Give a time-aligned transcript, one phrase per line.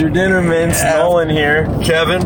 [0.00, 0.82] What's up, after dinner mints?
[0.82, 0.96] Yeah.
[0.96, 2.22] Nolan here, Kevin.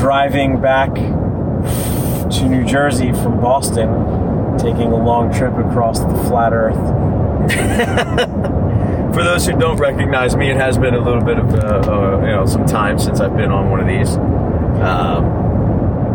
[0.00, 6.74] driving back to New Jersey from Boston, taking a long trip across the flat Earth.
[9.14, 12.20] For those who don't recognize me, it has been a little bit of uh, uh,
[12.20, 15.22] you know some time since I've been on one of these, um,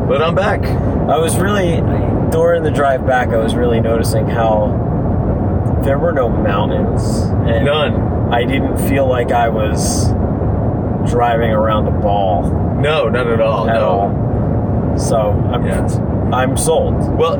[0.09, 0.65] but I'm back.
[0.65, 1.77] I was really
[2.29, 3.29] during the drive back.
[3.29, 8.33] I was really noticing how there were no mountains, and None.
[8.33, 10.12] I didn't feel like I was
[11.13, 12.41] driving around a ball
[12.81, 13.69] No, not at all.
[13.69, 13.87] at no.
[13.87, 14.97] all.
[14.97, 16.33] So I'm.
[16.33, 16.95] I'm sold.
[17.17, 17.35] Well,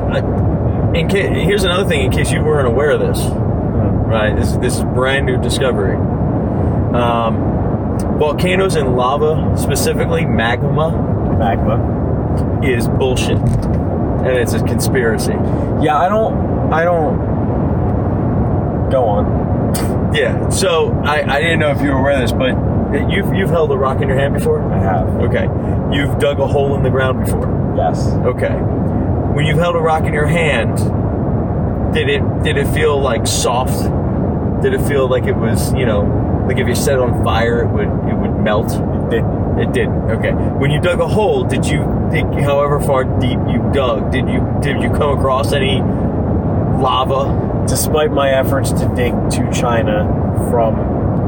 [0.94, 2.02] in case here's another thing.
[2.06, 3.18] In case you weren't aware of this,
[4.06, 4.34] right?
[4.36, 5.96] This this is brand new discovery.
[6.94, 7.36] Um,
[8.18, 10.90] volcanoes and lava, specifically magma,
[11.38, 12.60] Magma.
[12.64, 15.32] is bullshit, and it's a conspiracy.
[15.82, 16.72] Yeah, I don't.
[16.72, 17.18] I don't.
[18.90, 20.14] Go on.
[20.14, 20.48] Yeah.
[20.50, 22.54] So I, I didn't know if you were aware of this, but
[23.10, 24.60] you've you've held a rock in your hand before.
[24.72, 25.08] I have.
[25.20, 25.44] Okay.
[25.94, 27.74] You've dug a hole in the ground before.
[27.76, 28.06] Yes.
[28.06, 28.54] Okay.
[29.34, 30.76] When you've held a rock in your hand,
[31.94, 33.82] did it did it feel like soft?
[34.62, 36.02] Did it feel like it was you know
[36.48, 38.68] like if you set it on fire it would it would melt?
[39.10, 39.24] Did
[39.58, 40.10] It didn't.
[40.10, 40.32] Okay.
[40.32, 44.40] When you dug a hole, did you think however far deep you dug, did you
[44.60, 45.80] did you come across any
[46.80, 47.52] lava?
[47.66, 50.04] despite my efforts to dig to China
[50.50, 50.74] from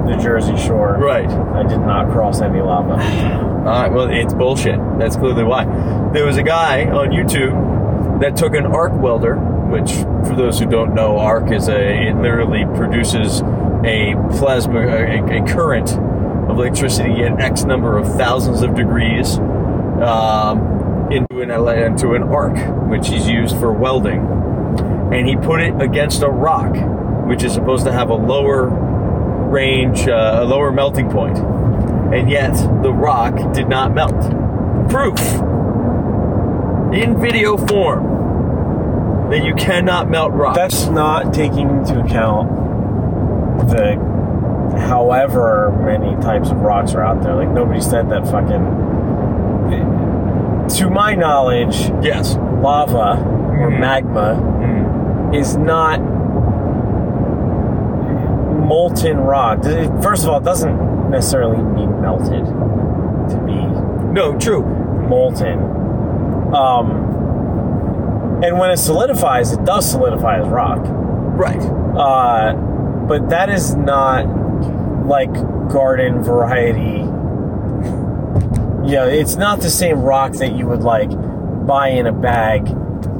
[0.06, 1.28] the Jersey Shore, Right.
[1.28, 2.92] I did not cross any lava.
[3.56, 4.78] All right, well, it's bullshit.
[4.98, 5.64] That's clearly why.
[6.12, 9.92] There was a guy on YouTube that took an arc welder, which,
[10.28, 13.42] for those who don't know, arc is a it literally produces
[13.84, 15.90] a plasma, a, a current
[16.48, 19.36] of electricity at X number of thousands of degrees
[20.00, 22.56] um, into an into an arc,
[22.88, 24.20] which is used for welding,
[25.12, 26.74] and he put it against a rock,
[27.26, 28.70] which is supposed to have a lower
[29.46, 31.38] range, uh, a lower melting point
[32.12, 34.14] and yet the rock did not melt.
[34.88, 35.18] Proof
[36.94, 40.56] in video form that you cannot melt rocks.
[40.56, 42.48] That's not taking into account
[43.68, 43.96] the
[44.88, 47.34] however many types of rocks are out there.
[47.34, 48.84] Like nobody said that fucking.
[50.78, 52.36] To my knowledge, yes.
[52.62, 53.20] lava
[53.60, 53.78] or Mhm.
[53.80, 55.34] magma Mm.
[55.34, 56.00] is not
[58.66, 59.62] molten rock.
[60.02, 63.54] First of all, it doesn't necessarily mean melted to be
[64.12, 64.62] No, true.
[65.08, 65.58] molten.
[66.54, 70.80] Um, and when it solidifies, it does solidify as rock.
[70.84, 71.60] Right.
[71.60, 72.54] Uh,
[73.08, 74.26] but that is not
[75.06, 75.32] like
[75.70, 77.04] garden variety.
[78.90, 81.10] Yeah, it's not the same rock that you would like
[81.66, 82.66] buy in a bag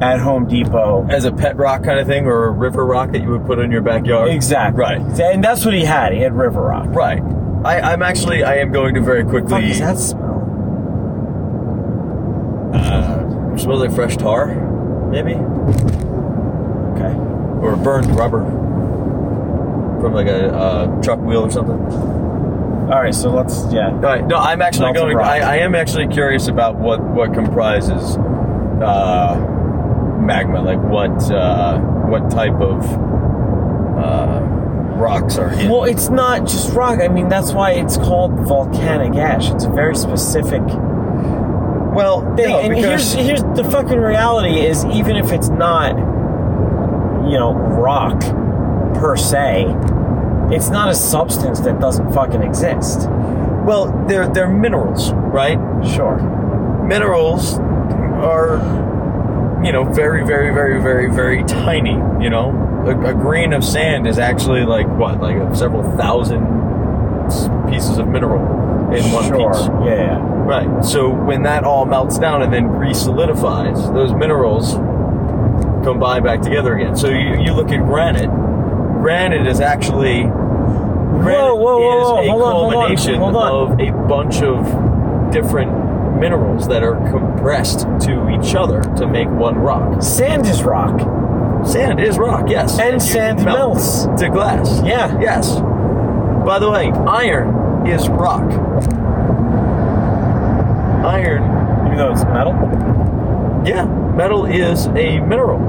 [0.01, 1.07] at Home Depot.
[1.09, 3.59] As a pet rock kind of thing, or a river rock that you would put
[3.59, 4.29] in your backyard.
[4.29, 4.81] Exactly.
[4.81, 4.99] Right.
[5.19, 6.13] And that's what he had.
[6.13, 6.87] He had river rock.
[6.89, 7.21] Right.
[7.65, 8.43] I, I'm actually.
[8.43, 9.67] I am going to very What the fuck quickly.
[9.69, 10.33] does that smell?
[12.73, 14.47] Uh, smells like fresh tar,
[15.09, 15.33] maybe,
[16.93, 17.15] Okay.
[17.65, 18.43] or burned rubber
[20.01, 21.79] from like a uh, truck wheel or something.
[22.91, 23.15] All right.
[23.15, 23.89] So let's yeah.
[23.89, 24.25] All right.
[24.25, 25.17] No, I'm actually Melted going.
[25.17, 25.27] rock.
[25.27, 29.35] I, I am actually curious about what what comprises uh,
[30.19, 30.61] magma.
[30.61, 32.83] Like what uh, what type of
[33.97, 34.41] uh,
[34.97, 35.69] rocks are in.
[35.69, 36.99] Well, it's not just rock.
[36.99, 39.49] I mean, that's why it's called volcanic ash.
[39.51, 40.63] It's a very specific
[41.97, 42.49] well, thing.
[42.49, 45.95] no, and here's here's the fucking reality: is even if it's not,
[47.27, 48.19] you know, rock
[48.93, 49.65] per se,
[50.51, 53.09] it's not a substance that doesn't fucking exist.
[53.65, 55.57] well, they're they're minerals, right?
[55.87, 56.17] Sure.
[56.87, 58.59] Minerals are
[59.67, 61.91] you know very very very very very tiny.
[62.23, 62.51] You know,
[62.87, 66.41] a, a grain of sand is actually like what like several thousand
[67.69, 68.39] pieces of mineral
[68.95, 69.53] in one sure.
[69.53, 69.67] piece.
[69.67, 70.19] Yeah, yeah.
[70.47, 70.85] Right.
[70.85, 74.75] So when that all melts down and then re-solidifies, those minerals
[75.83, 76.95] combine back together again.
[76.95, 78.29] So you, you look at granite.
[79.01, 83.35] Granite is actually granite Whoa, whoa, whoa, is a Hold on, hold on, culmination hold
[83.35, 83.73] on.
[83.73, 85.71] of a bunch of different
[86.19, 90.01] minerals that are compressed to each other to make one rock.
[90.01, 90.99] Sand is rock.
[91.65, 92.79] Sand is rock, yes.
[92.79, 94.05] And you sand melt melts.
[94.21, 94.81] to glass.
[94.83, 95.19] Yeah.
[95.19, 95.59] Yes.
[96.45, 98.51] By the way, iron is rock.
[101.05, 101.43] Iron
[101.85, 102.53] Even though it's metal.
[103.65, 103.85] Yeah,
[104.15, 105.59] metal is a mineral.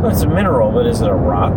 [0.00, 1.52] Well, it's a mineral, but is it a rock?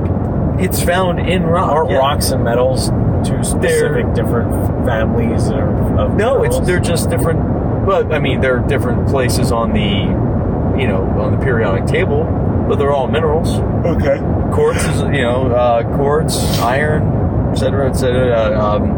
[0.60, 1.72] It's found in rock.
[1.72, 1.98] Aren't yeah.
[1.98, 2.90] rocks and metals
[3.28, 4.52] two specific different
[4.86, 5.60] families of,
[6.00, 7.40] of No, it's they're just different.
[7.86, 12.24] But I mean, they're different places on the, you know, on the periodic table.
[12.68, 13.50] But they're all minerals.
[13.86, 14.19] okay.
[14.54, 18.31] Quartz is, you know, uh, quartz, iron, etc., etc.
[18.31, 18.92] Uh, um,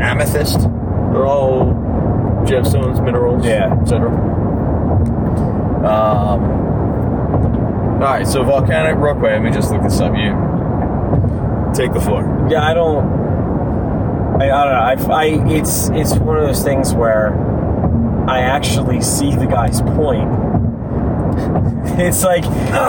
[0.00, 0.60] amethyst.
[0.60, 1.74] They're all
[2.46, 3.74] gemstones, minerals, Yeah.
[3.80, 4.10] etc.
[5.84, 6.42] Um,
[7.94, 9.32] all right, so volcanic rockway.
[9.32, 10.14] Let me just look this up.
[10.16, 10.30] You
[11.74, 12.22] take the floor.
[12.50, 13.04] Yeah, I don't.
[14.40, 15.12] I, I don't know.
[15.12, 15.24] I, I
[15.56, 17.34] it's it's one of those things where
[18.28, 20.28] I actually see the guy's point.
[21.98, 22.44] It's like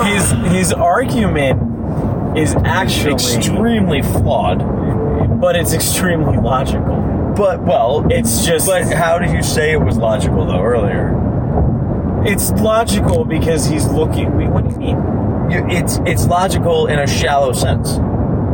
[0.06, 4.60] his his argument is actually, Extremely flawed,
[5.42, 7.34] but it's extremely logical.
[7.36, 11.18] but well, It's just But how did you say it was logical though earlier?
[12.26, 14.28] it's logical because he's looking.
[14.54, 14.98] What do you mean?
[15.72, 17.98] It's it's logical in a shallow sense,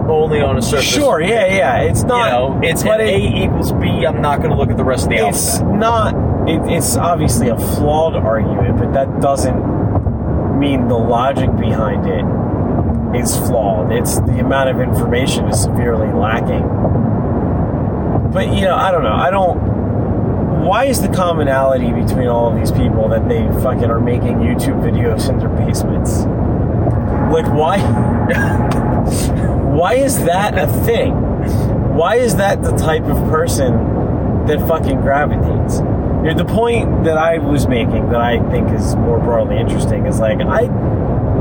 [0.10, 0.86] only on a surface.
[0.86, 1.78] Sure, yeah, yeah.
[1.82, 2.32] It's You not.
[2.32, 4.06] know, it's but A it- equals B.
[4.06, 5.80] I'm not going to look at the rest of the it's alphabet.
[5.80, 12.24] not it, it's obviously a flawed argument but that doesn't mean the logic behind it
[13.20, 16.62] is flawed it's the amount of information is severely lacking
[18.32, 19.58] but you know i don't know i don't
[20.64, 24.82] why is the commonality between all of these people that they fucking are making youtube
[24.82, 26.20] videos in their basements
[27.34, 27.78] like why
[29.78, 31.14] why is that a thing
[31.98, 33.98] why is that the type of person
[34.48, 35.80] that fucking gravitates.
[35.80, 40.06] You know, the point that I was making that I think is more broadly interesting
[40.06, 40.66] is like I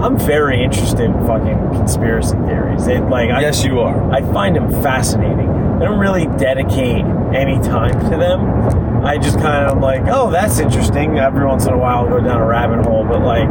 [0.00, 2.86] I'm very interested in fucking conspiracy theories.
[2.86, 4.12] It like I yes, you are.
[4.12, 5.48] I find them fascinating.
[5.48, 7.04] I don't really dedicate
[7.34, 9.04] any time to them.
[9.04, 11.18] I just kind of like, oh, that's interesting.
[11.18, 13.48] Every once in a while, I'll go down a rabbit hole, but like,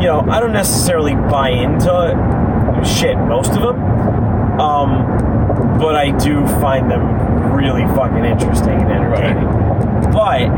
[0.00, 1.90] you know, I don't necessarily buy into
[2.84, 3.16] shit.
[3.18, 3.80] Most of them,
[4.60, 9.46] um, but I do find them really fucking interesting and entertaining.
[10.12, 10.48] But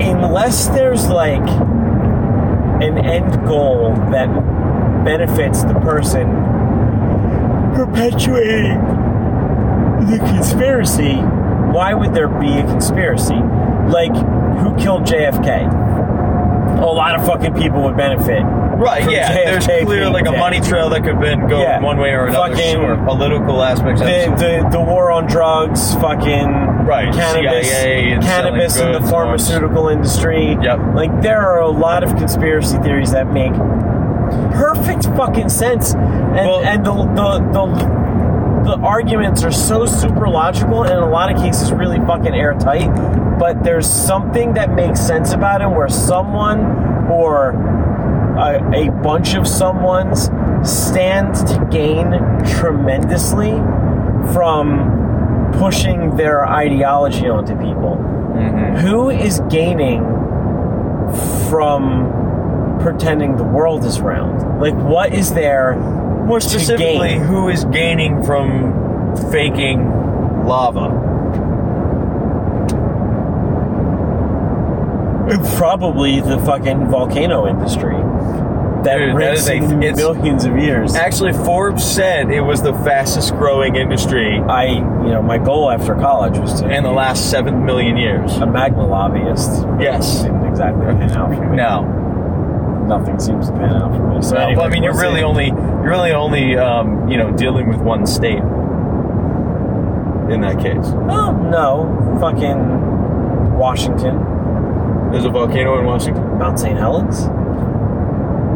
[0.00, 1.46] unless there's like
[2.82, 4.28] an end goal that
[5.04, 6.28] benefits the person
[7.74, 8.78] perpetuating
[10.06, 11.16] the conspiracy,
[11.72, 13.34] why would there be a conspiracy?
[13.88, 15.88] Like, who killed JFK?
[16.80, 18.42] A lot of fucking people would benefit.
[18.78, 19.32] Right, yeah.
[19.32, 20.38] There's JFK clear being like a dead.
[20.38, 21.80] money trail that could have been go Yeah.
[21.80, 22.54] one way or another.
[22.54, 24.00] Fucking- sure, political aspects.
[24.00, 27.70] the, the, the war on drugs, fucking Right, cannabis,
[28.24, 30.56] cannabis in the pharmaceutical industry.
[30.62, 30.78] Yep.
[30.94, 33.52] Like there are a lot of conspiracy theories that make
[34.54, 37.98] perfect fucking sense, and Well- and the, the the
[38.64, 42.88] the arguments are so super logical, and in a lot of cases really fucking airtight.
[43.38, 47.52] But there's something that makes sense about it, where someone or
[48.38, 50.30] a, a bunch of someone's
[50.62, 52.12] stand to gain
[52.46, 53.52] tremendously
[54.32, 57.96] from pushing their ideology onto people.
[57.96, 58.76] Mm-hmm.
[58.76, 60.02] Who is gaining
[61.48, 64.60] from pretending the world is round?
[64.60, 69.80] Like, what is there More specifically, who is gaining from faking
[70.46, 71.16] lava?
[75.56, 77.96] Probably the fucking volcano industry
[78.84, 80.94] that Dude, that rinse is a- it's- millions of years?
[80.94, 85.94] Actually, Forbes said it was the fastest growing industry I, you know, my goal after
[85.96, 88.36] college was to in the last seven million years.
[88.38, 89.66] a magma lobbyist.
[89.80, 90.22] Yes.
[90.22, 91.56] Didn't exactly pan out for me.
[91.56, 91.82] No,
[92.86, 94.22] nothing seems to pan out for me.
[94.22, 95.24] So, no, anyway, but I mean, you're really see.
[95.24, 98.42] only you're really only um, you know dealing with one state
[100.32, 100.86] in that case.
[101.10, 104.16] Oh no, fucking Washington,
[105.10, 106.38] There's a volcano in Washington.
[106.38, 106.78] Mount St.
[106.78, 107.28] Helens,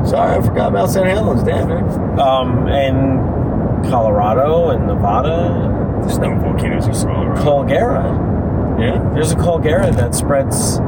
[0.09, 1.07] Sorry, I forgot about St.
[1.07, 1.43] Helens.
[1.45, 2.19] Damn, man.
[2.21, 7.43] um, and Colorado and Nevada, There's no volcanoes in Colorado.
[7.43, 8.77] caldera.
[8.81, 9.11] Yeah.
[9.15, 10.79] There's a caldera that spreads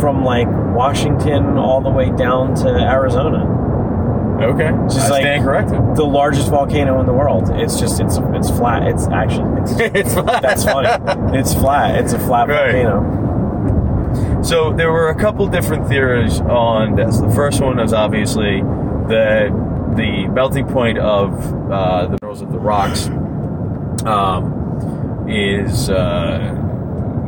[0.00, 3.60] from like Washington all the way down to Arizona.
[4.42, 4.70] Okay.
[4.92, 5.96] Just I like- stand corrected.
[5.96, 7.48] The largest volcano in the world.
[7.54, 8.82] It's just it's it's flat.
[8.86, 10.88] It's actually it's, it's that's funny.
[11.38, 11.96] It's flat.
[12.02, 12.72] It's a flat Right.
[12.72, 13.21] volcano.
[14.42, 17.18] So there were a couple different theories on this.
[17.18, 18.60] The first one was obviously
[19.08, 19.50] that
[19.96, 21.32] the melting point of
[21.70, 23.06] uh, the minerals of the rocks
[24.04, 26.58] um, is, uh,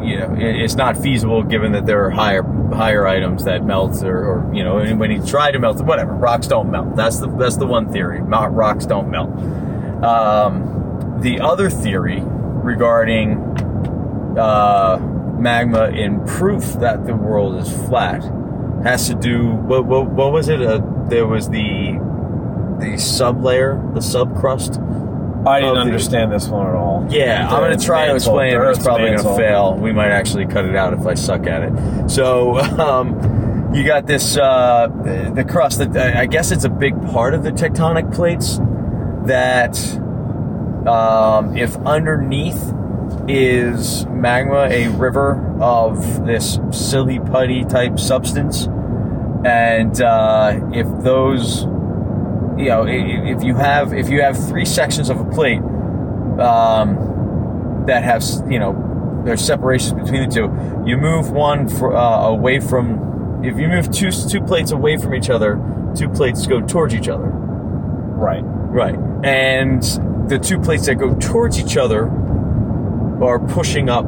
[0.03, 2.43] you know, it's not feasible given that there are higher
[2.75, 6.49] higher items that melt, or, or you know, when you try to melt, whatever, rocks
[6.49, 6.97] don't melt.
[6.97, 8.21] That's the that's the one theory.
[8.23, 9.31] Rocks don't melt.
[10.03, 13.39] Um, the other theory regarding
[14.37, 18.23] uh, magma in proof that the world is flat.
[18.85, 20.61] Has to do what what, what was it?
[20.63, 21.93] Uh, there was the
[22.81, 24.79] the sublayer the subcrust
[25.47, 27.07] I didn't Of the- understand this one at all.
[27.11, 29.75] yeah The i'm going to try to explain it it's probably going to fail.
[29.75, 32.09] We might actually cut it out if i suck at it.
[32.11, 34.89] So um, you got this uh,
[35.35, 38.59] the crust that i guess it's a big part of the tectonic plates
[39.27, 39.77] that
[40.89, 42.73] um, if underneath
[43.29, 48.67] is magma a river of this silly putty type substance?
[49.45, 51.65] And uh, if those,
[52.57, 55.61] you know, if you have if you have three sections of a plate
[56.41, 62.29] um, that have you know there's separations between the two, you move one for, uh,
[62.29, 63.43] away from.
[63.45, 65.61] If you move two two plates away from each other,
[65.95, 67.27] two plates go towards each other.
[67.27, 68.43] Right.
[68.43, 68.99] Right.
[69.25, 69.83] And
[70.29, 72.07] the two plates that go towards each other
[73.23, 74.07] are pushing up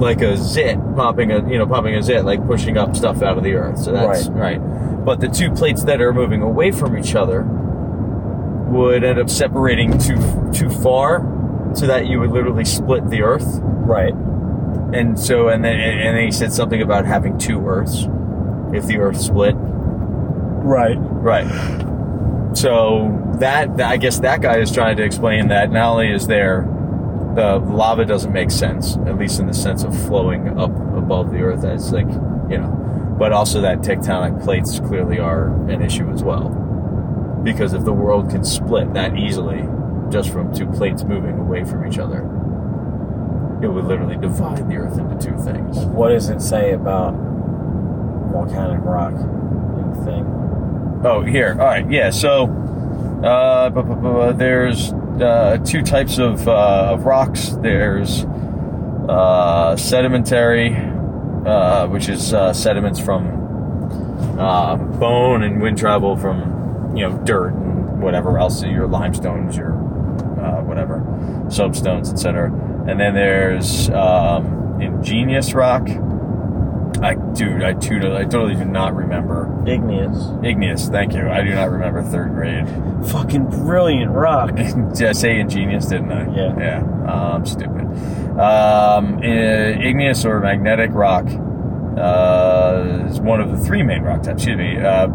[0.00, 3.38] like a zit, popping a you know, popping a zit, like pushing up stuff out
[3.38, 3.78] of the earth.
[3.78, 4.58] So that's right.
[5.04, 9.96] But the two plates that are moving away from each other would end up separating
[9.98, 10.16] too
[10.52, 13.60] too far so that you would literally split the earth.
[13.62, 14.12] Right.
[14.92, 18.06] And so and then and then he said something about having two earths
[18.72, 19.54] if the earth split.
[19.56, 20.96] Right.
[20.98, 21.46] Right.
[22.56, 26.66] So that I guess that guy is trying to explain that not only is there
[27.36, 31.38] the lava doesn't make sense, at least in the sense of flowing up above the
[31.38, 32.08] earth as like
[32.50, 36.48] you know, but also that tectonic plates clearly are an issue as well.
[37.44, 39.68] Because if the world can split that easily
[40.10, 42.22] just from two plates moving away from each other,
[43.62, 45.78] it would literally divide the earth into two things.
[45.78, 47.14] What does it say about
[48.32, 49.14] volcanic rock
[50.04, 50.24] thing?
[51.04, 51.52] Oh, here.
[51.52, 51.90] All right.
[51.90, 52.10] Yeah.
[52.10, 52.46] So
[53.24, 57.50] uh, there's uh, two types of, uh, of rocks.
[57.60, 58.24] There's
[59.08, 60.74] uh, sedimentary,
[61.46, 67.52] uh, which is uh, sediments from uh, bone and wind travel from you know dirt
[67.52, 68.62] and whatever else.
[68.62, 71.00] Your limestones, your uh, whatever
[71.48, 72.52] soapstones, etc.
[72.88, 75.88] And then there's um, ingenious rock.
[77.36, 80.30] Dude, I, totally, I totally do not remember Igneous.
[80.42, 81.28] Igneous, thank you.
[81.28, 82.66] I do not remember third grade.
[83.10, 84.54] Fucking brilliant rock.
[84.94, 86.34] Did I say ingenious, didn't I?
[86.34, 86.58] Yeah.
[86.58, 87.12] Yeah.
[87.12, 87.84] Um, stupid.
[88.38, 91.26] Um, igneous or magmatic rock
[91.98, 94.42] uh, is one of the three main rock types.
[94.42, 94.78] Excuse me.
[94.78, 95.08] Uh,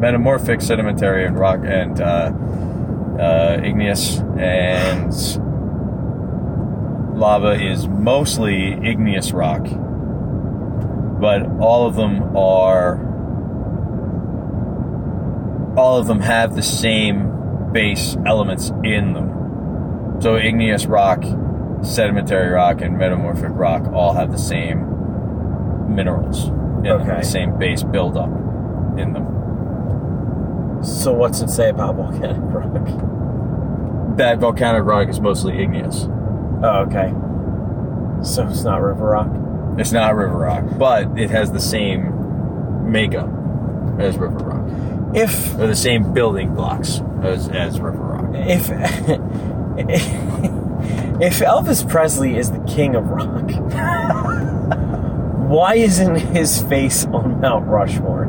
[0.00, 2.32] metamorphic, sedimentary, and rock, and uh,
[3.18, 5.12] uh, igneous, and
[7.16, 9.66] lava is mostly igneous rock,
[11.20, 13.06] but all of them are
[15.76, 20.18] all of them have the same base elements in them.
[20.20, 21.22] So igneous rock,
[21.82, 27.82] sedimentary rock, and metamorphic rock all have the same minerals in them, the same base
[27.82, 28.28] buildup
[28.98, 30.80] in them.
[30.82, 34.16] So what's it say about volcanic rock?
[34.16, 36.06] That volcanic rock is mostly igneous.
[36.62, 37.12] Oh, okay.
[38.22, 39.49] So it's not river rock.
[39.80, 43.30] It's not river rock, but it has the same makeup
[43.98, 44.66] as river rock,
[45.16, 48.26] If or the same building blocks as, as river rock.
[48.34, 48.68] if
[51.22, 53.50] if Elvis Presley is the king of rock,
[55.48, 58.26] why isn't his face on Mount Rushmore?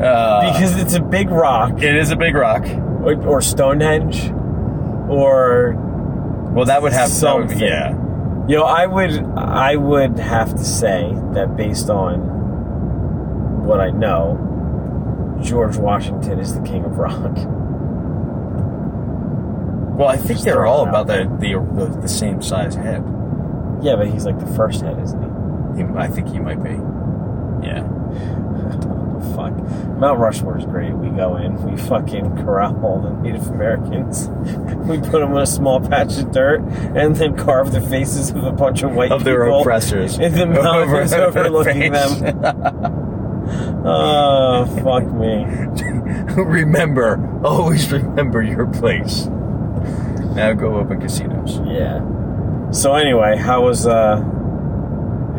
[0.00, 2.64] Uh, Because it's a big rock, it is a big rock.
[3.02, 4.30] or, or Stonehenge,
[5.08, 5.74] or
[6.54, 7.90] Well, that would have that would, yeah.
[8.48, 15.38] you know, I would I would have to say that based on what I know,
[15.42, 17.36] George Washington is the king of rock.
[19.98, 23.02] Well, I think Just they're all about the, the the the same size head.
[23.82, 25.22] Yeah, but he's like the first head, isn't
[25.76, 25.82] he?
[25.82, 26.70] He, I think he might be.
[27.66, 27.82] Yeah.
[29.38, 29.54] Fuck.
[29.98, 30.92] Mount Rushmore is great.
[30.92, 34.28] We go in, we fucking corral all the Native Americans.
[34.88, 36.60] we put them in a small patch of dirt,
[36.96, 40.18] and then carve the faces of a bunch of white Of their oppressors.
[40.18, 42.18] in the mountains Over overlooking face.
[42.20, 43.04] them.
[43.90, 45.46] Oh, fuck me.
[46.42, 49.24] remember, always remember your place.
[50.34, 51.58] Now go open casinos.
[51.64, 52.00] Yeah.
[52.72, 54.16] So anyway, how was uh,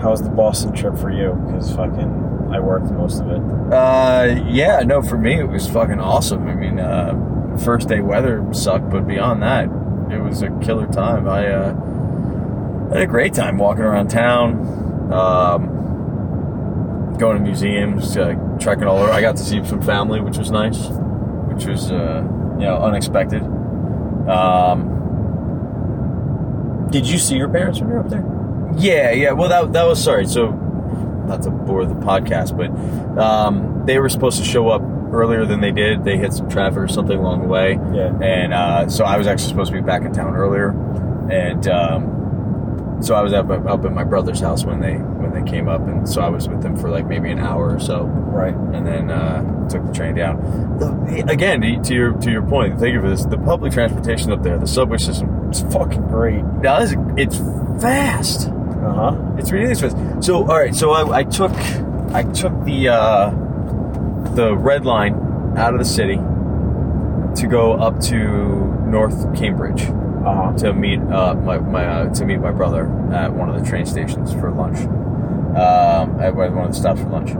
[0.01, 1.33] how was the Boston trip for you?
[1.45, 3.41] Because fucking, I worked most of it.
[3.73, 6.47] Uh, yeah, no, for me it was fucking awesome.
[6.47, 9.65] I mean, uh, first day weather sucked, but beyond that,
[10.11, 11.27] it was a killer time.
[11.27, 11.73] I uh,
[12.93, 15.67] had a great time walking around town, um,
[17.17, 19.11] going to museums, uh, trekking all over.
[19.11, 20.87] I got to see some family, which was nice,
[21.51, 22.23] which was uh,
[22.57, 23.43] you know unexpected.
[24.27, 24.97] Um,
[26.91, 28.25] Did you see your parents when you were up there?
[28.77, 29.31] Yeah, yeah.
[29.31, 30.25] Well, that that was sorry.
[30.25, 30.53] So,
[31.29, 32.69] not to bore the podcast, but
[33.21, 34.81] um, they were supposed to show up
[35.13, 36.03] earlier than they did.
[36.03, 38.13] They hit some traffic or something along the way, Yeah.
[38.21, 40.69] and uh, so I was actually supposed to be back in town earlier,
[41.31, 45.50] and um, so I was up up at my brother's house when they when they
[45.50, 48.03] came up, and so I was with them for like maybe an hour or so,
[48.03, 48.53] Right.
[48.53, 50.77] and then uh, took the train down.
[50.79, 53.25] The, again, to your to your point, thank you for this.
[53.25, 56.43] The public transportation up there, the subway system, It's fucking great.
[56.43, 57.38] now it's, it's
[57.81, 58.50] fast.
[58.81, 59.36] Uh huh.
[59.38, 59.98] It's really fast.
[60.24, 61.51] So all right, so I, I took
[62.13, 63.29] I took the uh,
[64.36, 65.15] the red line
[65.57, 66.15] out of the city
[67.36, 68.17] to go up to
[68.88, 70.53] North Cambridge Uh huh.
[70.59, 73.86] to meet uh, my, my uh, to meet my brother at one of the train
[73.86, 74.79] stations for lunch.
[75.50, 77.31] Um, at one of the stops for lunch.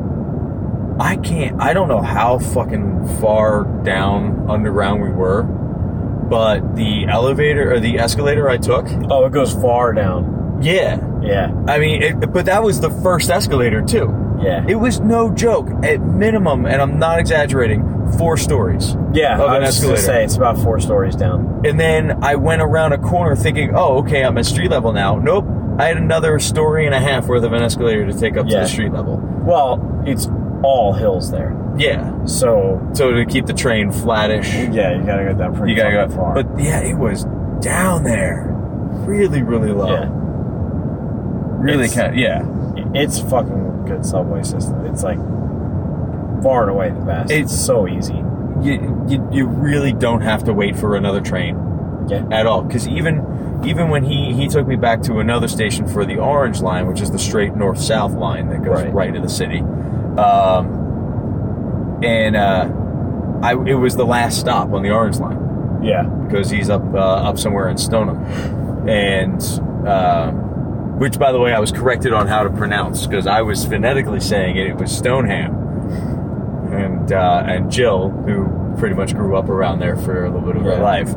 [1.00, 1.62] I can't.
[1.62, 8.00] I don't know how fucking far down underground we were, but the elevator or the
[8.00, 8.86] escalator I took.
[9.10, 10.39] Oh, it goes far down.
[10.62, 11.52] Yeah, Yeah.
[11.68, 14.16] I mean, it, but that was the first escalator too.
[14.42, 14.66] Yeah.
[14.68, 15.68] It was no joke.
[15.84, 17.84] At minimum, and I'm not exaggerating,
[18.18, 18.96] four stories.
[19.14, 19.36] yeah.
[19.42, 20.02] of I an was just escalator.
[20.02, 21.62] say it's about four stories down.
[21.66, 25.16] And then I went around a corner thinking, oh, okay, I'm at street level now.
[25.18, 25.46] Nope.
[25.78, 28.54] I had another story and a half worth of an escalator to take up to
[28.56, 29.18] the street level.
[29.44, 30.28] Well, it's
[30.64, 32.26] all hills there, Yeah.
[32.26, 36.08] so So to keep the train flattish, yeah, you gotta go down pretty you gotta
[36.08, 36.10] go.
[36.14, 36.34] far.
[36.34, 37.24] But yeah, it was
[37.62, 38.48] down there.
[39.06, 39.88] Really, really low.
[39.94, 40.10] yeah,
[41.60, 42.44] Really It's- kind yeah.
[42.94, 44.86] it's fucking good subway system.
[44.86, 45.18] It's like
[46.44, 47.32] far and away the best.
[47.32, 48.24] It's- It's so easy.
[48.62, 51.58] You, you, you really don't have to wait for another train.
[52.10, 52.24] Yeah.
[52.32, 56.06] at all because even even when he he took me back to another station for
[56.06, 59.14] the orange line which is the straight north south line that goes right, Right.
[59.14, 59.60] to the city
[60.18, 62.68] um, and uh,
[63.44, 66.02] I it was the last stop on the orange line Yeah.
[66.04, 69.40] because he's up uh, up somewhere in Stoneham and
[69.88, 70.32] uh,
[71.00, 74.20] which by the way I was corrected on how to pronounce because I was phonetically
[74.20, 75.56] saying it it was Stoneham
[76.72, 80.56] and uh, and Jill, who pretty much grew up around there for a little bit
[80.58, 81.10] of her life,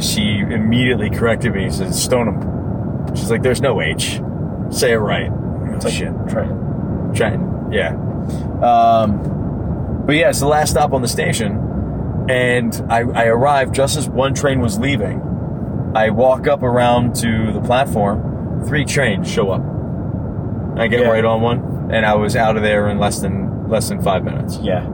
[0.00, 1.64] she immediately corrected me.
[1.64, 3.14] She said Stoneham.
[3.16, 4.20] She's like, "There's no H.
[4.70, 6.12] Say it right." Oh, It's like shit.
[6.28, 7.12] Trenton.
[7.14, 7.72] Trenton.
[7.72, 7.96] Yeah.
[8.62, 13.96] Um, but yeah, it's the last stop on the station, and I, I arrived just
[13.96, 15.20] as one train was leaving.
[15.96, 18.31] I walk up around to the platform.
[18.66, 19.62] Three trains show up.
[20.78, 21.08] I get Yeah.
[21.10, 24.24] right on one, and I was out of there in less than less than five
[24.24, 24.58] minutes.
[24.62, 24.86] Yeah.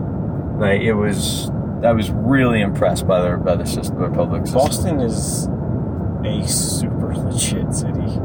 [0.59, 1.51] Like it was,
[1.85, 4.61] I was really impressed by their by the system, their public system.
[4.61, 5.49] Boston is
[6.25, 8.19] a super legit city.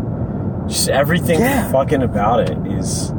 [0.68, 1.68] Just everything Yeah.
[1.72, 3.14] fucking about it is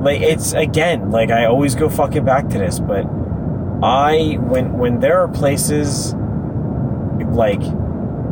[0.00, 3.06] like it's again like I always go fucking back to this, but
[3.82, 6.14] I when when there are places
[7.32, 7.62] like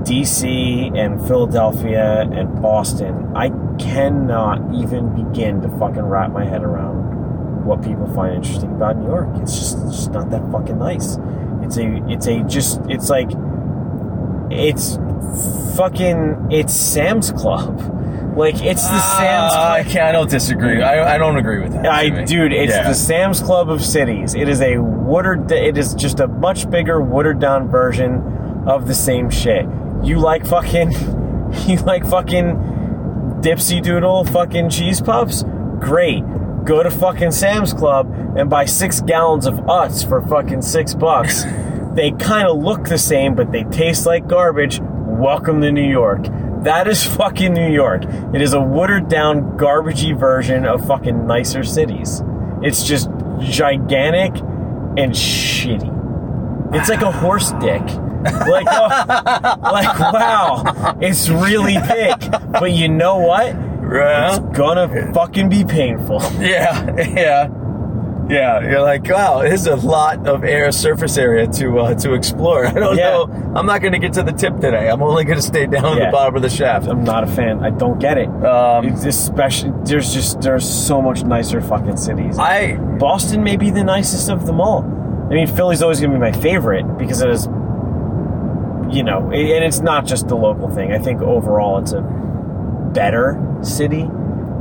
[0.04, 7.64] DC and Philadelphia and Boston, I cannot even begin to fucking wrap my head around
[7.64, 9.28] what people find interesting about New York.
[9.36, 11.16] It's just, it's just not that fucking nice.
[11.62, 13.30] It's a it's a just it's like
[14.50, 14.96] it's
[15.76, 17.78] fucking it's Sam's Club.
[18.36, 19.72] Like it's the Sam's Uh, Club.
[19.72, 20.04] I can't.
[20.06, 20.82] I don't disagree.
[20.82, 21.86] I, I don't agree with that.
[21.86, 22.24] I, Jimmy.
[22.24, 22.88] dude, it's Yeah.
[22.88, 24.34] the Sam's Club of cities.
[24.34, 25.50] It is a watered.
[25.52, 29.66] It is just a much bigger, watered down version of the same shit.
[30.02, 30.90] You like fucking,
[31.66, 32.56] you like fucking
[33.40, 35.44] dipsy doodle fucking cheese puffs?
[35.78, 36.24] Great.
[36.64, 41.44] Go to fucking Sam's Club and buy six gallons of Utz for fucking six bucks.
[41.94, 44.80] they kind of look the same, but they taste like garbage.
[44.82, 46.26] Welcome to New York.
[46.64, 48.02] That is fucking New York.
[48.34, 52.22] It is a watered down, garbagey version of fucking nicer cities.
[52.62, 53.08] It's just
[53.40, 54.40] gigantic
[54.96, 56.74] and shitty.
[56.74, 57.82] It's like a horse dick.
[58.24, 62.14] Like, oh, like wow, it's really big.
[62.52, 63.54] But you know what?
[63.54, 66.20] Well, It's gonna fucking be painful.
[66.40, 67.48] yeah, yeah,
[68.28, 68.60] yeah.
[68.60, 72.64] You're like, wow, there's a lot of air surface area to uh, to explore.
[72.66, 73.10] I don't Yeah.
[73.10, 73.52] know.
[73.54, 74.88] I'm not going to get to the tip today.
[74.88, 76.06] I'm only going to stay down at Yeah.
[76.06, 76.86] the bottom of the shaft.
[76.88, 77.62] I'm not a fan.
[77.62, 78.28] I don't get it.
[78.28, 82.38] Um, It's especially there's just there's so much nicer fucking cities.
[82.38, 84.82] I Boston may be the nicest of them all.
[85.30, 87.46] I mean, Philly's always gonna be my favorite because it is,
[88.92, 90.92] you know, and it's not just the local thing.
[90.92, 92.02] I think overall it's a
[92.92, 94.08] better city,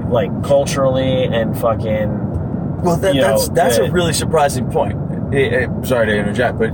[0.08, 2.82] like culturally and fucking.
[2.82, 4.98] well, that, that's know, that's the- a really surprising point.
[5.34, 6.72] Eh, eh, sorry to interject, but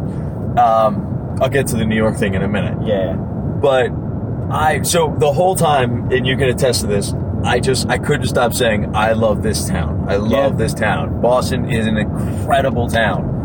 [0.60, 2.78] um, I'll get to the New York thing in a minute.
[2.86, 3.92] Yeah, but
[4.52, 7.14] I so the whole time, and you can attest to this.
[7.44, 10.06] I just I couldn't stop saying I love this town.
[10.08, 10.58] I love Yeah.
[10.58, 11.22] this town.
[11.22, 13.36] Boston is an incredible town.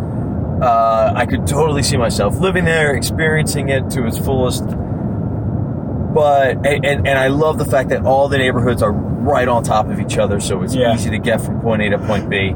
[0.63, 4.65] Uh, I could totally see myself living there, experiencing it to its fullest.
[6.15, 9.65] But and, and, and I love the fact that all the neighborhoods are right on
[9.65, 10.95] top of each other, so it's Yeah.
[10.95, 12.55] easy to get from point A to point B.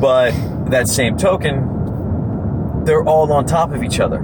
[0.00, 0.32] But
[0.70, 4.20] that same token, they're all on top of each other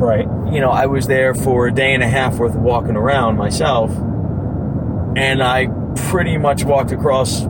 [0.00, 0.26] right.
[0.52, 3.36] you know, I was there for a day and a half worth of walking around
[3.36, 3.90] myself,
[5.16, 5.68] and I
[6.08, 7.42] pretty much walked across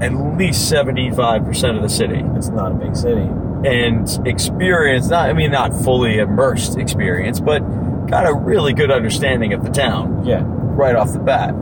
[0.00, 3.28] at least 75% of the city It's not a big city.
[3.64, 7.60] And experience not I mean, not fully immersed experience, but
[8.08, 10.42] got a really good understanding of the town Yeah.
[10.44, 11.54] right off the bat.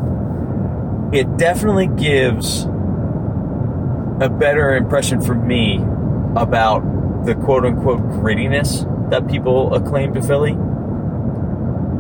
[1.13, 2.65] It definitely gives
[4.21, 5.79] a better impression for me
[6.37, 6.81] about
[7.25, 10.53] the quote unquote grittiness that people acclaim to Philly.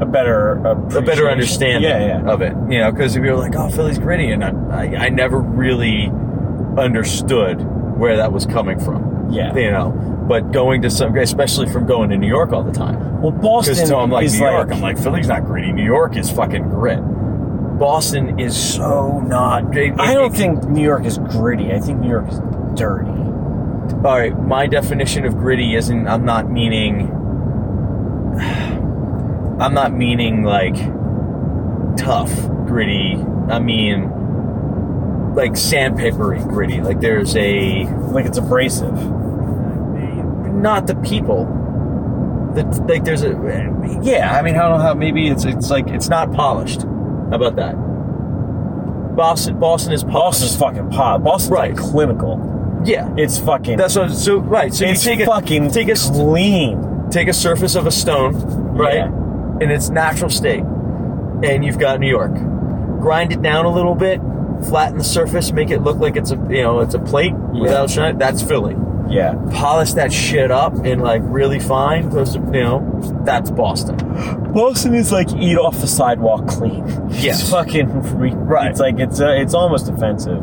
[0.00, 2.30] A better A better understanding Yeah, yeah.
[2.32, 2.54] of it.
[2.68, 6.10] You know, because if you're like, oh, Philly's gritty, and I, I, I never really
[6.76, 7.60] understood
[7.98, 9.11] where that was coming from.
[9.32, 9.54] Yeah.
[9.56, 9.90] You know,
[10.28, 13.20] but going to some, especially from going to New York all the time.
[13.22, 15.72] Well, Boston Because I'm like is New like York, I'm like Philly's not gritty.
[15.72, 16.98] New York is fucking grit.
[17.78, 19.74] Boston is so not.
[19.76, 21.72] it- I don't it- think New York is gritty.
[21.72, 22.38] I think New York is
[22.74, 23.08] dirty.
[23.10, 26.06] All right, my definition of gritty isn't.
[26.06, 27.10] I'm not meaning.
[29.60, 30.76] I'm not meaning like
[31.96, 32.32] tough
[32.66, 33.14] gritty.
[33.48, 34.10] I mean
[35.34, 36.80] like sandpapery gritty.
[36.80, 38.92] Like there's a Like it's abrasive.
[40.62, 41.44] Not the people.
[42.54, 43.30] That like there's a
[44.02, 44.36] yeah.
[44.38, 44.94] I mean, I don't know how.
[44.94, 46.82] Maybe it's it's like it's not polished.
[46.82, 47.74] How about that?
[49.16, 50.40] Boston Boston is polished.
[50.40, 51.22] Boston's fucking pot.
[51.22, 51.74] Boston's Right.
[51.74, 52.80] like clinical.
[52.84, 53.08] yeah.
[53.16, 53.76] It's fucking.
[53.76, 54.10] That's what.
[54.12, 54.72] So right.
[54.72, 57.08] So you take fucking a take a clean.
[57.10, 58.34] take a surface of a stone,
[58.74, 59.08] right, Yeah.
[59.60, 60.64] in its natural state,
[61.42, 62.32] and you've got New York.
[63.00, 64.20] Grind it down a little bit,
[64.68, 67.90] flatten the surface, make it look like it's a you know it's a plate without
[67.90, 68.16] shine.
[68.18, 68.76] That's Philly.
[69.08, 69.34] Yeah.
[69.52, 72.08] Polish that shit up and like really fine.
[72.10, 73.96] Those you know that's Boston.
[74.52, 76.84] Boston is like eat off the sidewalk clean.
[77.12, 77.40] Yes.
[77.42, 78.70] It's fucking re- Right.
[78.70, 80.42] It's like it's uh, it's almost offensive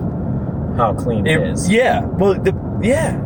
[0.78, 1.70] how clean it It- is.
[1.70, 2.06] yeah.
[2.06, 3.18] Well, the yeah.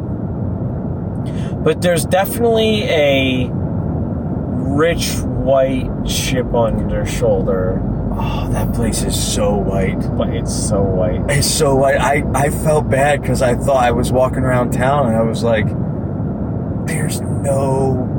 [1.63, 7.79] But there's definitely a rich white chip on their shoulder,
[8.15, 9.99] Oh, that place is so white.
[10.17, 11.21] but it's so white.
[11.29, 11.97] It's so white.
[11.97, 15.43] I I felt bad because I thought I was walking around town and I was
[15.43, 15.65] like,
[16.87, 18.09] there's no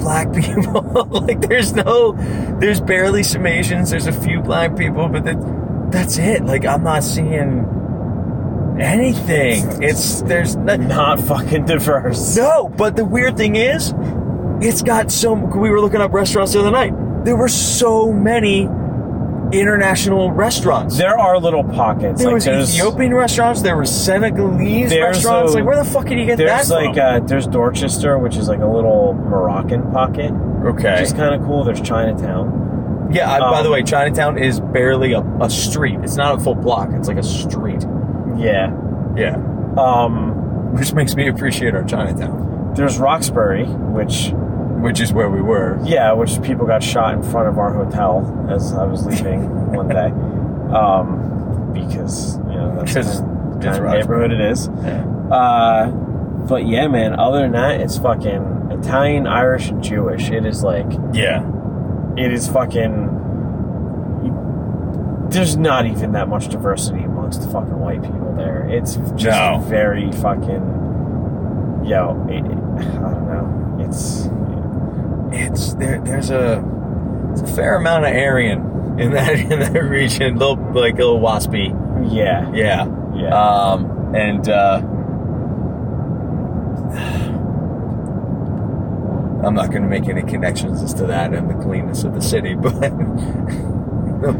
[0.00, 0.82] black people.
[1.10, 2.12] like there's no,
[2.58, 3.90] there's barely some Asians.
[3.90, 6.44] There's a few black people, but that, that's it.
[6.44, 7.66] Like I'm not seeing
[8.80, 9.82] anything.
[9.82, 12.36] It's there's no, Not fucking diverse.
[12.36, 12.68] no.
[12.68, 13.94] But the weird thing is,
[14.60, 15.34] it's got so.
[15.34, 16.92] We were looking up restaurants the other night.
[17.24, 18.68] There were so many
[19.52, 20.96] international restaurants.
[20.98, 22.20] There are little pockets.
[22.20, 23.62] There like was Ethiopian restaurants.
[23.62, 25.52] There were Senegalese restaurants.
[25.52, 27.22] a- like, where the fuck did you get There's that like from?
[27.22, 30.32] uh, there's Dorchester, which is like a little Moroccan pocket,
[30.64, 30.92] okay.
[30.92, 31.64] which is kind of cool.
[31.64, 33.08] There's Chinatown.
[33.12, 33.30] yeah.
[33.30, 35.98] I, by um, the way, Chinatown is barely a, a street.
[36.02, 36.90] It's not a full block.
[36.92, 37.84] It's like a street.
[38.36, 38.72] Yeah.
[39.16, 39.36] Yeah.
[39.76, 44.32] Um, Which makes me appreciate our Chinatown, there's Roxbury, which
[44.82, 45.78] which is where we were.
[45.84, 49.88] yeah, which people got shot in front of our hotel as I was leaving one
[49.88, 50.10] day,
[50.76, 54.68] um, because you know that's the kind of neighborhood it is.
[54.82, 55.04] Yeah.
[55.30, 55.86] Uh,
[56.48, 57.18] but yeah, man.
[57.18, 60.30] Other than that, it's fucking Italian, Irish, and Jewish.
[60.30, 61.44] It is like Yeah.
[62.16, 63.20] it is fucking.
[65.30, 68.66] There's not even that much diversity amongst the fucking white people there.
[68.68, 69.60] It's just No.
[69.66, 70.80] very fucking.
[71.84, 73.84] Yo, it, I don't know.
[73.86, 74.28] It's
[75.34, 76.00] It's there.
[76.00, 76.62] There's a,
[77.32, 80.36] it's a fair amount of Aryan in that in that region.
[80.36, 81.70] Little like a little waspy.
[82.12, 82.86] yeah, Yeah.
[83.14, 83.34] yeah.
[83.34, 84.80] Um, and uh,
[89.44, 92.20] I'm not going to make any connections as to that and the cleanness of the
[92.20, 92.76] city, but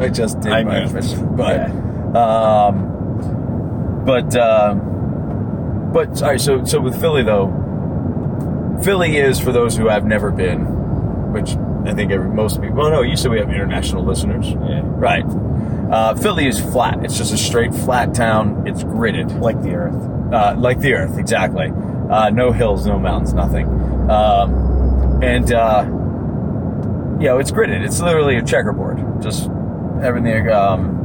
[0.00, 1.35] I just did I my admission.
[1.35, 2.66] But, yeah.
[2.68, 6.38] um, but, um, but sorry.
[6.38, 7.50] So, so with Philly though,
[8.85, 10.66] Philly is for those who have never been,
[11.33, 12.77] which I think every, most people.
[12.77, 15.25] Well, no, you said we have international listeners, yeah, right?
[15.92, 17.05] Uh, Philly is flat.
[17.05, 18.66] It's just a straight flat town.
[18.66, 20.33] It's gridded like the Earth.
[20.33, 21.71] uh, like the Earth, exactly.
[22.11, 23.66] Uh, no hills, no mountains, nothing.
[24.11, 25.85] Um, and uh,
[27.21, 27.85] you know, it's gridded.
[27.85, 29.23] It's literally a checkerboard.
[29.23, 29.49] Just
[30.03, 30.51] everything.
[30.51, 30.99] Um,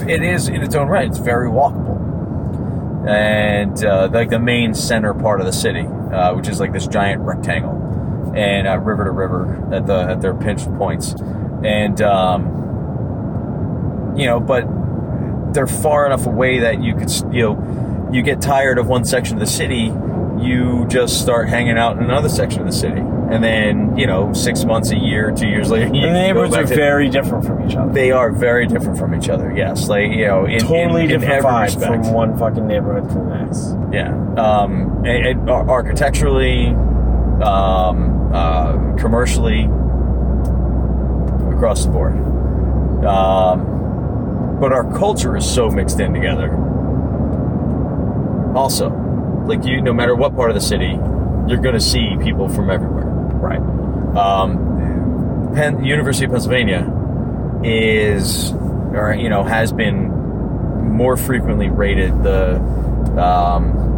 [0.00, 1.08] it, it is in its own right.
[1.08, 1.98] It's very walkable,
[3.08, 6.86] and uh, like the main center part of the city, uh, which is like this
[6.86, 7.74] giant rectangle,
[8.34, 11.14] and uh, river to river at the at their pinch points,
[11.64, 12.44] and um,
[14.16, 14.64] you know, but
[15.54, 19.34] they're far enough away that you could, you know, you get tired of one section
[19.34, 19.92] of the city,
[20.40, 24.32] you just start hanging out in another section of the city, and then you know,
[24.32, 27.76] six months, a year, two years later, the neighborhoods are to- very different from each
[27.76, 27.92] other.
[27.92, 29.52] They are very different from each other.
[29.56, 32.04] Yes, like you know, in, totally in, in different respect.
[32.04, 33.76] from one fucking neighborhood to the next.
[33.92, 35.04] Yeah, um,
[35.48, 36.66] architecturally,
[37.42, 39.62] um, uh, commercially,
[41.54, 42.12] across the board.
[43.04, 46.52] Um, but our culture is so mixed in together.
[48.56, 48.90] Also,
[49.46, 50.98] like you, no matter what part of the city,
[51.46, 53.04] you're going to see people from everywhere.
[53.04, 53.60] Right.
[54.16, 56.90] Um, Penn, University of Pennsylvania
[57.62, 60.10] is, or you know, has been
[60.92, 62.56] more frequently rated the
[63.20, 63.93] um,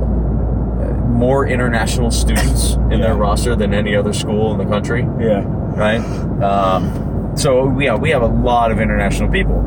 [1.08, 2.98] more international students in Yeah.
[2.98, 5.42] their roster than any other school in the country Yeah.
[5.76, 6.00] right?
[6.42, 9.62] Um, so yeah, we have a lot of international people.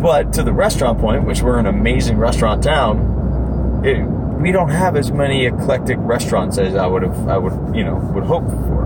[0.00, 4.96] But to the restaurant point, which we're an amazing restaurant town, it, we don't have
[4.96, 8.84] as many eclectic restaurants as I would have, I would, you know, would hope for.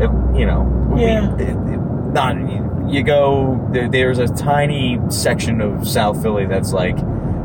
[0.00, 1.32] It, you know, we- Yeah.
[1.34, 1.78] it- it-
[2.12, 2.36] not
[2.88, 3.60] you go.
[3.70, 6.96] There, there's a tiny section of South Philly that's like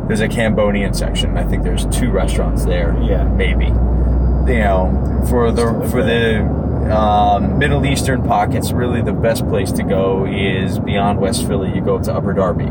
[0.08, 1.38] there's a Cambodian section.
[1.38, 2.98] I think there's two restaurants there.
[3.02, 3.24] Yeah.
[3.24, 3.66] maybe.
[3.66, 6.42] You know, for the for the
[6.94, 11.74] um, Middle Eastern pockets, really the best place to go is beyond West Philly.
[11.74, 12.66] You go to Upper Darby.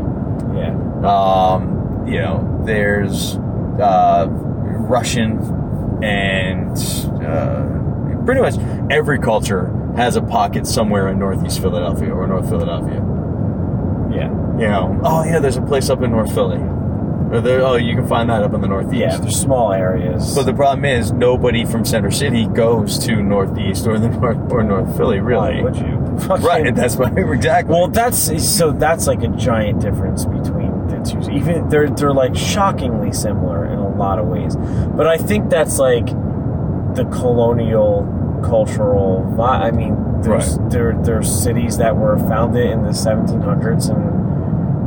[0.55, 0.75] Yeah.
[1.03, 3.35] Um, you know, there's
[3.79, 5.39] uh, Russian
[6.03, 6.77] and
[7.25, 8.55] uh, pretty much
[8.91, 13.01] every culture has a pocket somewhere in Northeast Philadelphia or North Philadelphia.
[14.13, 14.29] Yeah.
[14.59, 16.59] You know, oh yeah, there's a place up in North Philly.
[17.33, 18.95] Or there, oh, you can find that up in the Northeast.
[18.95, 19.17] Yeah.
[19.17, 20.35] There's small areas.
[20.35, 24.63] But the problem is, nobody from Center City goes to Northeast or the North or
[24.63, 25.55] North Philly, really.
[25.55, 26.03] Why would you?
[26.43, 27.73] Right, that's why exactly.
[27.73, 28.71] Well, that's so.
[28.71, 31.31] That's like a giant difference between the two.
[31.31, 35.79] Even they're they're like shockingly similar in a lot of ways, but I think that's
[35.79, 38.05] like the colonial
[38.43, 39.41] cultural.
[39.41, 40.69] I mean, there's Right.
[40.69, 44.12] there there's cities that were founded in the 1700s and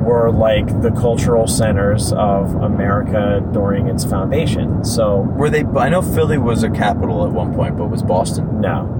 [0.07, 4.85] were like the cultural centers of America during its foundation.
[4.85, 5.65] So were they?
[5.65, 8.61] I know Philly was a capital at one point, but was Boston?
[8.61, 8.93] No.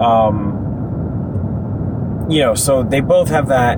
[0.00, 0.60] Um,
[2.28, 3.76] you know, so they both have that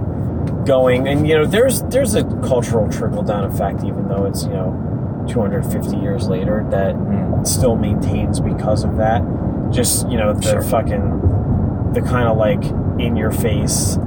[0.65, 4.51] going, and you know, there's there's a cultural trickle down effect, even though it's you
[4.51, 7.47] know 250 years later, that Mm.
[7.47, 9.23] still maintains because of that.
[9.71, 10.63] Just you know, the Sure.
[10.63, 12.63] fucking the kind of like
[12.99, 13.99] in your face,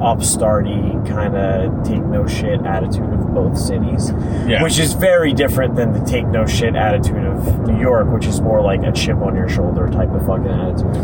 [0.00, 4.12] upstarty kind of take no shit attitude of both cities
[4.46, 4.62] Yeah.
[4.62, 8.40] which is very different than the take no shit attitude of New York, which is
[8.40, 10.96] more like a chip on your shoulder type of fucking attitude,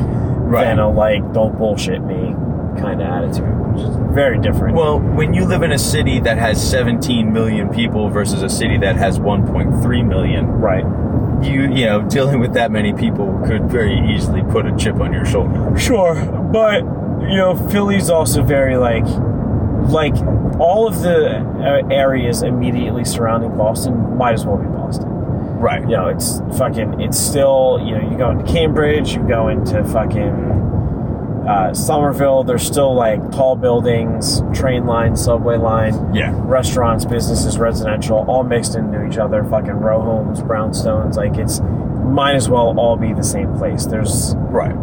[0.47, 0.65] Right.
[0.67, 2.35] than a like don't bullshit me
[2.79, 4.77] kind of attitude, which is very different.
[4.77, 8.79] Well, when you live in a city that has 17 million people versus a city
[8.79, 10.85] that has 1.3 million, right,
[11.43, 15.13] you you know dealing with that many people could very easily put a chip on
[15.13, 15.77] your shoulder.
[15.79, 16.15] sure,
[16.53, 16.83] but
[17.29, 19.05] you know Philly's also very like
[19.91, 20.15] like
[20.59, 25.09] all of the uh, areas immediately surrounding Boston might as well be Boston.
[25.59, 25.81] Right.
[25.83, 29.83] you know, it's fucking, it's still, you know, you go into Cambridge, you go into
[29.85, 36.33] fucking uh, Somerville, there's still like tall buildings, train line, subway line, Yeah.
[36.45, 42.35] restaurants, businesses, residential, all mixed into each other, fucking row homes, brownstones, like it's, might
[42.35, 43.87] as well all be the same place.
[43.87, 44.75] There's, Right.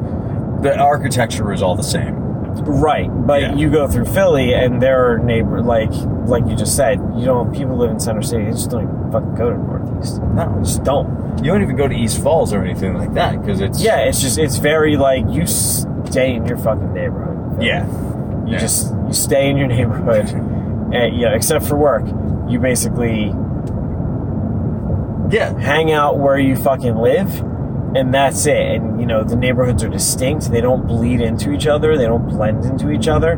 [0.64, 2.21] The architecture is all the same.
[2.60, 3.56] Right, but Yeah.
[3.56, 5.92] you go through Philly and there are neighbor, like,
[6.26, 9.12] like you just said, you don't, people live in Center City, they just don't even
[9.12, 10.22] fucking go to Northeast.
[10.22, 10.60] No.
[10.64, 11.38] Just don't.
[11.44, 14.22] You don't even go to East Falls or anything like that because it's Yeah, it's
[14.22, 17.62] just it's very like you stay in your fucking neighborhood.
[17.64, 17.86] yeah
[18.46, 18.60] you yeah.
[18.60, 20.26] just you stay in your neighborhood,
[20.94, 22.04] and you know, except for work,
[22.50, 23.32] you basically
[25.30, 27.30] yeah hang out where you fucking live,
[27.96, 28.58] and that's it.
[28.58, 32.28] And you know the neighborhoods are distinct; they don't bleed into each other, they don't
[32.28, 33.32] blend into each other,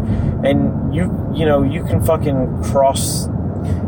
[0.43, 3.27] and you you know you can fucking cross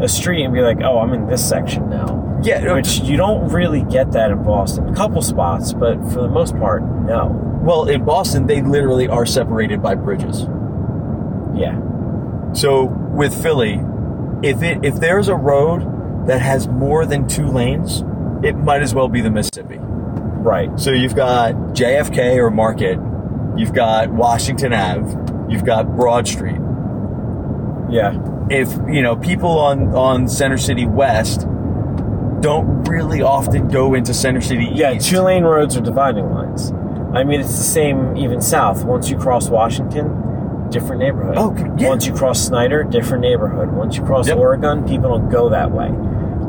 [0.02, 2.40] a street and be like, oh, I'm in this section now.
[2.44, 2.74] yeah.
[2.74, 4.88] Which you don't really get that in Boston.
[4.90, 7.28] A couple spots, but for the most part, no.
[7.62, 10.48] well, in Boston, they literally are separated by bridges.
[11.56, 11.80] Yeah.
[12.54, 13.82] So with Philly,
[14.44, 18.04] if it if there's a road that has more than two lanes,
[18.44, 19.80] it might as well be the Mississippi.
[20.46, 20.80] Right.
[20.80, 23.00] So you've got JFK or Market,
[23.58, 25.10] you've got Washington Ave,
[25.52, 26.60] you've got Broad Street.
[27.90, 28.14] Yeah.
[28.50, 31.48] If you know people on on Center City West
[32.42, 34.76] don't really often go into Center City East.
[34.76, 36.72] Yeah, two lane roads are dividing lines.
[37.16, 38.84] I mean, it's the same even south.
[38.84, 41.36] Once you cross Washington, different neighborhood.
[41.38, 41.88] Oh, yeah.
[41.88, 43.72] Once you cross Snyder, different neighborhood.
[43.72, 44.38] Once you cross Yep.
[44.38, 45.88] Oregon, people don't go that way.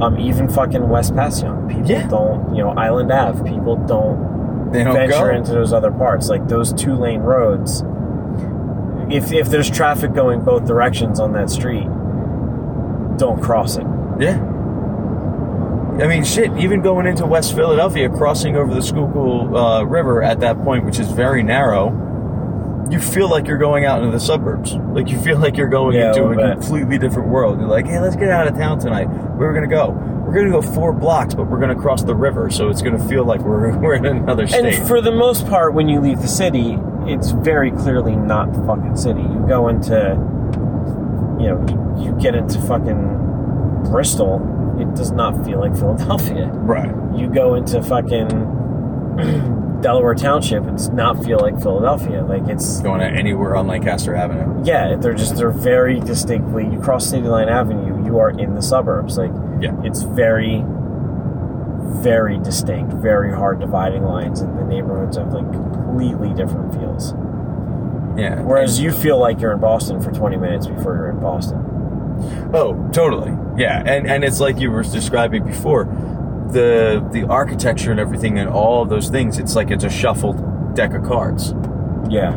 [0.00, 2.06] Um, even fucking West Passyunk, people Yeah.
[2.08, 2.54] don't.
[2.54, 5.34] You know, Island Ave, people don't they don't venture go.
[5.34, 6.28] into those other parts.
[6.28, 7.82] Like those two lane roads.
[9.08, 11.86] If if there's traffic going both directions on that street,
[13.18, 13.86] don't cross it.
[14.18, 14.38] Yeah.
[15.98, 16.50] I mean, shit.
[16.58, 20.98] Even going into West Philadelphia, crossing over the Schuylkill uh, River at that point, which
[20.98, 21.88] is very narrow,
[22.90, 24.74] you feel like you're going out into the suburbs.
[24.74, 26.52] Like you feel like you're going Yeah, into a bit.
[26.60, 27.58] completely different world.
[27.58, 29.06] You're like, hey, let's get out of town tonight.
[29.06, 29.90] Where are we gonna go?
[30.26, 33.24] We're gonna go four blocks, but we're gonna cross the river, so it's gonna feel
[33.24, 34.74] like we're we're in another state.
[34.74, 38.62] And for the most part, when you leave the city, it's very clearly not the
[38.64, 39.22] fucking city.
[39.22, 39.94] You go into,
[41.40, 44.40] you know, you, you get into fucking Bristol,
[44.80, 46.46] it does not feel like Philadelphia.
[46.52, 46.92] right.
[47.16, 48.28] You go into fucking
[49.82, 52.22] Delaware Township, does not feel like Philadelphia.
[52.24, 54.62] Like it's Going anywhere on Lancaster Avenue.
[54.64, 56.64] yeah, they're just they're very distinctly.
[56.64, 59.18] You cross City Line Avenue, you are in the suburbs.
[59.18, 59.72] Like Yeah.
[59.84, 60.64] it's very,
[62.02, 67.12] very distinct, very hard dividing lines, and the neighborhoods have like completely different feels.
[68.16, 68.40] Yeah.
[68.42, 71.58] Whereas you feel like you're in Boston for 20 minutes before you're in Boston.
[72.54, 73.32] Oh, totally.
[73.58, 75.84] Yeah, and and it's like you were describing before,
[76.52, 79.38] the the architecture and everything and all of those things.
[79.38, 81.54] It's like it's a shuffled deck of cards.
[82.08, 82.34] Yeah,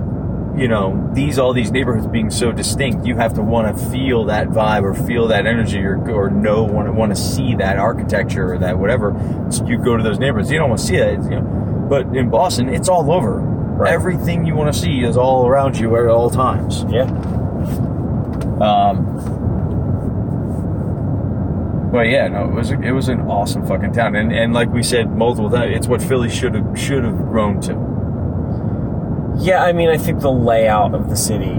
[0.58, 4.26] You know, these all these neighborhoods being so distinct, you have to want to feel
[4.26, 7.78] that vibe or feel that energy or or know want to want to see that
[7.78, 9.14] architecture or that whatever.
[9.52, 10.52] So you go to those neighborhoods.
[10.52, 11.86] You don't want to see that, you know.
[11.90, 13.40] But in Boston, it's all over.
[13.40, 13.94] Right.
[13.94, 16.84] Everything you want to see is all around you at all times.
[16.90, 17.04] yeah,
[18.60, 19.39] Um,
[21.92, 24.84] but yeah, no, it was it was an awesome fucking town, and and like we
[24.84, 27.74] said multiple times, it's what Philly should have should have grown to.
[29.44, 29.64] yeah.
[29.64, 31.56] I mean, I think the layout of the city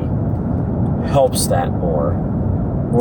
[1.08, 2.12] helps that more.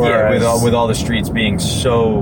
[0.02, 2.20] yeah, with all with all the streets being so,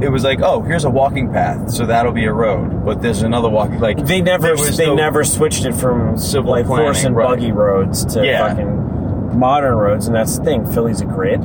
[0.00, 3.22] it was like, oh, here's a walking path, so that'll be a road, but there's
[3.22, 7.04] another walking like they never they no- never switched it from Civil like planning, horse
[7.04, 7.28] and right.
[7.28, 8.48] buggy roads to Yeah.
[8.48, 10.66] fucking modern roads, and that's the thing.
[10.72, 11.40] Philly's a grid,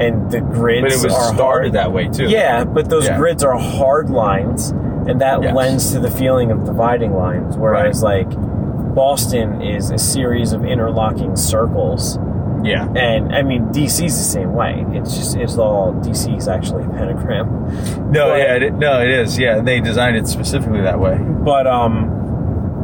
[0.00, 1.72] and the grids but it was are started hard.
[1.74, 2.26] that way too.
[2.26, 3.16] Yeah, but those Yeah.
[3.16, 4.70] grids are hard lines,
[5.06, 5.54] and that Yes.
[5.54, 7.56] lends to the feeling of dividing lines.
[7.56, 8.28] Whereas, like,
[8.94, 12.18] Boston is a series of interlocking circles,
[12.62, 14.84] yeah, and I mean, DC's the same way.
[14.92, 17.66] It's just it's all DC's actually a pentagram,
[18.10, 19.38] no, But- yeah, it, no, it is.
[19.38, 21.18] Yeah, they designed it specifically that way.
[21.20, 22.10] but um,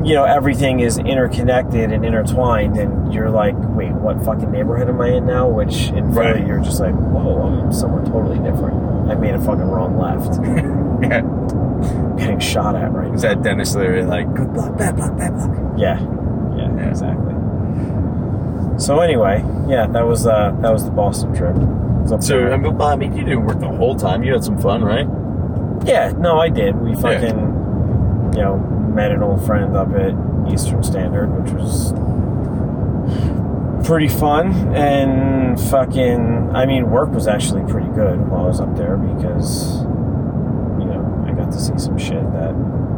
[0.04, 5.00] you know, everything is interconnected and intertwined, and you're like, wait, what fucking neighborhood am
[5.00, 5.48] I in now?
[5.48, 6.46] Which in Philly, Right.
[6.46, 9.10] you're just like, whoa, I'm somewhere totally different.
[9.10, 10.40] I made a fucking wrong left.
[11.02, 15.16] yeah, I'm getting shot at right is that Denis Leary like good block, bad block,
[15.18, 15.50] bad block?
[15.78, 16.00] Yeah,
[16.56, 16.88] yeah, Yeah.
[16.88, 17.34] exactly.
[18.78, 21.54] So anyway, yeah, that was uh, that was the Boston trip.
[21.56, 21.62] It
[22.02, 22.52] was up So there.
[22.52, 24.22] I mean, well, I mean, you didn't work the whole time.
[24.24, 25.06] You had some fun, right?
[25.86, 26.76] yeah, no, I did.
[26.76, 27.38] We fucking,
[28.34, 30.14] you know, met an old friend up at
[30.52, 31.92] Eastern Standard, which was
[33.86, 34.74] pretty fun.
[34.74, 39.82] And fucking, I mean, work was actually pretty good while I was up there because,
[40.78, 42.54] you know, I got to see some shit that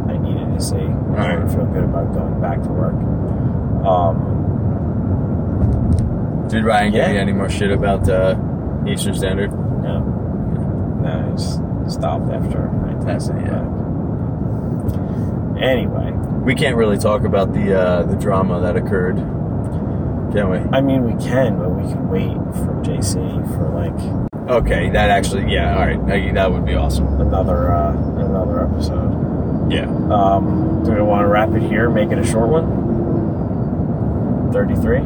[0.09, 0.77] I needed to see.
[0.77, 1.35] Right.
[1.35, 2.95] order to feel good about going back to work.
[3.87, 4.19] Um,
[6.49, 8.37] Did Ryan give you any more shit about uh,
[8.87, 9.53] Eastern Standard?
[9.83, 10.01] No.
[11.03, 11.61] No, I just
[11.93, 13.63] stopped after I tested Yeah.
[15.61, 16.11] Anyway,
[16.43, 19.17] We can't really talk about the uh, the drama that occurred,
[20.33, 20.59] can we?
[20.77, 23.15] I mean, we can, but we can wait for JC
[23.55, 23.95] for like
[24.51, 27.07] Okay, that actually, yeah, all right, that would be awesome.
[27.21, 29.73] another uh, another episode.
[29.73, 29.87] Yeah.
[30.11, 31.89] Um, do we want to wrap it here?
[31.89, 32.67] Make it a short one.
[34.53, 35.01] Thirty-three.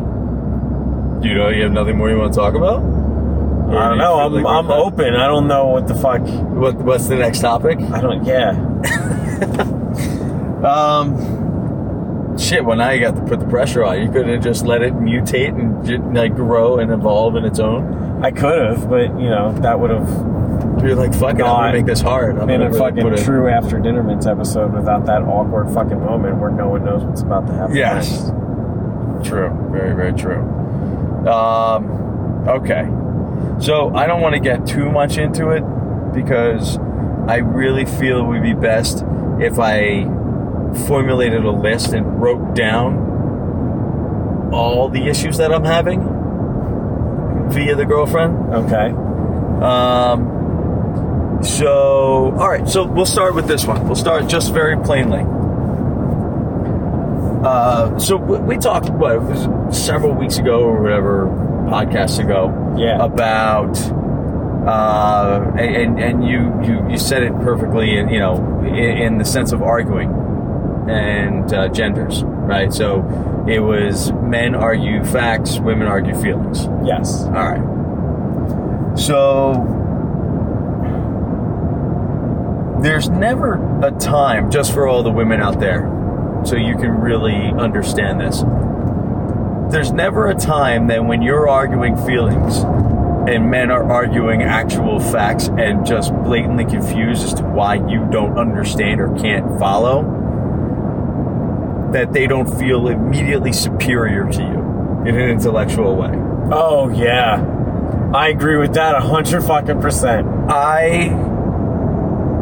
[1.22, 2.82] Do you know you have nothing more you want to talk about?
[2.82, 4.16] Or I do don't you know.
[4.16, 5.14] feel I'm like I'm open.
[5.14, 6.22] I don't know what the fuck.
[6.22, 7.78] What What's the next topic?
[7.80, 8.24] I don't.
[8.24, 8.54] Yeah.
[10.64, 12.64] Um, shit.
[12.64, 14.01] Well, now you got to put the pressure on.
[14.01, 18.23] You couldn't have just let it mutate and like grow and evolve in its own.
[18.23, 20.09] I could have, but you know that would have
[20.83, 22.38] You're like, fuck it, I'm gonna make this hard.
[22.38, 26.69] I'm a fucking true after dinner mints episode without that awkward fucking moment where no
[26.69, 27.77] one knows what's about to happen.
[27.77, 28.11] Yes.
[28.11, 29.29] next.
[29.29, 29.50] True.
[29.71, 30.40] Very, very true.
[31.29, 32.88] Um, okay.
[33.61, 35.63] So I don't want to get too much into it
[36.13, 36.79] because
[37.29, 39.04] I really feel it would be best
[39.40, 40.04] if I
[40.87, 46.00] formulated a list and wrote down all the issues that I'm having
[47.50, 48.54] via the girlfriend.
[48.54, 48.92] Okay.
[49.62, 52.69] Um, so, all right.
[52.69, 53.87] So we'll start with this one.
[53.87, 55.25] We'll start just very plainly.
[57.44, 61.27] Uh, so we we talked what it was several weeks ago or whatever
[61.69, 62.75] podcasts ago.
[62.77, 63.02] Yeah.
[63.02, 63.79] About
[64.66, 67.96] uh, and and you you you said it perfectly.
[67.96, 70.27] In, you know, in, in the sense of arguing
[70.90, 72.72] and uh, genders, right?
[72.72, 76.64] So it was men argue facts, women argue feelings.
[76.84, 77.22] Yes.
[77.24, 78.98] All right.
[78.98, 79.74] So
[82.82, 85.90] there's never a time just for all the women out there
[86.44, 88.42] so you can really understand this.
[89.72, 92.58] there's never a time that when you're arguing feelings
[93.28, 98.38] and men are arguing actual facts and just blatantly confused as to why you don't
[98.38, 100.02] understand or can't follow
[101.92, 106.10] that they don't feel immediately superior to you in an intellectual way.
[106.50, 107.44] Oh yeah,
[108.14, 110.26] I agree with that a hundred fucking percent.
[110.50, 111.08] I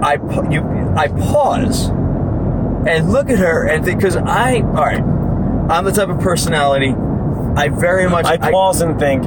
[0.02, 0.14] I
[0.50, 0.62] you
[0.96, 5.02] I pause and look at her and think because I all right
[5.70, 6.94] I'm the type of personality
[7.56, 9.24] I very much I pause and think,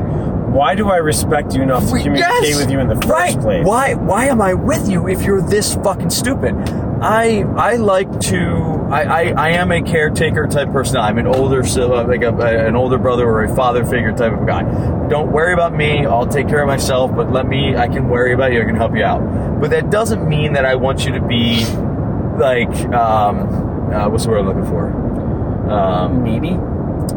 [0.54, 2.58] why do I respect you enough to communicate yes!
[2.58, 3.40] with you in the first right.
[3.40, 3.66] place?
[3.66, 6.54] Why why am I with you if you're this fucking stupid?
[7.02, 10.98] I I like to I, I, I am a caretaker type person.
[10.98, 12.36] I'm an older like a,
[12.68, 14.64] an older brother or a father figure type of guy.
[15.08, 16.06] Don't worry about me.
[16.06, 17.16] I'll take care of myself.
[17.16, 17.76] But let me.
[17.76, 18.62] I can worry about you.
[18.62, 19.62] I can help you out.
[19.62, 21.66] But that doesn't mean that I want you to be
[22.40, 25.72] like um, uh, what's the word I'm looking for?
[25.72, 26.58] Um, needy?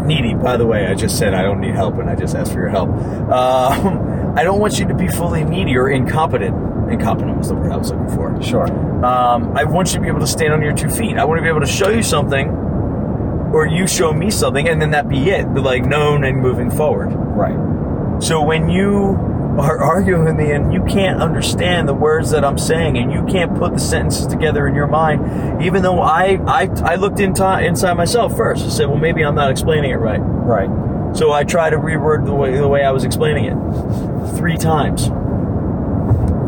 [0.05, 0.35] needy.
[0.35, 2.61] By the way, I just said I don't need help, and I just asked for
[2.61, 2.91] your help.
[2.91, 6.55] Um, I don't want you to be fully needy or incompetent.
[6.93, 8.43] Incompetent was the word I was looking for.
[8.43, 8.67] Sure.
[9.05, 11.17] Um, I want you to be able to stand on your two feet.
[11.17, 14.81] I want to be able to show you something, or you show me something, and
[14.81, 15.53] then that be it.
[15.53, 17.09] But like known and moving forward.
[17.13, 18.23] Right.
[18.23, 19.17] So when you
[19.59, 23.25] are arguing with me and you can't understand the words that I'm saying and you
[23.27, 27.59] can't put the sentences together in your mind, even though I I, I looked into,
[27.59, 30.21] inside myself first and said, well, maybe I'm not explaining it right.
[30.21, 31.17] Right.
[31.17, 35.11] So I try to reword the way the way I was explaining it three times.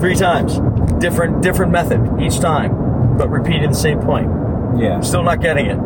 [0.04, 0.58] Three times,
[1.00, 4.28] different different method each time, but repeating the same point.
[4.78, 5.00] Yeah.
[5.00, 5.78] Still not getting it.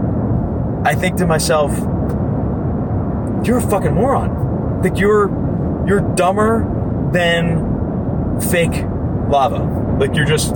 [0.84, 1.70] I think to myself,
[3.46, 4.82] you're a fucking moron.
[4.82, 5.28] Like you're
[5.86, 6.66] you're dumber
[7.12, 8.82] than fake
[9.28, 9.62] lava.
[10.00, 10.52] Like you're just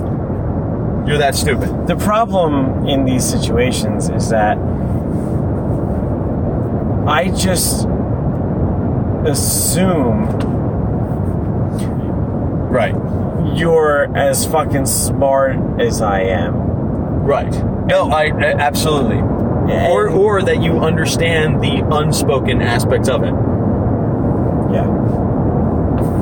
[1.07, 1.87] you're that stupid.
[1.87, 4.57] The problem in these situations is that
[7.07, 7.87] I just
[9.25, 10.51] assume
[12.73, 12.95] Right.
[13.55, 16.55] You're as fucking smart as I am.
[17.23, 17.51] Right.
[17.85, 18.27] No, I
[18.59, 19.17] absolutely.
[19.17, 23.33] And- Or or that you understand the unspoken aspects of it.
[24.73, 24.87] Yeah.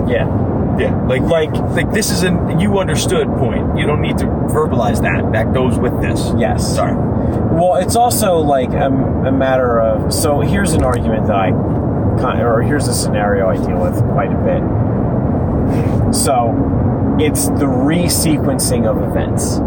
[0.07, 0.77] Yeah.
[0.77, 0.95] Yeah.
[1.07, 3.77] Like Like- like this is an you understood point.
[3.77, 5.31] You don't need to verbalize that.
[5.31, 6.33] That goes with this.
[6.37, 6.75] Yes.
[6.75, 6.93] Sorry.
[6.95, 10.13] Well, it's also like a, a matter of.
[10.13, 11.51] So here's an argument that I,
[12.21, 14.61] kind or here's a scenario I deal with quite a bit.
[16.13, 16.49] So,
[17.25, 19.57] it's the resequencing of events.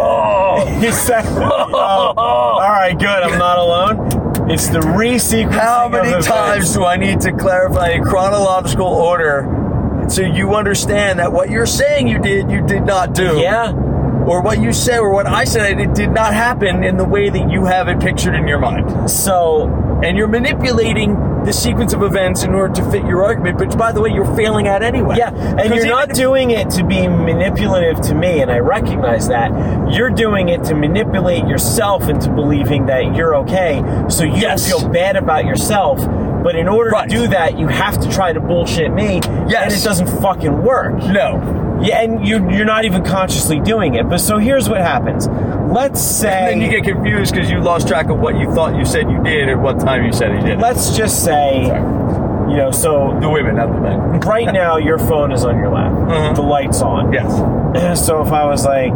[0.00, 0.38] Oh.
[0.82, 1.32] Exactly.
[1.44, 3.08] Oh, all right, good.
[3.08, 4.50] I'm not alone.
[4.50, 5.50] It's the resequencing.
[5.52, 11.18] How of many times do I need to clarify in chronological order so you understand
[11.18, 13.38] that what you're saying you did, you did not do?
[13.40, 13.72] Yeah.
[13.72, 17.28] Or what you said, or what I said, it did not happen in the way
[17.30, 19.10] that you have it pictured in your mind.
[19.10, 19.68] So
[20.04, 23.92] And you're manipulating the sequence of events in order to fit your argument, which, by
[23.92, 25.16] the way, you're failing at anyway.
[25.18, 29.50] Yeah, and you're not doing it to be manipulative to me, and I recognize that.
[29.92, 34.68] You're doing it to manipulate yourself into believing that you're okay, so you Yes.
[34.70, 35.98] don't feel bad about yourself.
[36.42, 37.08] But in order Right.
[37.08, 39.64] to do that, you have to try to bullshit me, Yes.
[39.64, 40.94] and it doesn't fucking work.
[41.04, 41.78] No.
[41.82, 44.08] Yeah, and you, you're not even consciously doing it.
[44.08, 45.26] But so here's what happens.
[45.72, 48.76] Let's say And then you get confused because you lost track of what you thought
[48.76, 50.50] you said you did or what time you said you did.
[50.50, 50.58] it.
[50.58, 52.50] let's just say, Sorry.
[52.50, 54.20] you know, so The women, not the men.
[54.20, 56.34] right now your phone is on your lap, Mhm.
[56.34, 57.12] the light's on.
[57.12, 58.04] Yes.
[58.06, 58.92] So if I was like,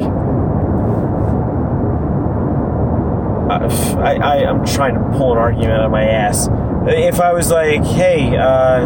[3.48, 6.48] I, I, I'm trying to pull an argument out of my ass.
[6.88, 8.80] If I was like, hey, uh,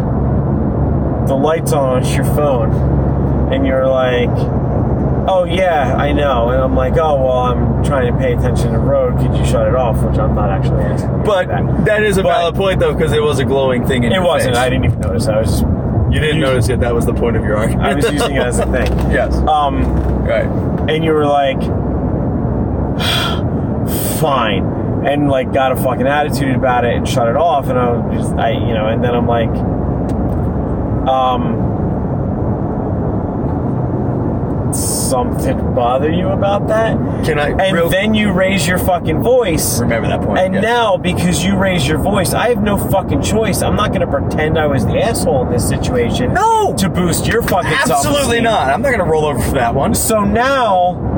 [1.26, 4.28] the light's on it's your phone, and you're like,
[5.28, 8.72] oh yeah, I know, and I'm like, oh well, I'm trying to pay attention to
[8.72, 9.18] the road.
[9.18, 10.02] Could you shut it off?
[10.02, 11.22] Which I'm not actually asking.
[11.24, 11.84] But that.
[11.86, 14.22] that is a But- valid point, though, because it was a glowing thing in it
[14.22, 14.54] wasn't.
[14.54, 14.62] face.
[14.64, 15.28] I didn't even notice.
[15.28, 16.80] I was You didn't notice it.
[16.80, 17.86] That was the point of your argument.
[17.86, 18.86] I was using it as a thing.
[19.12, 19.34] yes.
[19.36, 20.46] Um, right.
[20.90, 21.60] and you were like,
[24.20, 24.64] fine,
[25.06, 28.20] and like got a fucking attitude about it and shut it off, and I was
[28.22, 29.48] just, I, you know, and then I'm like,
[31.08, 31.89] um,
[35.10, 36.96] something bother you about that?
[37.24, 37.48] Can I?
[37.50, 39.80] And real, then you raise your fucking voice.
[39.80, 40.38] remember that point.
[40.38, 40.62] And yes.
[40.62, 43.62] now, because you raise your voice, I have no fucking choice.
[43.62, 46.32] I'm not going to pretend I was the asshole in this situation.
[46.34, 46.74] No!
[46.78, 48.68] To boost your fucking absolutely not.
[48.70, 49.94] I'm not going to roll over for that one.
[49.94, 51.08] So now,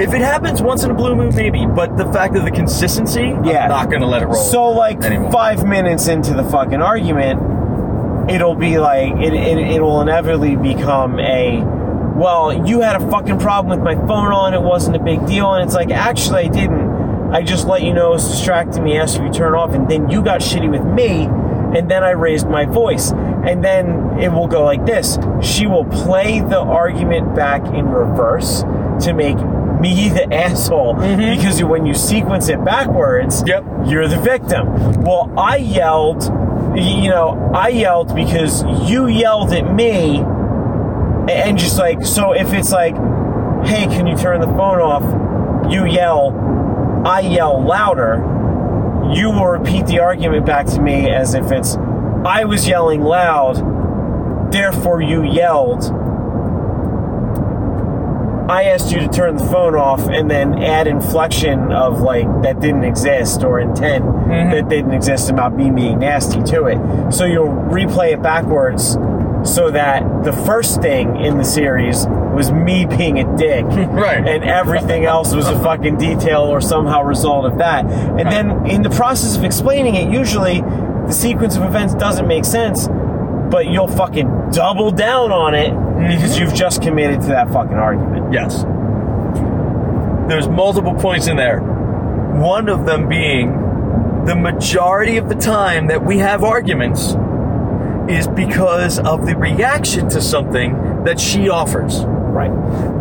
[0.00, 1.66] If it happens once in a blue moon, maybe.
[1.66, 3.64] But the fact of the consistency, Yeah.
[3.64, 4.36] I'm not going to let it roll.
[4.36, 5.32] So like anymore.
[5.32, 11.18] five minutes into the fucking argument, it'll be like it, it it will inevitably become
[11.18, 11.64] a
[12.18, 15.52] well, you had a fucking problem with my phone on, it wasn't a big deal,
[15.52, 16.98] and it's like actually I didn't.
[17.32, 20.22] I just let you know it's distracting me, asked you turn off, and then you
[20.22, 21.24] got shitty with me,
[21.78, 23.12] and then I raised my voice.
[23.12, 25.18] And then it will go like this.
[25.42, 28.62] She will play the argument back in reverse
[29.04, 29.36] to make
[29.80, 31.36] me the asshole mm-hmm.
[31.36, 33.64] because when you sequence it backwards, Yep.
[33.86, 35.02] you're the victim.
[35.02, 36.24] Well, I yelled,
[36.74, 40.24] you know, I yelled because you yelled at me,
[41.30, 42.94] and just like, so if it's like,
[43.66, 45.02] hey, can you turn the phone off?
[45.70, 46.32] You yell,
[47.06, 48.16] I yell louder,
[49.12, 51.76] you will repeat the argument back to me as if it's,
[52.24, 55.84] I was yelling loud, therefore you yelled.
[58.50, 62.60] I asked you to turn the phone off and then add inflection of like that
[62.60, 64.50] didn't exist or intent mm-hmm.
[64.52, 67.12] that didn't exist about me being nasty to it.
[67.12, 68.96] So you'll replay it backwards
[69.44, 73.64] so that the first thing in the series was me being a dick.
[73.98, 74.18] Right.
[74.18, 77.84] And everything else was a fucking detail or somehow result of that.
[77.84, 82.44] And then in the process of explaining it, usually the sequence of events doesn't make
[82.44, 86.14] sense, but you'll fucking double down on it mm-hmm.
[86.14, 88.32] because you've just committed to that fucking argument.
[88.32, 88.62] Yes.
[90.28, 91.60] There's multiple points in there.
[91.60, 93.50] One of them being
[94.26, 97.14] the majority of the time that we have arguments
[98.08, 102.04] is because of the reaction to something that she offers.
[102.04, 102.50] Right.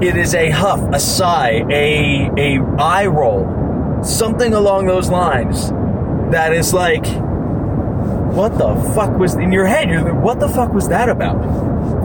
[0.04, 5.70] It is a huff, a sigh, a a eye roll, something along those lines
[6.32, 7.06] that is like
[8.36, 9.90] what the fuck was in your head?
[9.90, 11.38] You're like, what the fuck was that about?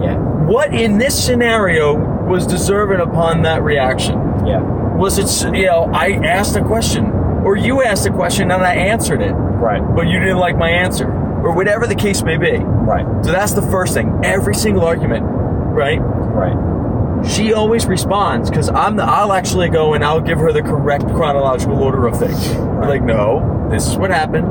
[0.02, 0.16] Yeah.
[0.16, 1.94] What in this scenario
[2.26, 4.14] was deserving upon that reaction?
[4.46, 4.62] Yeah.
[4.96, 7.06] Was it, you know, I asked a question,
[7.44, 9.82] or you asked a question and I answered it, Right.
[9.94, 11.06] but you didn't like my answer,
[11.42, 12.58] or whatever the case may be.
[12.58, 13.06] Right.
[13.24, 14.20] So that's the first thing.
[14.24, 15.98] Every single argument, right?
[15.98, 17.26] Right.
[17.26, 18.96] She always responds because I'm.
[18.96, 22.48] The, I'll actually go and I'll give her the correct chronological order of things.
[22.48, 24.48] Be Like, no, this is what happened.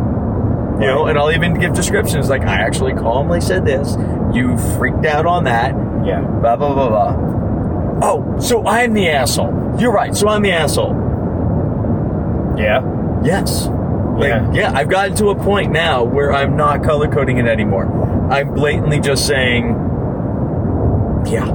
[0.81, 3.95] You know, and I'll even give descriptions like I actually calmly said this.
[4.33, 5.75] You freaked out on that.
[6.05, 6.21] Yeah.
[6.21, 7.31] Blah blah blah blah.
[8.03, 9.75] Oh, so I'm the asshole.
[9.77, 10.15] You're right.
[10.15, 10.95] So I'm the asshole.
[12.57, 12.81] Yeah.
[13.23, 13.67] Yes.
[14.17, 14.51] Like, Yeah.
[14.53, 14.71] yeah.
[14.73, 17.85] I've gotten to a point now where I'm not color coding it anymore.
[18.31, 19.69] I'm blatantly just saying,
[21.27, 21.47] yeah,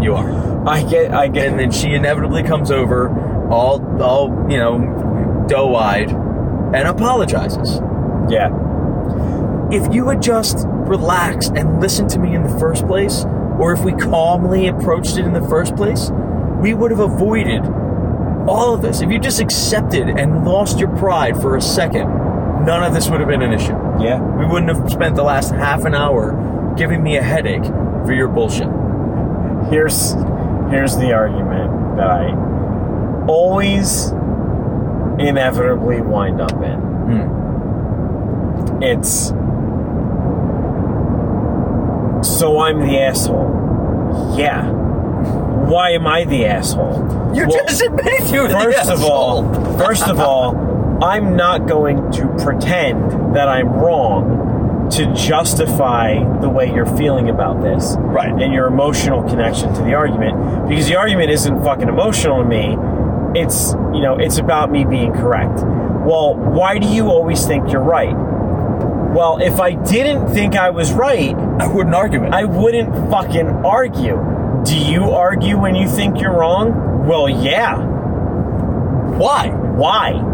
[0.00, 0.68] you are.
[0.68, 1.12] I get.
[1.12, 1.48] I get.
[1.48, 3.08] And then she inevitably comes over,
[3.50, 7.80] all, all, you know, doe-eyed, and apologizes.
[8.28, 8.50] yeah.
[9.72, 13.24] If you had just relaxed and listened to me in the first place,
[13.58, 16.10] or if we calmly approached it in the first place,
[16.60, 17.62] we would have avoided
[18.48, 19.00] all of this.
[19.00, 22.08] If you just accepted and lost your pride for a second,
[22.64, 23.76] none of this would have been an issue.
[24.00, 24.20] Yeah.
[24.20, 28.28] We wouldn't have spent the last half an hour giving me a headache for your
[28.28, 28.68] bullshit.
[29.70, 30.12] Here's
[30.70, 34.10] here's the argument that I always
[35.18, 36.80] inevitably wind up in.
[36.80, 38.82] Hmm.
[38.82, 39.32] It's
[42.22, 44.34] so I'm the asshole.
[44.36, 44.79] Yeah.
[45.68, 47.32] Why am I the asshole?
[47.34, 52.28] You Well, just admitted you First of all, first of all, I'm not going to
[52.42, 57.96] pretend that I'm wrong to justify the way you're feeling about this.
[57.98, 58.28] Right.
[58.28, 60.68] And your emotional connection to the argument.
[60.68, 62.76] Because the argument isn't fucking emotional to me.
[63.40, 65.60] It's, you know, it's about me being correct.
[65.60, 68.14] Well, why do you always think you're right?
[69.14, 72.32] Well, if I didn't think I was right, I wouldn't argue it.
[72.32, 74.16] I wouldn't fucking argue.
[74.64, 77.06] Do you argue when you think you're wrong?
[77.06, 77.76] Well, yeah.
[79.16, 79.48] Why?
[79.48, 80.26] Why?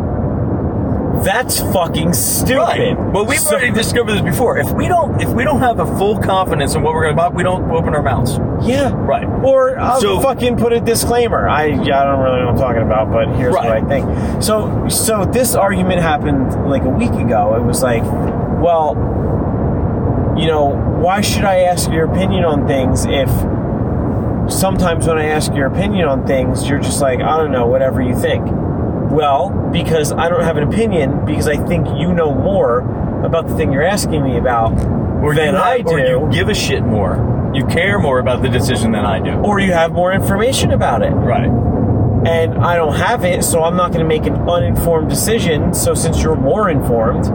[1.24, 2.56] That's fucking stupid.
[2.58, 2.98] Right.
[3.12, 4.58] Well, we've So- already discovered this before.
[4.58, 7.22] If we don't, if we don't have a full confidence in what we're going to
[7.22, 8.38] buy, we don't open our mouths.
[8.60, 8.92] Yeah.
[8.94, 9.26] Right.
[9.42, 11.48] Or I'll So- fucking put a disclaimer.
[11.48, 13.88] I yeah, I don't really know what I'm talking about, but here's what I Right.
[13.88, 14.42] think.
[14.42, 17.54] So so this argument happened like a week ago.
[17.56, 18.02] It was like,
[18.60, 18.94] well,
[20.36, 20.66] you know,
[21.00, 23.30] why should I ask your opinion on things if
[24.48, 28.00] sometimes when I ask your opinion on things, you're just like, I don't know, whatever
[28.00, 28.46] you think.
[28.46, 32.80] Well, because I don't have an opinion because I think you know more
[33.24, 34.72] about the thing you're asking me about
[35.22, 35.90] Or than I do.
[35.92, 37.52] Or you give a shit more.
[37.54, 39.30] You care more about the decision than I do.
[39.30, 41.10] or you have more information about it.
[41.12, 41.48] Right.
[42.26, 45.72] and I don't have it, so I'm not going to make an uninformed decision.
[45.72, 47.26] So since you're more informed,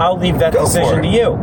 [0.00, 1.38] I'll leave that Go decision to you.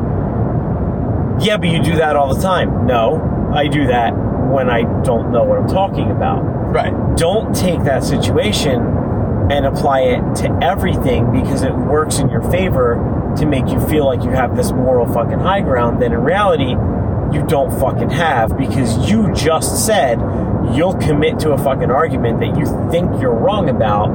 [1.44, 2.86] Yeah, but you do that all the time.
[2.86, 4.14] No, I do that
[4.52, 6.41] when I don't know what I'm talking about.
[6.41, 6.93] Right.
[7.18, 8.82] Don't take that situation
[9.52, 12.95] and apply it to everything because it works in your favor
[13.38, 16.72] to make you feel like you have this moral fucking high ground that in reality
[17.36, 20.20] you don't fucking have because you just said
[20.74, 24.08] you'll commit to a fucking argument that you think you're wrong about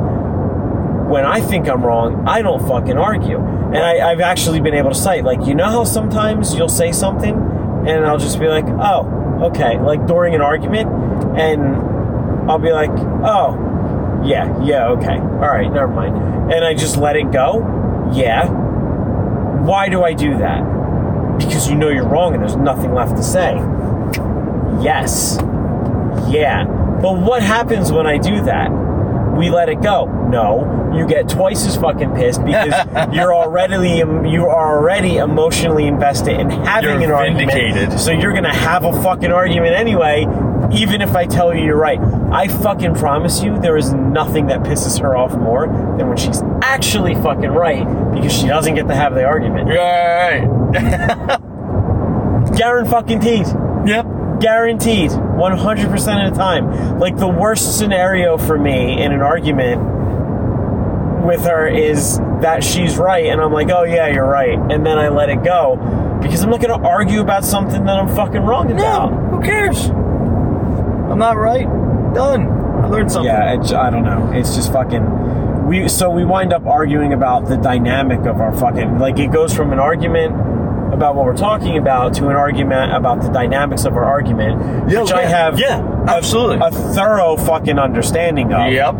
[1.09, 3.39] when I think I'm wrong, I don't fucking argue.
[3.39, 6.93] And I, I've actually been able to cite, like, you know how sometimes you'll say
[6.93, 7.35] something
[7.87, 9.05] and I'll just be like, oh,
[9.43, 10.91] okay, like during an argument,
[11.39, 11.77] and
[12.51, 16.17] I'll be like, oh, yeah, yeah, okay, all right, never mind.
[16.53, 18.11] And I just let it go.
[18.13, 18.49] Yeah.
[18.49, 20.63] Why do I do that?
[21.39, 23.55] Because you know you're wrong and there's nothing left to say.
[24.81, 25.39] Yes.
[26.29, 26.65] Yeah.
[27.03, 28.71] But what happens when I do that?
[29.37, 30.07] We let it go.
[30.31, 32.73] No, you get twice as fucking pissed because
[33.15, 37.73] you're already you are already emotionally invested in having You're an vindicated.
[37.77, 38.01] argument.
[38.01, 40.27] So you're gonna have a fucking argument anyway,
[40.73, 42.01] even if I tell you you're right.
[42.33, 46.43] I fucking promise you, there is nothing that pisses her off more than when she's
[46.63, 47.85] actually fucking right
[48.15, 49.69] because she doesn't get to have the argument.
[49.69, 50.43] Right.
[52.57, 53.47] Garen fucking teed.
[53.87, 54.07] yep.
[54.41, 55.11] Guaranteed.
[55.11, 56.99] 100% of the time.
[56.99, 59.83] Like, the worst scenario for me in an argument
[61.25, 64.59] with her is that she's right, and I'm like, oh, yeah, you're right.
[64.59, 65.77] And then I let it go
[66.23, 69.13] because I'm not going to argue about something that I'm fucking wrong about.
[69.13, 69.87] No, who cares?
[69.87, 71.67] I'm not right.
[72.15, 72.47] Done.
[72.47, 73.33] I learned something.
[73.33, 74.33] Yeah, it's, I don't know.
[74.33, 75.67] It's just fucking.
[75.67, 79.53] We so we wind up arguing about the dynamic of our fucking like it goes
[79.53, 80.33] from an argument
[80.93, 85.03] about what we're talking about to an argument about the dynamics of our argument, Yeah,
[85.03, 86.59] which I have yeah, a- absolutely.
[86.63, 88.73] a, thorough fucking understanding of.
[88.73, 88.95] Yep.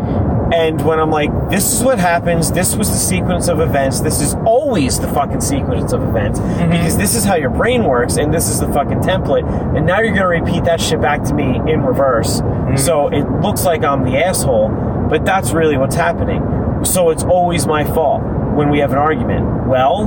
[0.53, 4.21] And when I'm like, this is what happens, this was the sequence of events, this
[4.21, 6.71] is always the fucking sequence of events, Mm-hmm.
[6.71, 9.43] because this is how your brain works, and this is the fucking template,
[9.75, 12.39] and now you're gonna repeat that shit back to me in reverse.
[12.41, 12.77] Mm-hmm.
[12.77, 14.69] So it looks like I'm the asshole,
[15.09, 16.85] but that's really what's happening.
[16.85, 18.21] So it's always my fault
[18.55, 19.67] when we have an argument.
[19.67, 20.05] Well,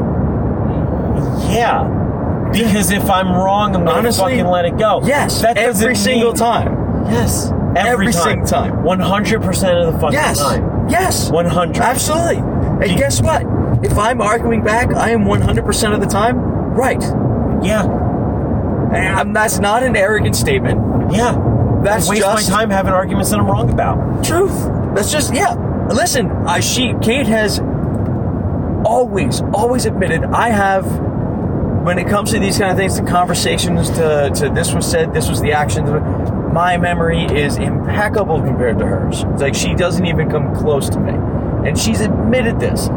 [1.53, 1.97] yeah.
[2.53, 5.01] Because if I'm wrong, I'm gonna Honestly, fucking let it go.
[5.05, 5.41] Yes.
[5.43, 6.77] that every single mean- time.
[7.11, 8.23] Yes, every, Every time.
[8.23, 8.83] single time.
[8.85, 10.39] One hundred percent of the fucking Yes.
[10.39, 10.89] time.
[10.89, 11.31] Yes.
[11.31, 11.83] One hundred.
[11.83, 12.37] Absolutely.
[12.37, 13.43] And guess what?
[13.85, 16.39] If I'm arguing back, I am 100% of the time
[16.75, 17.01] right.
[17.63, 17.85] Yeah,
[18.93, 21.13] And that's not an arrogant statement.
[21.13, 21.37] yeah.
[21.83, 24.23] That's I waste just my time having arguments that I'm wrong about.
[24.25, 24.53] truth.
[24.95, 25.55] That's just yeah.
[25.89, 27.61] Listen, I she Kate has
[28.91, 30.84] always always admitted I have
[31.84, 35.14] when it comes to these kind of things, the conversations to, to this was said,
[35.14, 35.86] this was the action.
[36.53, 39.22] My memory is impeccable compared to hers.
[39.32, 41.12] It's like she doesn't even come close to me,
[41.66, 42.88] and she's admitted this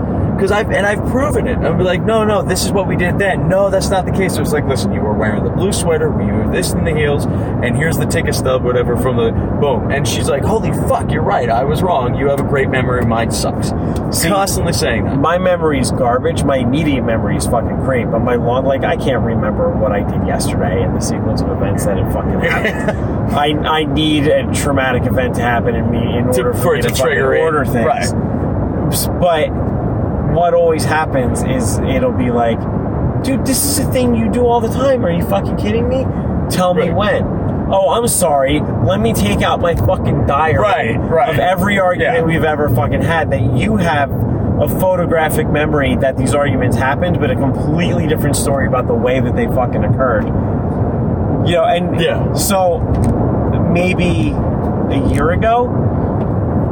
[0.44, 1.58] because I've and I've proven it.
[1.60, 3.48] I'll be like, no, no, this is what we did then.
[3.48, 4.36] No, that's not the case.
[4.36, 6.94] It was like, listen, you were wearing the blue sweater, we were this in the
[6.94, 9.90] heels, and here's the ticket stub, whatever, from the boom.
[9.90, 11.50] And she's like, holy fuck, you're right.
[11.50, 12.16] I was wrong.
[12.16, 13.06] You have a great memory.
[13.06, 13.70] Mine sucks.
[14.12, 15.18] See, Constantly saying that.
[15.18, 16.44] My memory is garbage.
[16.44, 20.00] My immediate memory is fucking great, but my long, like, I can't remember what I
[20.04, 23.34] did yesterday and the sequence of events that it fucking happened.
[23.34, 26.76] I, I need a traumatic event to happen in me in To- order for, for
[26.76, 27.86] me to, to trigger order things.
[27.86, 29.20] Right.
[29.22, 29.50] But
[30.34, 32.60] what always happens is it'll be like,
[33.24, 35.06] dude, this is a thing you do all the time.
[35.06, 36.06] Are you fucking kidding me?
[36.50, 37.24] Tell me Right.
[37.24, 37.68] when.
[37.72, 38.60] Oh, I'm sorry.
[38.84, 41.30] Let me take out my fucking diary Right, right.
[41.30, 42.24] of every argument Yeah.
[42.24, 44.12] we've ever fucking had that you have
[44.60, 49.20] a photographic memory that these arguments happened, but a completely different story about the way
[49.20, 50.26] that they fucking occurred.
[51.46, 52.34] You know, and Yeah.
[52.34, 52.80] so
[53.72, 54.36] maybe
[54.90, 55.70] a year ago,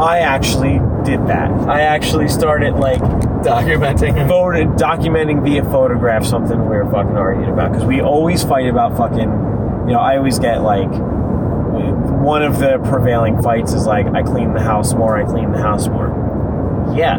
[0.02, 1.52] I actually did that.
[1.70, 4.28] I actually started like Documenting.
[4.28, 8.98] photo documenting via photograph something we were fucking arguing about because we always fight about
[8.98, 9.20] fucking.
[9.88, 14.54] You know, I always get like one of the prevailing fights is like I clean
[14.54, 16.10] the house more, I clean the house more.
[16.96, 17.18] Yeah,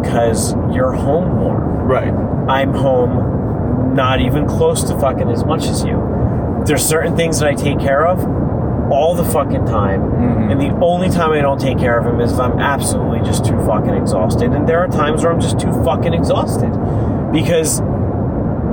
[0.00, 1.58] because you're home more.
[1.58, 2.12] Right.
[2.48, 6.62] I'm home not even close to fucking as much as you.
[6.66, 8.20] There's certain things that I take care of
[8.90, 10.50] all the fucking time, Mm-hmm.
[10.50, 13.44] and the only time I don't take care of him is if I'm absolutely just
[13.44, 14.52] too fucking exhausted.
[14.52, 16.70] And there are times where I'm just too fucking exhausted
[17.32, 17.80] because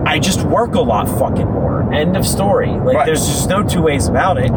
[0.06, 1.94] I just work a lot fucking more.
[1.94, 2.70] End of story.
[2.72, 3.06] Like Right.
[3.06, 4.52] there's just no two ways about it.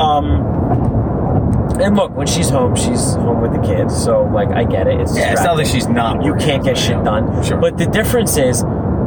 [0.00, 0.48] Um,
[1.80, 5.00] and look, when she's home, she's home with the kids, so like I get it.
[5.00, 6.24] It's Yeah, it's not like she's not.
[6.24, 7.42] you can't get shit done.
[7.42, 7.56] Sure.
[7.58, 8.62] But the difference is,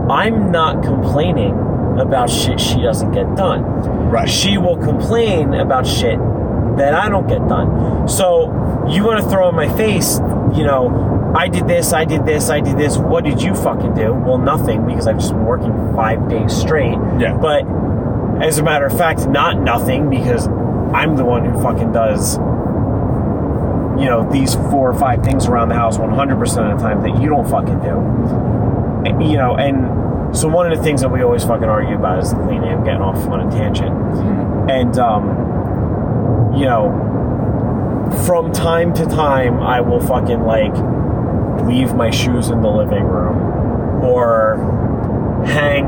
[0.09, 1.55] I'm not complaining
[1.99, 3.63] about shit she doesn't get done.
[4.09, 4.29] Right.
[4.29, 6.19] She will complain about shit
[6.77, 8.07] that I don't get done.
[8.07, 10.19] So you want to throw in my face,
[10.55, 12.97] you know, I did this, I did this, I did this.
[12.97, 14.13] What did you fucking do?
[14.13, 16.97] Well, nothing because I've just been working five days straight.
[17.19, 17.37] Yeah.
[17.37, 17.65] But
[18.41, 22.37] as a matter of fact, not nothing because I'm the one who fucking does
[23.99, 27.21] you know these four or five things around the house 100% of the time that
[27.21, 29.85] you don't fucking do you know and
[30.33, 32.83] so one of the things that we always fucking argue about is the cleaning i'm
[32.83, 33.95] getting off on a tangent.
[34.69, 37.01] And um you know
[38.25, 40.73] from time to time i will fucking like
[41.65, 45.85] leave my shoes in the living room or hang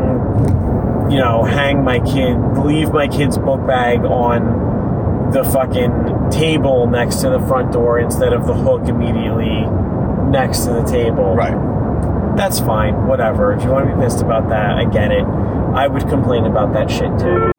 [1.11, 7.17] you know hang my kid leave my kid's book bag on the fucking table next
[7.17, 9.65] to the front door instead of the hook immediately
[10.29, 11.35] next to the table.
[11.35, 11.66] Right.
[12.37, 13.51] That's fine whatever.
[13.51, 15.23] If you want to be pissed about that i get it.
[15.23, 17.51] I would complain about that shit too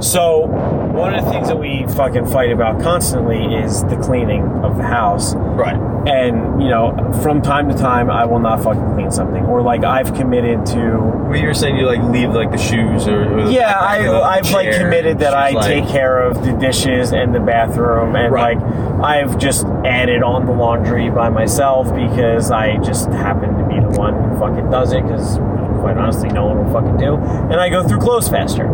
[0.00, 0.46] so
[0.92, 4.82] one of the things that we fucking fight about constantly is the cleaning of the
[4.84, 5.74] house Right.
[6.08, 9.82] and you know from time to time i will not fucking clean something or like
[9.84, 13.50] i've committed to Well, you were saying you like leave like the shoes or, or
[13.50, 17.34] yeah i the i've like committed that i like- take care of the dishes and
[17.34, 18.56] the bathroom and Right.
[18.56, 23.80] like i've just added on the laundry by myself because i just happen to be
[23.80, 25.38] the one who fucking does it because
[25.78, 28.66] quite honestly no one will fucking do and i go through clothes faster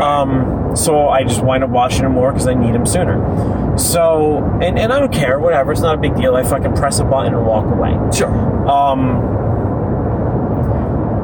[0.00, 4.38] um, so i just wind up washing them more because i need them sooner so
[4.62, 7.04] and, and i don't care whatever it's not a big deal i fucking press a
[7.04, 8.30] button and walk away Sure.
[8.68, 9.28] um,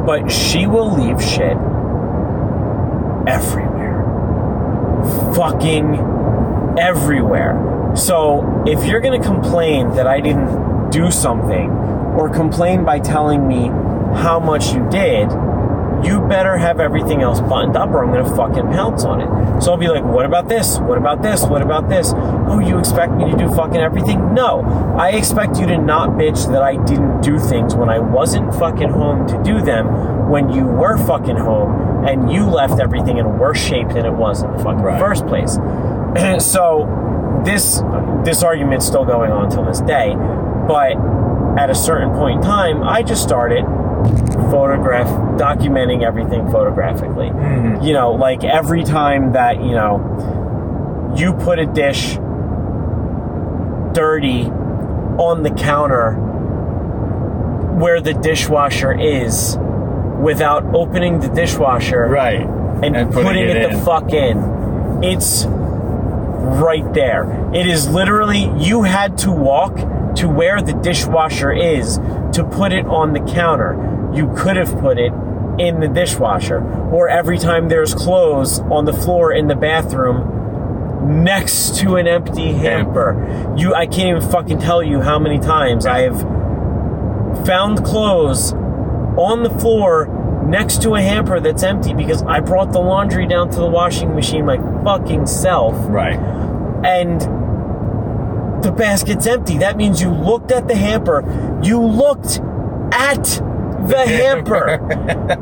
[0.07, 1.57] but she will leave shit
[3.27, 4.05] everywhere.
[5.35, 7.93] Fucking everywhere.
[7.97, 11.70] So if you're gonna complain that I didn't do something,
[12.16, 13.68] or complain by telling me
[14.17, 15.31] how much you did,
[16.05, 19.62] you better have everything else buttoned up or I'm gonna fucking pounce on it.
[19.62, 20.79] So I'll be like, what about this?
[20.79, 21.45] What about this?
[21.45, 22.12] What about this?
[22.14, 24.35] Oh, you expect me to do fucking everything?
[24.35, 24.61] No.
[24.99, 28.91] I expect you to not bitch that I didn't do things when I wasn't fucking
[28.91, 33.59] home to do them when you were fucking home and you left everything in worse
[33.59, 35.01] shape than it was in the fucking Right.
[35.01, 35.55] first place.
[36.45, 37.83] so this
[38.25, 40.14] this argument's still going on till this day,
[40.69, 40.97] but
[41.59, 43.64] at a certain point in time, I just started
[44.51, 45.07] photograph
[45.38, 47.28] documenting everything photographically.
[47.28, 47.84] Mm-hmm.
[47.84, 52.16] You know, like every time that, you know, you put a dish
[53.94, 56.12] dirty on the counter
[57.78, 59.57] where the dishwasher is
[60.20, 62.40] without opening the dishwasher Right.
[62.40, 65.03] and, And putting, putting it, it the fuck in.
[65.03, 67.51] It's right there.
[67.55, 69.76] It is literally you had to walk
[70.16, 71.99] to where the dishwasher is
[72.32, 73.74] to put it on the counter.
[74.17, 75.12] You could have put it
[75.59, 76.62] in the dishwasher.
[76.91, 82.53] Or every time there's clothes on the floor in the bathroom next to an empty
[82.53, 83.55] hamper.
[83.57, 86.21] You I can't even fucking tell you how many times I have
[87.47, 90.09] found clothes on the floor
[90.47, 94.14] next to a hamper that's empty because I brought the laundry down to the washing
[94.14, 96.19] machine my fucking self Right.
[96.85, 97.21] and
[98.62, 99.59] the basket's empty.
[99.59, 102.41] That means you looked at the hamper, you looked
[102.93, 103.41] at
[103.89, 104.80] the hamper,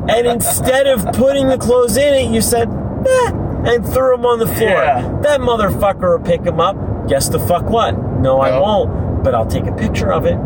[0.09, 3.31] and instead of putting the clothes in it, you said, eh,
[3.65, 4.69] and threw them on the floor.
[4.69, 5.19] Yeah.
[5.23, 6.75] That motherfucker will pick them up.
[7.07, 7.97] Guess the fuck what?
[7.97, 10.37] No, I won't, but I'll take a picture of it.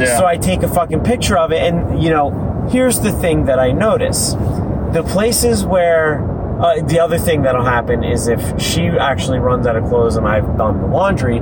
[0.00, 0.18] Yeah.
[0.18, 3.58] So I take a fucking picture of it, and you know, here's the thing that
[3.58, 4.32] I notice:
[4.92, 6.20] the places where
[6.60, 10.26] uh, the other thing that'll happen is if she actually runs out of clothes and
[10.26, 11.40] I've done the laundry,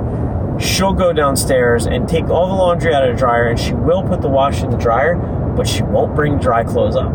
[0.59, 4.03] she'll go downstairs and take all the laundry out of the dryer, and she will
[4.03, 5.15] put the wash in the dryer,
[5.59, 7.11] but she won't bring dry clothes up.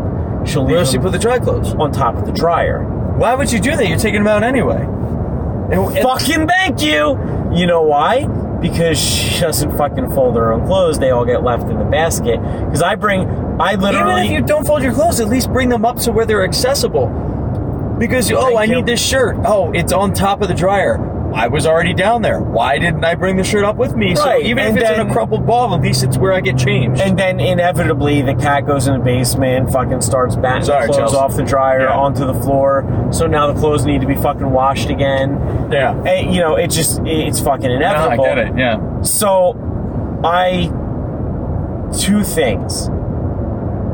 [0.47, 1.73] She'll leave Where she them put the dry clothes?
[1.73, 2.83] on top of the dryer.
[3.17, 3.87] Why would you do that?
[3.87, 4.83] You're taking them out anyway.
[4.83, 7.17] And- and- Fucking thank you.
[7.51, 8.27] You know why?
[8.61, 10.99] Because she doesn't fucking fold her own clothes.
[10.99, 12.39] They all get left in the basket.
[12.65, 13.27] Because I bring,
[13.59, 14.21] I literally.
[14.21, 16.43] Even if you don't fold your clothes, at least bring them up to where they're
[16.43, 17.07] accessible.
[17.97, 18.75] Because oh, Thank I you.
[18.75, 19.37] need this shirt.
[19.43, 20.97] Oh, it's on top of the dryer.
[21.35, 22.39] I was already down there.
[22.39, 24.15] Why didn't I bring the shirt up with me?
[24.15, 26.39] So Right, even and if it's in a crumpled ball, at least it's where I
[26.39, 27.01] get changed.
[27.01, 31.11] And then inevitably, the cat goes in the basement, fucking starts batting Sorry, the clothes
[31.11, 31.17] Chelsea.
[31.17, 31.97] off the dryer Yeah.
[31.97, 32.85] onto the floor.
[33.11, 35.69] So now the clothes need to be fucking washed again.
[35.71, 35.91] yeah.
[36.03, 38.23] And, you know, it just it's fucking No, I inevitable.
[38.23, 38.57] get it.
[38.57, 39.01] Yeah.
[39.01, 39.57] So,
[40.23, 40.71] I
[41.99, 42.89] two things.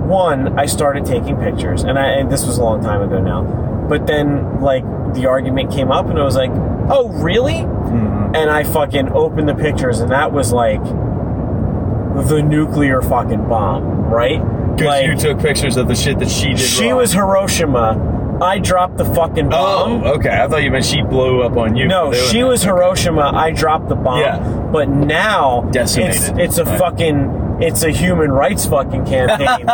[0.07, 3.43] One, I started taking pictures, and, I, and this was a long time ago now.
[3.91, 4.83] But then, like,
[5.13, 6.51] the argument came up, and I was like,
[6.89, 8.35] "Oh, really?" Mm-hmm.
[8.35, 14.39] And I fucking opened the pictures, and that was like the nuclear fucking bomb, right?
[14.75, 16.59] Because Like, you took pictures of the shit that she did.
[16.59, 16.97] she wrong.
[16.97, 18.37] was Hiroshima.
[18.41, 20.03] I dropped the fucking bomb.
[20.03, 20.29] Oh, okay.
[20.29, 21.87] I thought you meant she blew up on you.
[21.87, 23.31] No, she was Hiroshima.
[23.35, 24.19] I dropped the bomb.
[24.19, 24.39] Yeah.
[24.71, 26.15] But now Decimated.
[26.15, 26.79] it's it's a Right.
[26.79, 29.65] fucking it's a human rights fucking campaign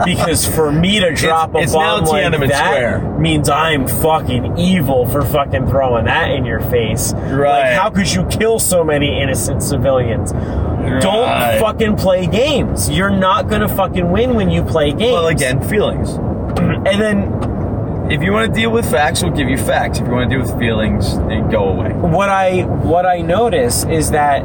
[0.04, 3.18] because for me to drop it's a now bomb like that Square.
[3.18, 7.12] means I'm fucking evil for fucking throwing that in your face.
[7.14, 7.72] Right.
[7.72, 10.32] Like how could you kill so many innocent civilians?
[10.32, 12.88] Don't fucking play games.
[12.88, 15.12] You're not gonna fucking win when you play games.
[15.12, 16.10] Well, again, feelings.
[16.58, 19.98] and then If you want to deal with facts, we'll give you facts.
[19.98, 21.90] If you want to deal with feelings, they go away.
[21.92, 24.44] what I what I notice is that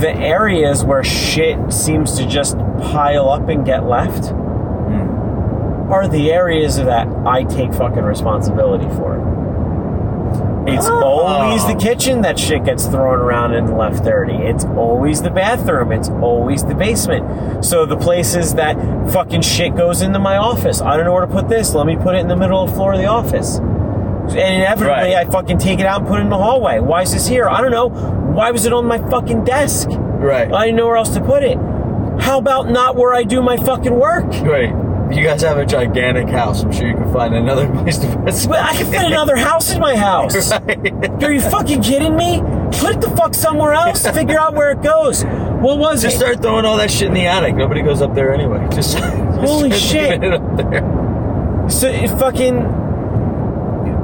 [0.00, 5.92] the areas where shit seems to just pile up and get left Hmm.
[5.92, 9.18] are the areas that I take fucking responsibility for.
[10.66, 11.02] It's Oh.
[11.02, 14.34] always the kitchen that shit gets thrown around and left dirty.
[14.36, 15.90] It's always the bathroom.
[15.90, 17.64] It's always the basement.
[17.64, 18.76] So the places that
[19.08, 20.80] fucking shit goes into my office.
[20.82, 21.74] I don't know where to put this.
[21.74, 23.58] Let me put it in the middle of the floor of the office.
[23.58, 25.16] And inevitably, Right.
[25.16, 26.78] I fucking take it out and put it in the hallway.
[26.78, 27.48] Why is this here?
[27.48, 27.90] I don't know.
[28.40, 29.86] Why was it on my fucking desk?
[29.90, 30.50] Right.
[30.50, 31.58] I didn't know where else to put it.
[32.22, 34.30] How about not where I do my fucking work?
[34.30, 34.70] Great.
[35.14, 36.62] You guys have a gigantic house.
[36.62, 38.48] I'm sure you can find another place to put it.
[38.48, 40.50] Well, I can fit another house in my house.
[40.60, 41.22] Right.
[41.22, 42.40] Are you fucking kidding me?
[42.80, 44.08] Put it the fuck somewhere else.
[44.14, 45.22] Figure out where it goes.
[45.22, 46.08] What was Just it?
[46.08, 47.56] Just start throwing all that shit in the attic.
[47.56, 48.66] Nobody goes up there anyway.
[48.72, 49.04] Just, just
[49.40, 50.24] Holy shit.
[50.24, 51.68] It up there.
[51.68, 52.56] So it fucking.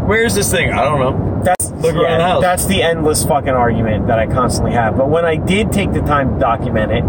[0.06, 0.72] Where's this thing?
[0.72, 1.35] I don't know.
[1.46, 2.42] That's Look around the house.
[2.42, 4.96] That's the endless fucking argument that I constantly have.
[4.96, 7.04] But when I did take the time to document it,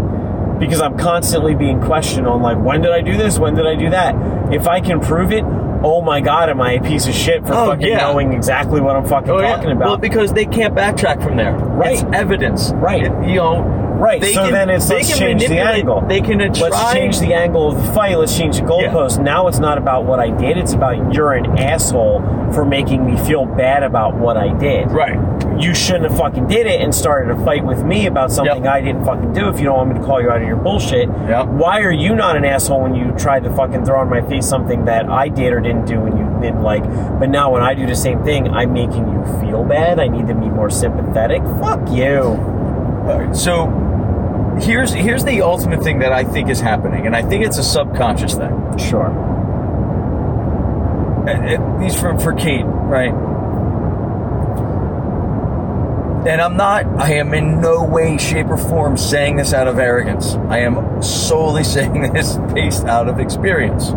[0.60, 3.38] because I'm constantly being questioned on like when did I do this?
[3.38, 4.14] When did I do that?
[4.52, 5.44] If I can prove it,
[5.82, 7.98] oh my god, am I a piece of shit for Oh, fucking yeah.
[7.98, 9.54] knowing exactly what I'm fucking Oh, yeah.
[9.56, 9.86] talking about?
[9.86, 11.52] Well, because they can't backtrack from there.
[11.54, 11.94] Right.
[11.94, 12.72] It's evidence.
[12.74, 13.04] Right.
[13.04, 13.84] It- you know.
[13.98, 14.20] Right.
[14.20, 16.00] They so can- then it's they let's change the angle.
[16.02, 16.68] They can try.
[16.68, 18.16] Let's change the angle of the fight.
[18.16, 19.22] Let's change the goalpost.
[19.22, 20.56] Now it's not about what I did.
[20.56, 22.20] It's about you're an asshole
[22.52, 24.90] for making me feel bad about what I did.
[24.92, 25.18] Right.
[25.60, 28.72] You shouldn't have fucking did it and started a fight with me about something Yep.
[28.72, 29.48] I didn't fucking do.
[29.48, 31.48] If you don't want me to call you out of your bullshit, Yep.
[31.48, 34.46] why are you not an asshole when you tried to fucking throw in my face
[34.46, 36.84] something that I did or didn't do and you didn't like?
[37.18, 39.98] But now when I do the same thing, I'm making you feel bad.
[39.98, 41.42] I need to be more sympathetic.
[41.60, 42.54] Fuck you.
[43.08, 47.42] Right, so here's here's the ultimate thing that I think is happening, and I think
[47.46, 48.76] it's a subconscious thing.
[48.78, 49.08] Sure.
[51.26, 53.14] At least for for Kate, right?
[56.28, 56.84] And I'm not.
[57.00, 60.34] I am in no way, shape, or form saying this out of arrogance.
[60.50, 63.88] I am solely saying this based out of experience.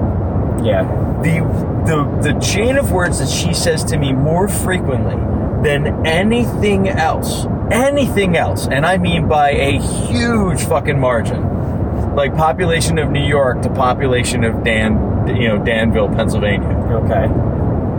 [0.63, 0.83] Yeah.
[1.21, 1.41] the
[1.85, 5.15] the the chain of words that she says to me more frequently
[5.63, 11.41] than anything else anything else and i mean by a huge fucking margin
[12.15, 17.25] like population of new york to population of dan you know danville pennsylvania Okay.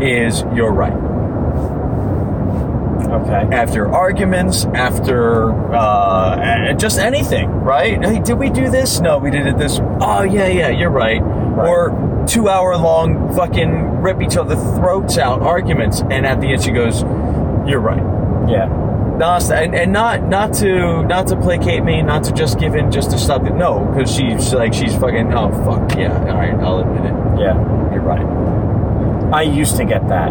[0.07, 0.93] is you're right
[3.13, 3.55] Okay.
[3.55, 9.47] after arguments after uh, just anything right hey did we do this no we did
[9.47, 11.69] it this oh yeah yeah you're right, Right.
[11.69, 16.63] or two hour long fucking rip each other throats out arguments and at the end
[16.63, 17.03] she goes
[17.69, 18.03] you're right
[18.51, 18.69] Yeah.
[19.21, 23.11] And, and not not to not to placate me not to just give in just
[23.13, 26.81] to stop it no because she's like she's fucking oh fuck yeah all right i'll
[26.81, 27.55] admit it Yeah.
[27.93, 30.29] you're right I used to get that.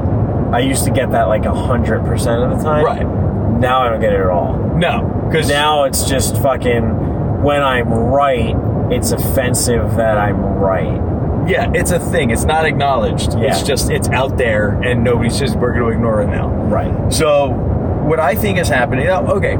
[0.53, 2.85] I used to get that like a hundred percent of the time.
[2.85, 3.59] Right.
[3.59, 4.57] Now I don't get it at all.
[4.75, 8.55] no because Now it's just fucking when I'm right,
[8.91, 11.01] it's offensive that I'm right.
[11.49, 12.29] Yeah, it's a thing.
[12.29, 13.33] It's not acknowledged.
[13.33, 13.45] Yeah.
[13.51, 16.49] It's just it's out there, and nobody says we're going to ignore it now.
[16.49, 17.11] Right.
[17.11, 17.49] So,
[18.01, 19.07] what I think is happening.
[19.07, 19.55] Okay,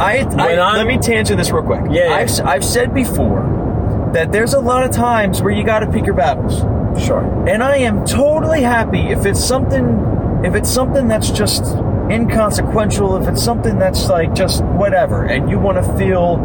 [0.00, 1.82] I, I let me tangent this real quick.
[1.90, 2.14] Yeah, yeah.
[2.16, 6.04] I've I've said before that there's a lot of times where you got to pick
[6.06, 6.60] your battles,
[7.04, 7.20] Sure.
[7.48, 11.64] and I am totally happy if it's something if it's something that's just
[12.10, 16.36] inconsequential, if it's something that's like just whatever, and you want to feel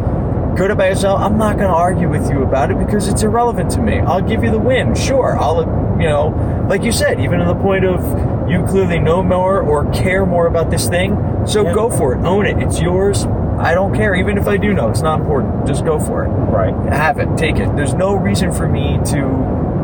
[0.58, 3.72] good about yourself, I'm not going to argue with you about it because it's irrelevant
[3.72, 4.00] to me.
[4.00, 4.94] I'll give you the win.
[4.94, 5.38] Sure.
[5.40, 5.62] I'll,
[6.00, 8.02] you know, like you said, even to the point of
[8.48, 11.18] you clearly know more or care more about this thing.
[11.46, 11.74] So Yeah.
[11.74, 12.24] go for it.
[12.26, 12.58] Own it.
[12.62, 13.28] It's yours.
[13.60, 14.16] I don't care.
[14.16, 15.66] Even if I do know, it's not important.
[15.68, 16.30] Just go for it.
[16.30, 16.76] Right.
[16.92, 17.38] Have it.
[17.38, 17.76] Take it.
[17.76, 19.24] There's no reason for me to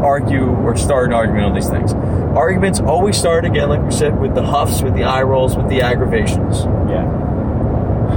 [0.03, 1.93] argue or start an argument on these things.
[2.35, 5.67] Arguments always start again, like we said, with the huffs, with the eye rolls, with
[5.69, 6.65] the aggravations.
[6.89, 7.05] Yeah.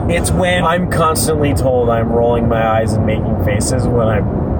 [0.08, 4.51] It's when I'm constantly told I'm rolling my eyes and making faces when I'm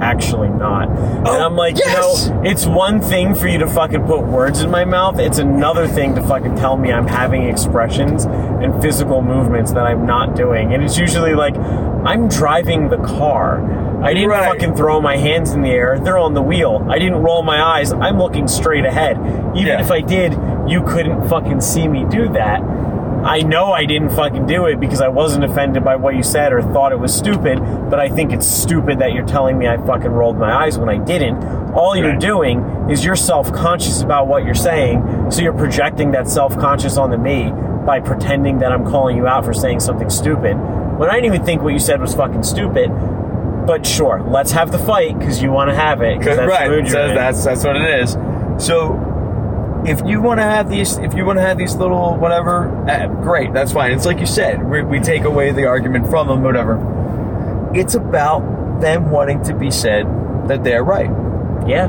[0.00, 0.88] actually not.
[0.88, 2.26] and Oh, I'm like, yes!
[2.26, 5.18] you know, it's one thing for you to fucking put words in my mouth.
[5.18, 10.06] It's another thing to fucking tell me I'm having expressions and physical movements that I'm
[10.06, 10.72] not doing.
[10.74, 13.60] And it's usually like, I'm driving the car.
[14.02, 14.44] I didn't Right.
[14.48, 15.98] fucking throw my hands in the air.
[15.98, 16.86] They're on the wheel.
[16.88, 17.92] I didn't roll my eyes.
[17.92, 19.18] I'm looking straight ahead.
[19.54, 19.80] Even Yeah.
[19.80, 20.34] if I did,
[20.66, 22.62] you couldn't fucking see me do that.
[23.24, 26.52] I know I didn't fucking do it because I wasn't offended by what you said
[26.52, 27.58] or thought it was stupid,
[27.90, 30.88] but I think it's stupid that you're telling me I fucking rolled my eyes when
[30.88, 31.36] I didn't.
[31.74, 32.20] All you're Right.
[32.20, 36.96] doing is you're self conscious about what you're saying, so you're projecting that self conscious
[36.96, 37.52] onto me
[37.86, 40.54] by pretending that I'm calling you out for saying something stupid
[40.98, 42.90] when I didn't even think what you said was fucking stupid.
[43.66, 46.16] But sure, let's have the fight because you want to have it.
[46.22, 46.88] 'cause that's right.
[46.88, 48.16] So that's that's what it is.
[48.58, 48.98] So
[49.86, 53.06] if you want to have these, if you want to have these little whatever, uh,
[53.06, 53.52] great.
[53.52, 53.92] That's fine.
[53.92, 54.68] It's like you said.
[54.68, 57.70] We, we take away the argument from them, whatever.
[57.74, 60.04] It's about them wanting to be said
[60.48, 61.10] that they're right.
[61.66, 61.88] Yeah.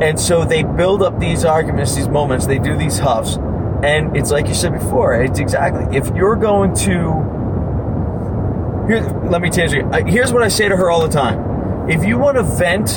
[0.00, 3.36] And so they build up these arguments, these moments, they do these huffs.
[3.82, 5.96] And it's like you said before, it's exactly.
[5.96, 7.34] If you're going to.
[8.88, 9.00] Here,
[9.30, 9.88] let me tell you.
[10.06, 11.88] Here's what I say to her all the time.
[11.88, 12.90] If you want to vent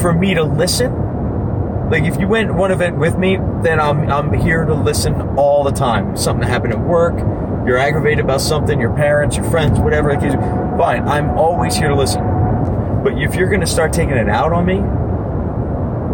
[0.00, 0.92] for me to listen,
[1.90, 5.62] like if you went one event with me, then I'm I'm here to listen all
[5.64, 6.16] the time.
[6.16, 7.14] Something happened at work,
[7.66, 10.34] you're aggravated about something, your parents, your friends, whatever it is.
[10.34, 12.22] Fine, I'm always here to listen.
[13.02, 14.78] But if you're going to start taking it out on me,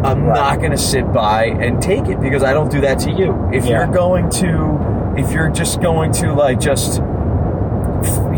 [0.05, 0.35] I'm Right.
[0.35, 3.49] not going to sit by and take it because I don't do that to you.
[3.53, 3.85] If Yeah.
[3.85, 7.01] you're going to, if you're just going to like just,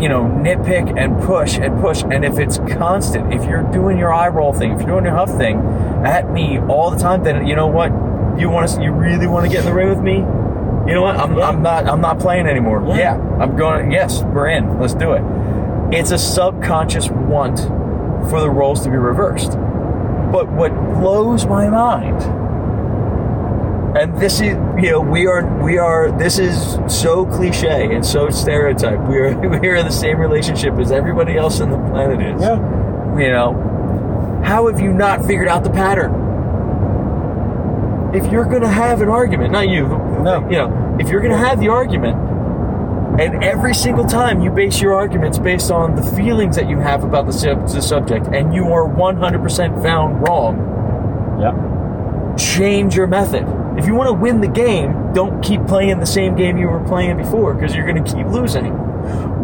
[0.01, 4.13] you know, nitpick and push and push, and if it's constant, if you're doing your
[4.13, 5.59] eye roll thing, if you're doing your huff thing
[6.05, 7.91] at me all the time, then you know what?
[8.39, 10.15] You want to, you really want to get in the ring with me?
[10.15, 11.15] You know what?
[11.17, 11.47] I'm, Yeah.
[11.47, 12.83] I'm not, I'm not playing anymore.
[12.89, 12.97] Yeah.
[12.97, 13.91] yeah, I'm going.
[13.91, 14.79] Yes, we're in.
[14.79, 15.23] Let's do it.
[15.93, 17.59] It's a subconscious want
[18.29, 19.51] for the roles to be reversed.
[20.31, 22.19] But what blows my mind,
[23.95, 28.29] and this is, you know, we are, we are, this is so cliche and so
[28.29, 29.03] stereotyped.
[29.07, 32.41] We are, we are in the same relationship as everybody else on the planet is.
[32.41, 32.55] Yeah.
[33.17, 36.23] You know, how have you not figured out the pattern?
[38.13, 40.45] If you're going to have an argument, not you, No.
[40.49, 42.17] you know, if you're going to have the argument,
[43.19, 47.03] and every single time you base your arguments based on the feelings that you have
[47.03, 50.57] about the, sub- the subject, and you are 100% found wrong,
[51.41, 51.53] Yeah.
[52.37, 53.45] Change your method.
[53.77, 56.83] If you want to win the game, don't keep playing the same game you were
[56.83, 58.73] playing before because you're going to keep losing.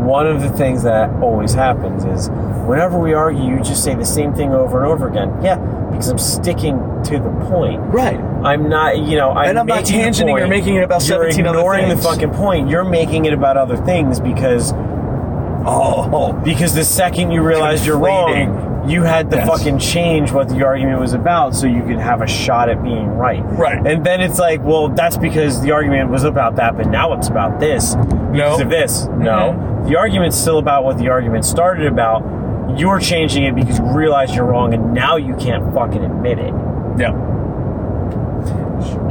[0.05, 2.29] One of the things that always happens is
[2.65, 5.43] whenever we argue, you just say the same thing over and over again.
[5.43, 5.57] Yeah,
[5.91, 7.81] because I'm sticking to the point.
[7.93, 8.19] Right.
[8.43, 11.45] I'm not, you know, I'm And I'm not tangenting or making it about You're 17
[11.45, 12.69] other ignoring the fucking point.
[12.69, 14.73] You're making it about other things because
[15.63, 19.47] Oh, because the second you realized you're wrong, you had to Yes.
[19.47, 23.07] fucking change what the argument was about so you could have a shot at being
[23.17, 23.43] right.
[23.57, 23.85] Right.
[23.85, 27.27] And then it's like, well, that's because the argument was about that, but now it's
[27.27, 28.61] about this because No.
[28.61, 29.07] of this.
[29.17, 29.55] No.
[29.55, 29.87] Mhm.
[29.87, 32.23] The argument's still about what the argument started about.
[32.75, 36.53] You're changing it because you realize you're wrong and now you can't fucking admit it.
[36.97, 37.11] yeah.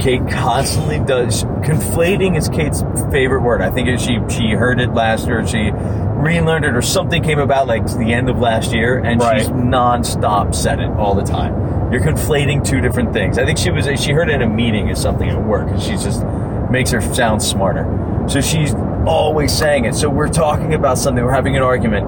[0.00, 2.82] Kate constantly does conflating is Kate's
[3.12, 3.60] favorite word.
[3.60, 7.66] I think she she heard it last year, she relearned it, or something came about
[7.66, 9.40] like the end of last year, and Right.
[9.40, 11.92] she's nonstop said it all the time.
[11.92, 13.38] You're conflating two different things.
[13.38, 15.80] I think she was she heard it in a meeting or something at work, and
[15.80, 16.24] she just
[16.70, 17.86] makes her sound smarter.
[18.28, 18.74] So she's
[19.06, 19.94] always saying it.
[19.94, 22.06] So we're talking about something, we're having an argument,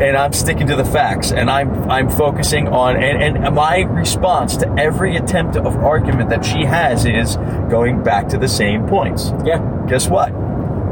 [0.00, 4.56] and I'm sticking to the facts, and I'm I'm focusing on and, and my response
[4.58, 7.36] to every attempt of argument that she has is
[7.70, 9.32] going back to the same points.
[9.44, 9.60] Yeah.
[9.88, 10.32] Guess what?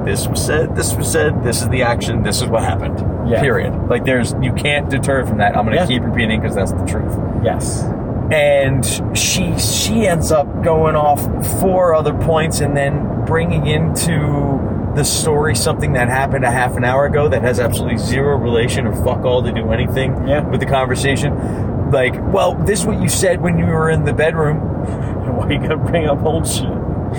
[0.05, 0.77] This was said.
[0.77, 1.43] This was said.
[1.43, 2.23] This is the action.
[2.23, 3.31] This is what happened.
[3.31, 3.41] Yeah.
[3.41, 3.89] Period.
[3.89, 5.57] Like there's you can't deter from that.
[5.57, 5.87] I'm going to Yeah.
[5.87, 7.83] keep repeating because that's the truth Yes.
[8.31, 8.85] and
[9.17, 11.21] she she ends up going off
[11.61, 14.54] four other points and then bringing into
[14.95, 18.87] the story something that happened a half an hour ago that has absolutely zero relation
[18.87, 20.41] or fuck all to do anything Yeah.
[20.49, 24.13] with the conversation like well this is what you said when you were in the
[24.13, 24.59] bedroom
[25.37, 26.69] Why you gotta bring up old shit?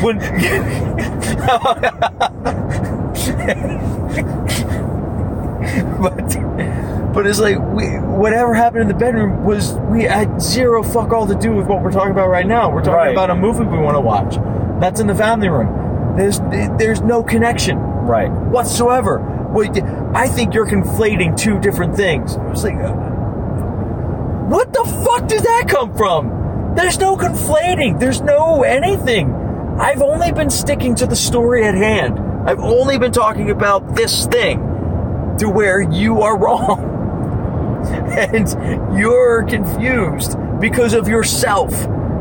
[0.02, 0.20] when
[6.02, 11.12] but but it's like we whatever happened in the bedroom was we had zero fuck
[11.12, 12.70] all to do with what we're talking about right now.
[12.70, 13.12] We're talking Right.
[13.12, 14.36] about a movie we want to watch.
[14.82, 15.85] That's in the family room.
[16.16, 16.39] There's
[16.78, 18.32] there's no connection Right.
[18.32, 19.22] whatsoever.
[19.51, 19.82] Wait,
[20.13, 22.38] I think you're conflating two different things.
[22.51, 22.91] It's like, uh,
[24.47, 26.74] what the fuck does that come from?
[26.76, 27.99] There's no conflating.
[27.99, 29.34] There's no anything.
[29.80, 32.20] I've only been sticking to the story at hand.
[32.47, 34.59] I've only been talking about this thing
[35.39, 36.91] to where you are wrong.
[37.86, 41.72] and you're confused because of yourself.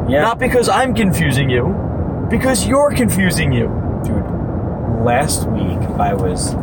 [0.08, 0.22] Yeah.
[0.22, 1.74] Not because I'm confusing you,
[2.30, 3.68] because you're confusing you.
[4.04, 4.24] Dude,
[5.04, 6.54] last week I was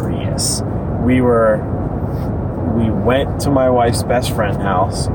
[0.00, 0.62] furious.
[1.02, 1.58] We were,
[2.76, 5.06] we went to my wife's best friend house,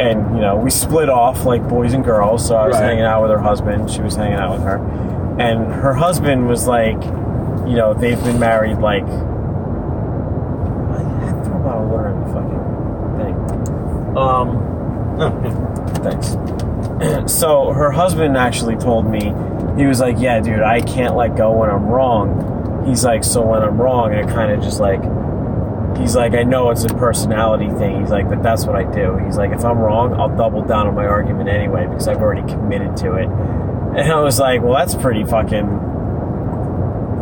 [0.00, 2.44] and you know we split off like boys and girls.
[2.46, 2.84] So I was Right.
[2.84, 4.76] hanging out with her husband, she was hanging out with her,
[5.38, 7.00] and her husband was like,
[7.66, 9.04] you know, they've been married like.
[9.04, 9.12] I to
[11.52, 12.60] a bottle of water in the fucking
[13.18, 13.36] thing.
[14.16, 14.60] Um.
[16.02, 16.34] Thanks.
[17.26, 19.32] so her husband actually told me
[19.76, 22.84] he was like yeah dude i can't let go when i'm wrong.
[22.86, 25.02] He's like so when i'm wrong i kind of just like
[25.98, 28.00] he's like i know it's a personality thing.
[28.00, 29.16] He's like but that's what i do.
[29.24, 32.42] He's like if i'm wrong i'll double down on my argument anyway because i've already
[32.42, 33.28] committed to it.
[33.94, 35.68] And i was like well that's pretty fucking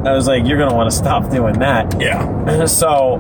[0.06, 2.00] i was like you're gonna want to stop doing that.
[2.00, 2.64] Yeah.
[2.66, 3.18] so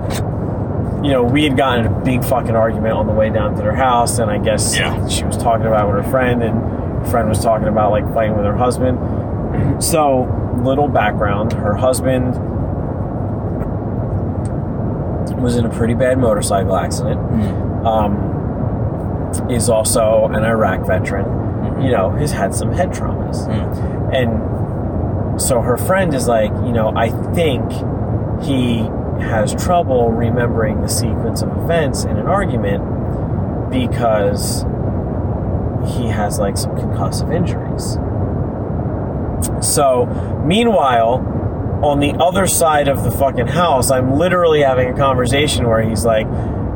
[1.02, 3.62] you know, we had gotten in a big fucking argument on the way down to
[3.62, 5.06] their house, and I guess Yeah.
[5.08, 8.12] she was talking about it with her friend, and her friend was talking about like
[8.14, 9.82] fighting with her husband.
[9.82, 10.28] So,
[10.62, 12.36] little background: her husband
[15.40, 17.20] was in a pretty bad motorcycle accident.
[17.20, 17.86] Mm.
[17.86, 18.32] Um,
[19.50, 21.24] is also an Iraq veteran.
[21.24, 21.82] Mm-hmm.
[21.82, 24.14] You know, has had some head traumas, mm.
[24.14, 27.62] and so her friend is like, you know, I think
[28.42, 28.88] he
[29.22, 34.64] has trouble remembering the sequence of events in an argument because
[35.96, 37.98] he has like some concussive injuries.
[39.64, 40.06] So,
[40.46, 41.14] meanwhile,
[41.82, 46.04] on the other side of the fucking house, I'm literally having a conversation where he's
[46.04, 46.26] like,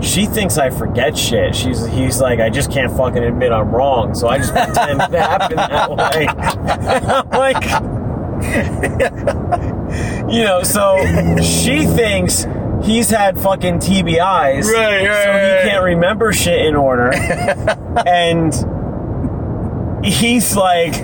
[0.02, 1.54] she thinks I forget shit.
[1.54, 5.12] She's he's like, I just can't fucking admit I'm wrong, so I just pretend it
[5.12, 6.26] happened that way.
[7.16, 7.62] I'm like,
[10.28, 10.96] you know, so
[11.42, 12.46] she thinks
[12.82, 15.62] he's had fucking TBIs, Right, right, so right.
[15.62, 17.12] he can't remember shit in order,
[18.06, 18.52] and
[20.04, 20.94] he's like,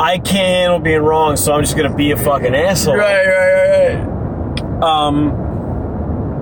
[0.00, 2.96] I can't handle being wrong, so I'm just gonna be a fucking asshole.
[2.96, 5.42] Right, right, right, Um,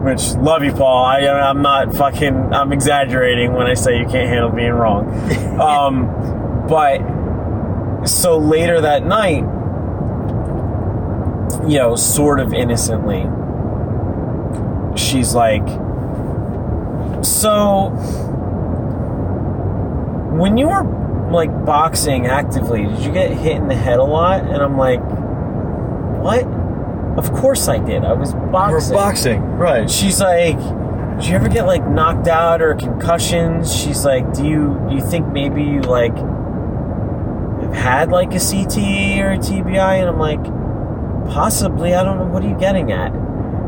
[0.05, 1.05] which love you, Paul.
[1.05, 2.53] I, I'm not fucking.
[2.53, 5.07] I'm exaggerating when I say you can't handle being wrong.
[5.61, 9.45] um, but so later that night,
[11.67, 13.23] you know, sort of innocently,
[14.97, 15.67] she's like,
[17.25, 17.91] "So,
[20.37, 20.83] when you were
[21.31, 25.01] like boxing actively, did you get hit in the head a lot?" And I'm like,
[26.21, 26.45] "What?"
[27.19, 28.05] Of course I did.
[28.05, 28.95] I was We're boxing.
[28.95, 29.91] boxing, right?
[29.91, 30.57] She's like,
[31.19, 35.03] "Did you ever get like knocked out or concussions?" She's like, "Do you do you
[35.03, 40.41] think maybe you like have had like a CTE or a TBI?" And I'm like,
[41.29, 41.95] "Possibly.
[41.95, 42.27] I don't know.
[42.27, 43.13] What are you getting at?"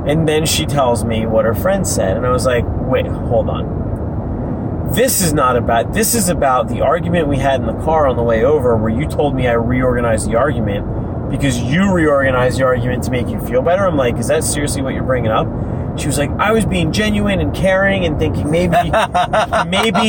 [0.06, 3.48] And then she tells me what her friend said, and I was like, "Wait, hold
[3.48, 4.90] on.
[4.92, 5.92] This is not about.
[5.92, 8.90] This is about the argument we had in the car on the way over, where
[8.90, 10.86] you told me I reorganized the argument."
[11.30, 13.86] because you reorganized the argument to make you feel better.
[13.86, 15.46] I'm like, is that seriously what you're bringing up?
[15.96, 18.74] She was like, I was being genuine and caring and thinking maybe,
[19.68, 20.08] maybe,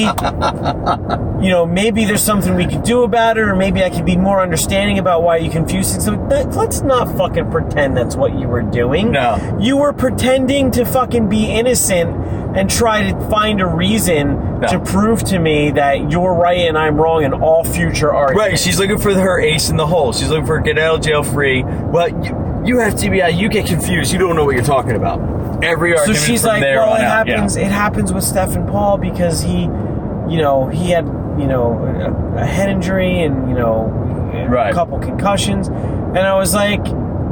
[1.44, 4.18] you know, maybe there's something we could do about it, or maybe I could be
[4.18, 6.06] more understanding about why you confused things.
[6.06, 9.12] So that, let's not fucking pretend that's what you were doing.
[9.12, 9.58] No.
[9.62, 12.10] You were pretending to fucking be innocent
[12.58, 14.68] and try to find a reason No.
[14.70, 18.50] to prove to me that you're right and I'm wrong in all future arguments.
[18.52, 20.14] Right, she's looking for her ace in the hole.
[20.14, 21.64] She's looking for get out of jail free.
[21.64, 23.38] Well, you, you have TBI.
[23.38, 24.14] You get confused.
[24.14, 25.20] You don't know what you're talking about.
[25.66, 27.36] Every so she's like, well, it out, yeah.
[27.36, 27.56] happens.
[27.56, 31.74] It happens with Stephen Paul because he, you know, he had, you know,
[32.36, 33.92] a, a head injury and you know,
[34.34, 36.86] a couple concussions, and I was like,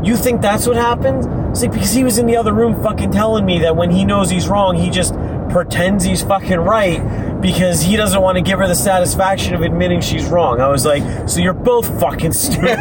[0.03, 1.51] you think that's what happened?
[1.51, 4.03] It's like because he was in the other room fucking telling me that when he
[4.05, 5.13] knows he's wrong, he just
[5.49, 6.99] pretends he's fucking right
[7.43, 10.61] because he doesn't want to give her the satisfaction of admitting she's wrong.
[10.61, 12.63] I was like, so you're both fucking stupid.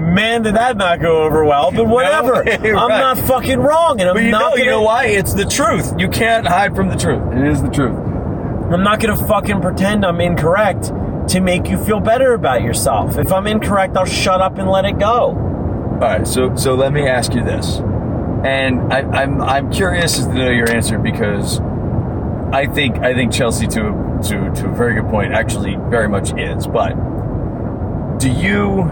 [0.00, 2.42] man, did that not go over well, but whatever.
[2.44, 5.06] No, I'm not fucking wrong, and I'm But you not know, gonna, you know why?
[5.06, 5.94] It's the truth.
[5.98, 7.22] You can't hide from the truth.
[7.32, 7.96] It is the truth.
[7.96, 10.92] I'm not gonna fucking pretend I'm incorrect
[11.28, 13.18] to make you feel better about yourself.
[13.18, 15.28] If I'm incorrect, I'll shut up and let it go.
[15.36, 17.76] All right, so so let me ask you this,
[18.44, 21.60] and I, I'm I'm curious as to know your answer because
[22.52, 26.08] I think I think Chelsea to a, to to a very good point actually very
[26.08, 26.66] much is.
[26.66, 26.94] But
[28.18, 28.82] do you?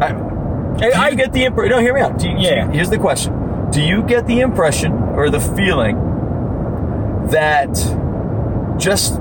[0.00, 1.70] I, do I- you get the impression?
[1.70, 2.18] No, hear me out.
[2.18, 2.70] Do you, do you- Yeah.
[2.70, 5.96] here's the question: Do you get the impression or the feeling
[7.30, 7.72] that
[8.78, 9.14] just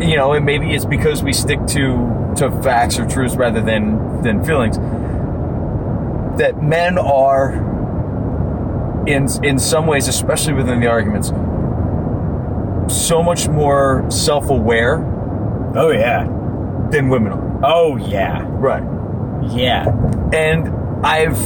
[0.00, 4.22] you know, and maybe it's because we stick to to facts or truths rather than
[4.22, 4.78] than feelings.
[6.38, 7.52] That men are,
[9.08, 11.32] in in some ways, especially within the arguments,
[12.88, 15.04] so much more self aware
[15.76, 16.24] Oh yeah.
[16.90, 17.60] than women are.
[17.64, 18.42] Oh yeah.
[18.48, 18.82] Right.
[19.52, 19.86] Yeah.
[20.32, 20.68] And
[21.06, 21.38] I've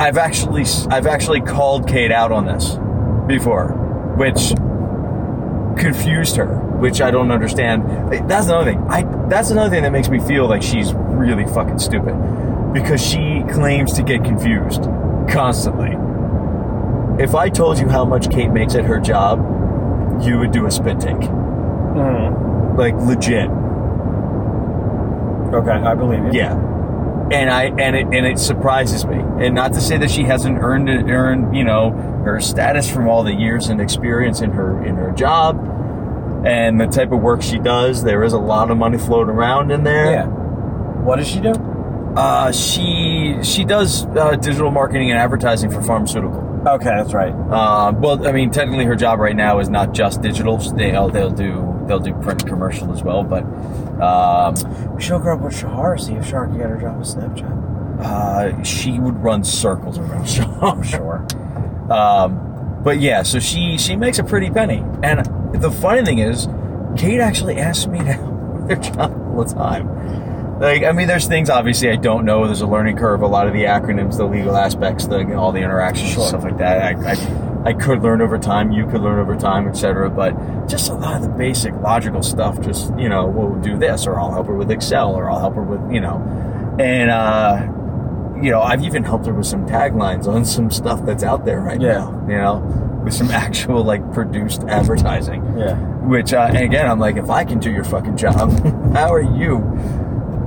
[0.00, 2.76] I've actually I've actually called Kate out on this
[3.26, 3.68] before,
[4.16, 4.52] which
[5.78, 6.46] confused her,
[6.78, 8.28] which I don't understand.
[8.28, 8.86] That's another thing.
[8.88, 12.14] I that's another thing that makes me feel like she's really fucking stupid
[12.72, 14.82] because she claims to get confused
[15.28, 15.92] constantly.
[17.22, 19.38] If I told you how much Kate makes at her job,
[20.20, 21.16] you would do a spit take.
[21.16, 22.76] Mm.
[22.76, 23.48] Like legit.
[25.54, 26.30] Okay, I believe you.
[26.32, 26.54] Yeah.
[27.30, 29.16] And I and it and it surprises me.
[29.38, 31.90] And not to say that she hasn't earned it, earned you know
[32.24, 35.56] her status from all the years and experience in her in her job
[36.44, 38.02] and the type of work she does.
[38.02, 40.10] There is a lot of money floating around in there.
[40.10, 40.26] Yeah.
[40.26, 41.52] What does she do?
[42.16, 46.42] Uh, she she she does uh, digital marketing and advertising for pharmaceutical.
[46.66, 47.32] Okay, that's right.
[47.32, 50.56] Uh, well, I mean, technically, her job right now is not just digital.
[50.56, 53.22] They they'll do they'll do print commercial as well.
[53.22, 53.44] But
[54.02, 54.54] um,
[54.94, 57.08] We should hook her up with Shahar, see if Shahar can get her job with
[57.08, 58.00] Snapchat.
[58.00, 60.82] uh, she would run circles around Sean.
[60.82, 61.26] Sure.
[61.90, 64.82] Um, but yeah, so she she makes a pretty penny.
[65.02, 65.20] And
[65.60, 66.48] the funny thing is,
[66.96, 69.86] Kate actually asked me to help with her job all the time.
[70.64, 72.46] Like, I mean, there's things obviously I don't know.
[72.46, 73.20] There's a learning curve.
[73.22, 76.26] A lot of the acronyms, the legal aspects, the all the interactions, Sure.
[76.26, 76.96] stuff like that.
[76.96, 78.72] I, I I could learn over time.
[78.72, 80.10] You could learn over time, etc.
[80.10, 82.60] But just a lot of the basic logical stuff.
[82.60, 85.54] Just you know, we'll do this, or I'll help her with Excel, or I'll help
[85.54, 86.16] her with you know,
[86.78, 91.22] and uh, you know, I've even helped her with some taglines on some stuff that's
[91.22, 91.92] out there right Yeah.
[91.98, 92.24] now.
[92.28, 95.58] You know, with some actual like produced advertising.
[95.58, 95.76] Yeah.
[96.04, 98.50] Which, uh, and again, I'm like, if I can do your fucking job,
[98.94, 99.58] how are you?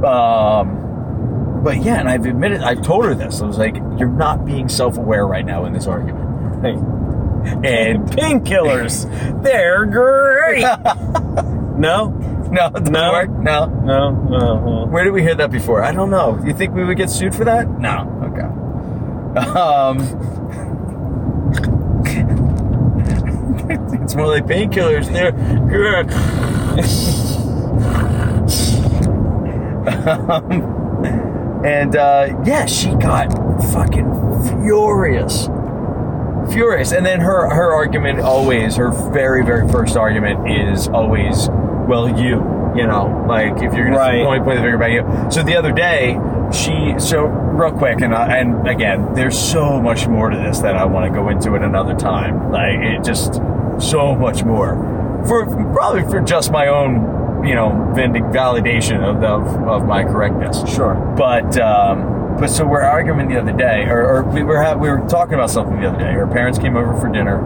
[0.04, 3.42] Um, but yeah, and I've admitted, I've told her this.
[3.42, 6.26] I was like, you're not being self-aware right now in this argument.
[6.64, 9.06] Hey, And painkillers,
[9.44, 10.62] they're great.
[11.78, 12.10] no,
[12.52, 13.12] no, No.
[13.12, 13.30] work.
[13.30, 13.66] No.
[13.66, 14.86] no, no.
[14.90, 15.84] Where did we hear that before?
[15.84, 16.40] I don't know.
[16.46, 17.68] You think we would get sued for that?
[17.80, 18.08] No.
[18.24, 18.48] Okay.
[19.50, 20.00] Um,
[24.04, 25.12] it's more like painkillers.
[25.12, 25.32] They're
[25.68, 26.10] good.
[29.88, 30.52] Um,
[31.66, 33.32] and uh, yeah, she got
[33.72, 34.12] fucking
[34.64, 35.48] furious.
[36.52, 36.92] Furious.
[36.94, 41.50] And then her her argument always, her very, very first argument is always,
[41.88, 42.56] well, you.
[42.76, 44.24] You know, like if you're gonna Right.
[44.24, 45.32] point, point the finger about you.
[45.32, 46.20] So the other day,
[46.52, 50.76] she so real quick, and I, and again, there's so much more to this that
[50.76, 52.52] I want to go into at another time.
[52.52, 53.42] Like it just
[53.80, 54.76] so much more
[55.28, 60.64] for probably for just my own, you know, vindic- validation of, of of my correctness.
[60.74, 60.96] Sure.
[61.18, 64.90] But um, but so we're arguing the other day, or, or we were ha- we
[64.90, 66.12] were talking about something the other day.
[66.14, 67.44] Her parents came over for dinner.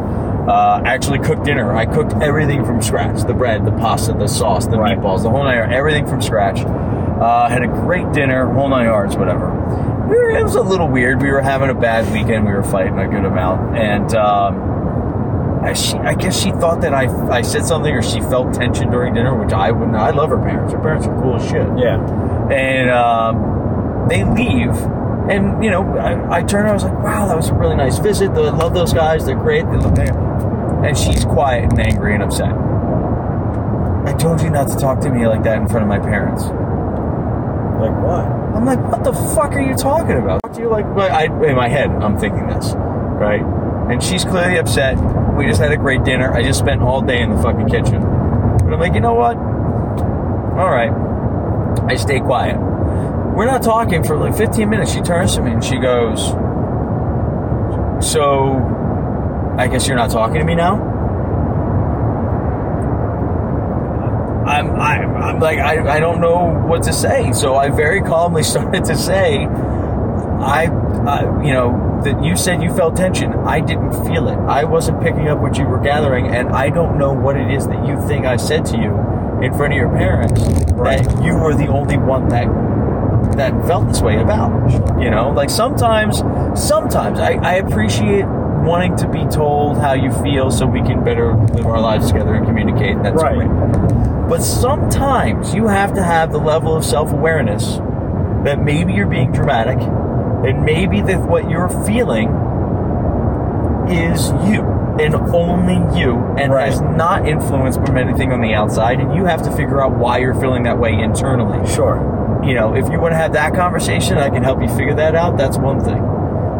[0.49, 1.73] Uh, actually cooked dinner.
[1.75, 4.97] I cooked everything from scratch: the bread, the pasta, the sauce, the Right.
[4.97, 5.73] meatballs, the whole nine yards.
[5.73, 6.59] Everything from scratch.
[6.65, 9.49] Uh, had a great dinner, whole nine yards, whatever.
[10.09, 11.21] We were, it was a little weird.
[11.21, 12.45] We were having a bad weekend.
[12.45, 14.13] We were fighting a good amount, and.
[14.15, 14.71] Um,
[15.73, 19.13] she, I guess she thought that I, I said something or she felt tension during
[19.13, 19.95] dinner, which I wouldn't.
[19.95, 20.73] I love her parents.
[20.73, 21.99] Her parents are cool as shit Yeah.
[22.51, 24.75] and um, they leave.
[25.29, 26.67] And you know, I, I turned.
[26.67, 28.31] I was like, "Wow, that was a really nice visit.
[28.31, 29.23] I love those guys.
[29.25, 29.63] They're great.
[29.65, 32.51] They look." And she's quiet and angry and upset.
[32.51, 36.43] I told you not to talk to me like that in front of my parents.
[36.45, 38.25] Like what?
[38.25, 40.39] I'm like, what the fuck are you talking about?
[40.43, 43.41] Talk to you like, like I, in my head, I'm thinking this, right?
[43.91, 44.97] And she's clearly upset.
[45.37, 46.31] We just had a great dinner.
[46.31, 48.01] I just spent all day in the fucking kitchen.
[48.01, 49.37] But I'm like, you know what?
[49.37, 50.91] All right.
[51.89, 52.57] I stay quiet.
[53.35, 54.93] We're not talking for like 15 minutes.
[54.93, 56.27] She turns to me and she goes,
[58.05, 58.57] So,
[59.57, 60.89] I guess you're not talking to me now?
[64.45, 67.31] I'm, I'm, I'm like, I, I don't know what to say.
[67.31, 72.73] So I very calmly started to say, I, I, you know, that you said you
[72.73, 73.33] felt tension.
[73.33, 74.37] I didn't feel it.
[74.47, 77.67] I wasn't picking up what you were gathering, and I don't know what it is
[77.67, 78.95] that you think I said to you
[79.41, 80.41] in front of your parents
[80.73, 81.03] Right.
[81.03, 82.47] that you were the only one that
[83.37, 84.51] that felt this way about.
[85.01, 86.19] You know, like sometimes,
[86.55, 91.33] sometimes I, I appreciate wanting to be told how you feel so we can better
[91.35, 93.01] live our lives together and communicate.
[93.01, 93.35] That's Right.
[93.47, 94.27] great.
[94.29, 97.77] But sometimes you have to have the level of self awareness
[98.43, 99.77] that maybe you're being dramatic,
[100.45, 102.29] and maybe that what you're feeling
[103.89, 104.61] is you
[104.99, 106.69] and only you, and Right.
[106.69, 108.99] is not influenced by anything on the outside.
[108.99, 111.65] And you have to figure out why you're feeling that way internally.
[111.67, 112.39] Sure.
[112.43, 115.15] You know, if you want to have that conversation, I can help you figure that
[115.15, 115.37] out.
[115.37, 116.01] That's one thing.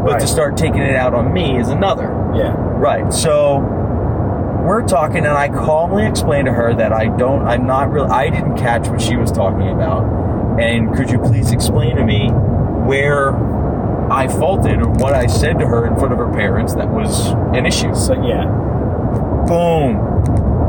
[0.05, 2.11] But to start taking it out on me is another.
[2.33, 2.53] Yeah.
[2.57, 3.11] Right.
[3.13, 3.57] So
[4.65, 8.29] we're talking, and I calmly explained to her that I don't, I'm not real, I
[8.29, 10.03] didn't catch what she was talking about.
[10.59, 13.31] And could you please explain to me where
[14.11, 17.29] I faulted or what I said to her in front of her parents that was
[17.55, 17.95] an issue?
[17.95, 18.43] So yeah.
[19.47, 19.95] Boom.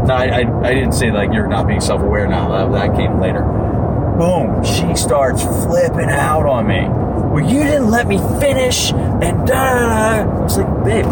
[0.07, 2.49] No, I, I, I didn't say like you're not being self aware now.
[2.51, 3.43] That, that came later.
[3.43, 4.63] Boom.
[4.65, 6.87] She starts flipping out on me.
[7.33, 10.39] Well, you didn't let me finish, and da da da.
[10.39, 11.07] I was like, babe,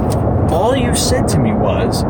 [0.53, 2.05] all you said to me was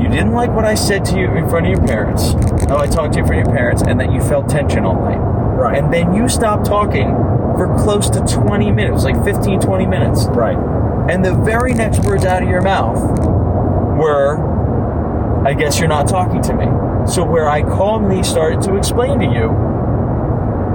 [0.00, 2.32] you didn't like what I said to you in front of your parents.
[2.68, 4.84] How I talked to you in front of your parents, and that you felt tension
[4.84, 5.18] all night.
[5.18, 5.78] Right.
[5.78, 7.08] And then you stopped talking
[7.58, 10.24] for close to 20 minutes, like 15, 20 minutes.
[10.26, 10.56] Right.
[11.10, 12.98] And the very next words out of your mouth
[13.98, 16.66] were, I guess you're not talking to me.
[17.10, 19.50] So, where I calmly started to explain to you,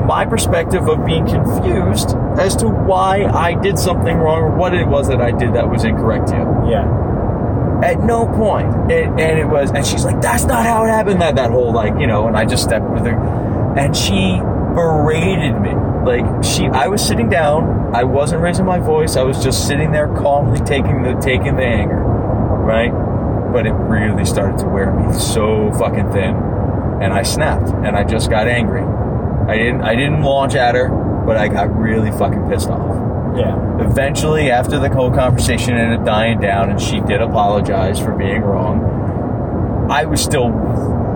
[0.06, 4.86] my perspective of being confused as to why I did something wrong or what it
[4.88, 6.72] was that I did that was incorrect to you.
[6.72, 7.02] Yeah.
[7.84, 11.22] At no point, it, and it was, and she's like, "That's not how it happened."
[11.22, 13.18] That that whole like, you know, and I just stepped with her,
[13.78, 14.40] and she
[14.74, 15.72] berated me.
[16.06, 19.92] Like she, I was sitting down, I wasn't raising my voice, I was just sitting
[19.92, 22.92] there calmly taking the taking the anger, right?
[23.54, 26.36] But it really started to wear me so fucking thin,
[27.02, 28.82] and I snapped, and I just got angry.
[28.84, 30.90] I didn't, I didn't launch at her,
[31.26, 33.56] but I got really fucking pissed off Yeah.
[33.80, 38.92] eventually after the whole conversation ended dying down and she did apologize for being wrong
[39.90, 40.50] i was still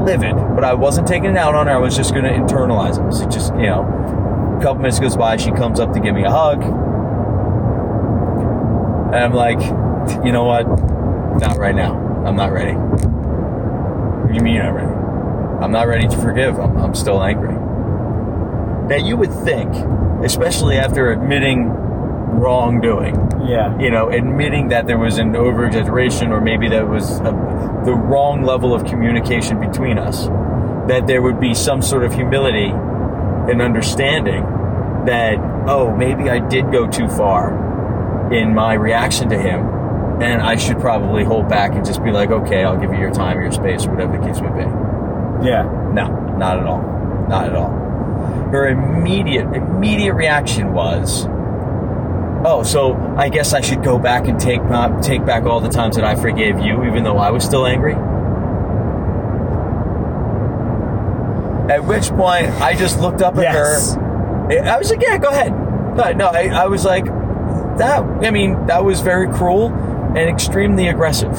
[0.03, 2.97] livid but i wasn't taking it out on her i was just going to internalize
[2.97, 3.01] it.
[3.01, 3.83] it was just you know
[4.57, 6.61] a couple minutes goes by she comes up to give me a hug.
[9.07, 9.59] And i'm like
[10.25, 10.63] you know what?
[11.39, 11.93] Not right now.
[12.25, 12.71] I'm not ready.
[12.73, 14.93] What do you mean you're not ready?
[15.63, 16.57] I'm not ready to forgive.
[16.59, 17.53] I'm, I'm still angry.
[18.87, 19.73] Now you would think
[20.23, 23.15] especially after admitting wrongdoing
[23.47, 23.77] Yeah.
[23.79, 27.93] you know, admitting that there was an over exaggeration or maybe that was a, the
[27.93, 30.27] wrong level of communication between us,
[30.87, 32.71] that there would be some sort of humility
[33.49, 34.43] and understanding
[35.05, 35.37] that,
[35.67, 39.77] oh, maybe I did go too far in my reaction to him
[40.21, 43.13] and I should probably hold back and just be like, okay, I'll give you your
[43.13, 44.63] time or your space or whatever the case may be.
[45.47, 45.63] Yeah.
[45.93, 46.07] No,
[46.37, 46.81] not at all.
[47.29, 47.69] Not at all.
[48.51, 51.27] Her immediate immediate reaction was,
[52.45, 55.69] "Oh, so I guess I should go back and take not take back all the
[55.69, 57.95] times that I forgave you, even though I was still angry."
[61.69, 63.95] At which point, I just looked up at Yes.
[63.95, 64.01] her.
[64.65, 65.53] I was like, "Yeah, go ahead."
[65.95, 67.05] But no, I, I was like,
[67.77, 68.03] "That.
[68.23, 71.33] I mean, that was very cruel and extremely aggressive."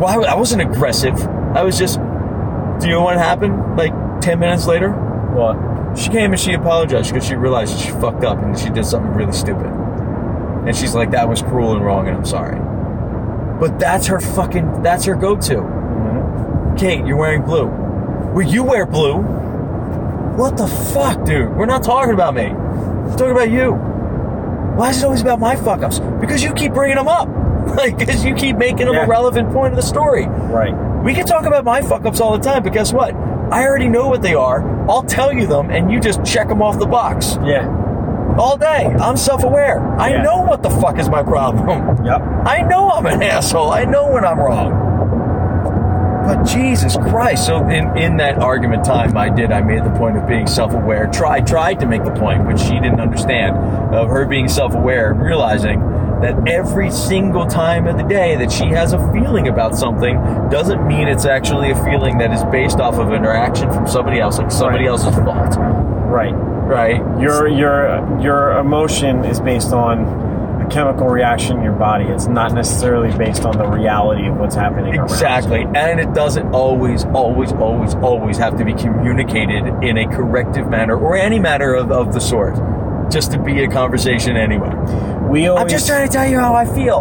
[0.00, 1.14] Well, I wasn't aggressive.
[1.54, 1.98] I was just.
[1.98, 3.76] Do you know what happened?
[3.76, 5.96] Like ten minutes later, What?
[5.96, 9.12] she came and she apologized because she realized she fucked up and she did something
[9.14, 9.66] really stupid.
[9.66, 12.58] And she's like, "That was cruel and wrong, and I'm sorry."
[13.60, 14.82] But that's her fucking.
[14.82, 15.56] That's her go-to.
[15.58, 16.76] Mm-hmm.
[16.76, 17.70] Kate, you're wearing blue.
[18.32, 19.16] Well, you wear blue.
[20.36, 21.54] What the fuck, dude?
[21.54, 22.50] We're not talking about me.
[22.52, 23.72] We're talking about you.
[24.76, 26.00] Why is it always about my fuck ups?
[26.20, 27.28] Because you keep bringing them up.
[27.62, 29.04] Like, because you keep making them Yeah.
[29.04, 30.26] a relevant point of the story.
[30.26, 30.74] Right.
[31.04, 33.14] We can talk about my fuck ups all the time, but guess what?
[33.14, 34.60] I already know what they are.
[34.90, 37.68] I'll tell you them, and you just check them off the box Yeah.
[38.36, 38.86] all day.
[39.00, 39.78] I'm self aware.
[39.96, 40.22] I Yeah.
[40.22, 42.04] know what the fuck is my problem.
[42.04, 42.20] Yep.
[42.44, 43.70] I know I'm an asshole.
[43.70, 44.72] I know when I'm wrong.
[46.24, 47.46] But Jesus Christ!
[47.46, 49.50] So in, in that argument time, I did.
[49.50, 51.08] I made the point of being self-aware.
[51.08, 53.56] Tried tried to make the point, which she didn't understand,
[53.94, 55.80] of her being self-aware and realizing
[56.20, 60.14] that every single time of the day that she has a feeling about something
[60.50, 64.38] doesn't mean it's actually a feeling that is based off of interaction from somebody else,
[64.38, 64.90] like somebody Right.
[64.90, 66.32] else's fault, Right.
[66.34, 67.02] right?
[67.20, 70.31] Your your your emotion is based on
[70.62, 72.04] a chemical reaction in your body.
[72.04, 74.94] It's not necessarily based on the reality of what's happening.
[74.94, 75.62] Exactly.
[75.62, 80.96] And it doesn't always, always, always, always have to be communicated in a corrective manner
[80.96, 82.54] or any manner of, of the sort.
[83.10, 84.70] Just to be a conversation anyway.
[85.28, 86.98] We always I'm just trying to tell you how I feel.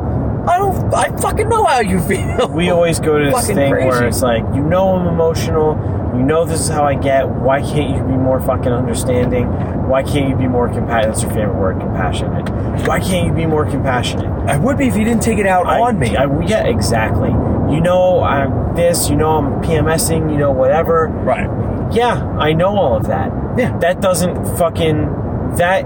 [0.47, 2.47] I don't I fucking know how you feel.
[2.49, 5.75] we always go to this thing where it's like, you know I'm emotional,
[6.15, 9.47] you know this is how I get, why can't you be more fucking understanding?
[9.87, 11.13] Why can't you be more compassionate?
[11.15, 12.49] That's your favorite word, compassionate.
[12.87, 14.27] Why can't you be more compassionate?
[14.49, 16.15] I would be if you didn't take it out I- on me.
[16.15, 17.29] I, yeah, exactly.
[17.29, 21.07] You know I'm this, you know I'm PMSing, you know whatever.
[21.07, 21.47] right.
[21.93, 23.31] Yeah, I know all of that.
[23.57, 23.77] Yeah.
[23.79, 25.83] That doesn't fucking that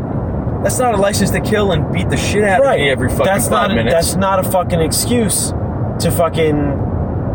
[0.64, 2.76] That's not a license to kill and beat the shit out right.
[2.76, 3.94] of me every fucking that's five not minutes.
[3.94, 5.50] that's not a fucking excuse
[6.00, 6.54] to fucking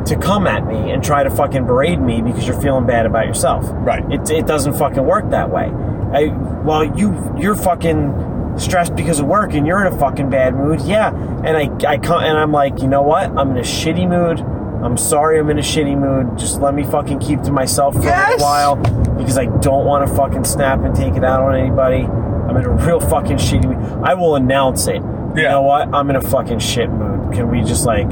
[0.06, 3.26] to come at me and try to fucking berate me because you're feeling bad about
[3.26, 3.64] yourself.
[3.70, 4.04] Right.
[4.12, 5.70] It, it doesn't fucking work that way.
[6.12, 6.26] I
[6.64, 10.80] well you you're fucking stressed because of work and you're in a fucking bad mood.
[10.82, 11.14] Yeah.
[11.44, 13.30] And I I come and I'm like, you know what?
[13.30, 14.40] I'm in a shitty mood.
[14.84, 16.38] I'm sorry I'm in a shitty mood.
[16.38, 18.30] Just let me fucking keep to myself for a Yes!
[18.30, 18.76] little while
[19.18, 22.04] because I don't want to fucking snap and take it out on anybody.
[22.04, 24.02] I'm in a real fucking shitty mood.
[24.04, 25.02] I will announce it.
[25.36, 25.36] Yeah.
[25.36, 25.94] You know what?
[25.94, 27.32] I'm in a fucking shit mood.
[27.34, 28.08] Can we just like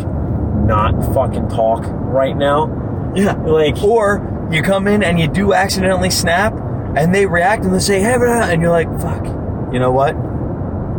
[0.68, 3.12] not fucking talk right now?
[3.16, 3.32] yeah.
[3.32, 6.52] Like Or you come in and you do accidentally snap
[6.96, 9.24] and they react and they say, hey, blah, and you're like, fuck.
[9.72, 10.14] You know what?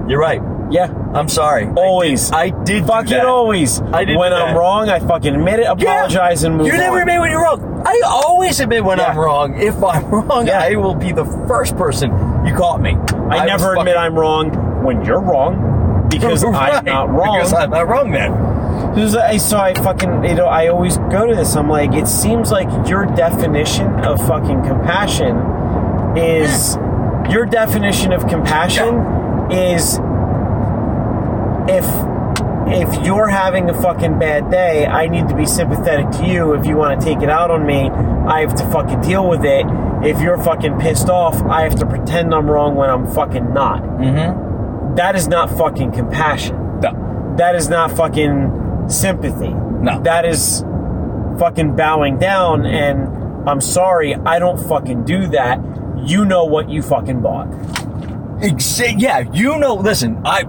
[0.10, 0.42] You're right.
[0.72, 1.68] yeah, I'm sorry.
[1.78, 2.32] always.
[2.32, 3.26] I did do fucking that.
[3.26, 3.80] always.
[3.82, 7.02] I did when I'm wrong, I fucking admit it, apologize, and move You never on.
[7.02, 7.84] admit when you're wrong.
[7.86, 9.06] I always admit when Yeah.
[9.12, 9.60] I'm wrong.
[9.60, 10.62] If I'm wrong, Yeah.
[10.62, 12.10] I will be the first person
[12.46, 12.96] you caught me.
[13.30, 17.38] I, never admit fucking- I'm wrong when you're wrong because I'm not wrong.
[17.38, 18.32] Because I'm not wrong then.
[19.00, 21.56] Because I so I fucking you know I always go to this.
[21.56, 25.38] I'm like, it seems like your definition of fucking compassion
[26.18, 26.76] is
[27.32, 29.00] your definition of compassion
[29.54, 30.00] is
[31.70, 31.86] if
[32.68, 36.54] if you're having a fucking bad day, I need to be sympathetic to you.
[36.54, 39.46] If you want to take it out on me, I have to fucking deal with
[39.46, 39.66] it.
[40.04, 43.82] If you're fucking pissed off, I have to pretend I'm wrong when I'm fucking not.
[43.82, 44.96] Mm-hmm.
[44.96, 46.82] That is not fucking compassion.
[46.82, 47.36] No.
[47.38, 48.59] That is not fucking
[48.90, 49.50] sympathy.
[49.50, 50.02] No.
[50.04, 50.62] That is
[51.40, 55.60] fucking bowing down and I'm sorry, I don't fucking do that.
[56.06, 57.48] You know what you fucking bought.
[58.42, 59.76] Exa- yeah, you know.
[59.76, 60.44] Listen, I.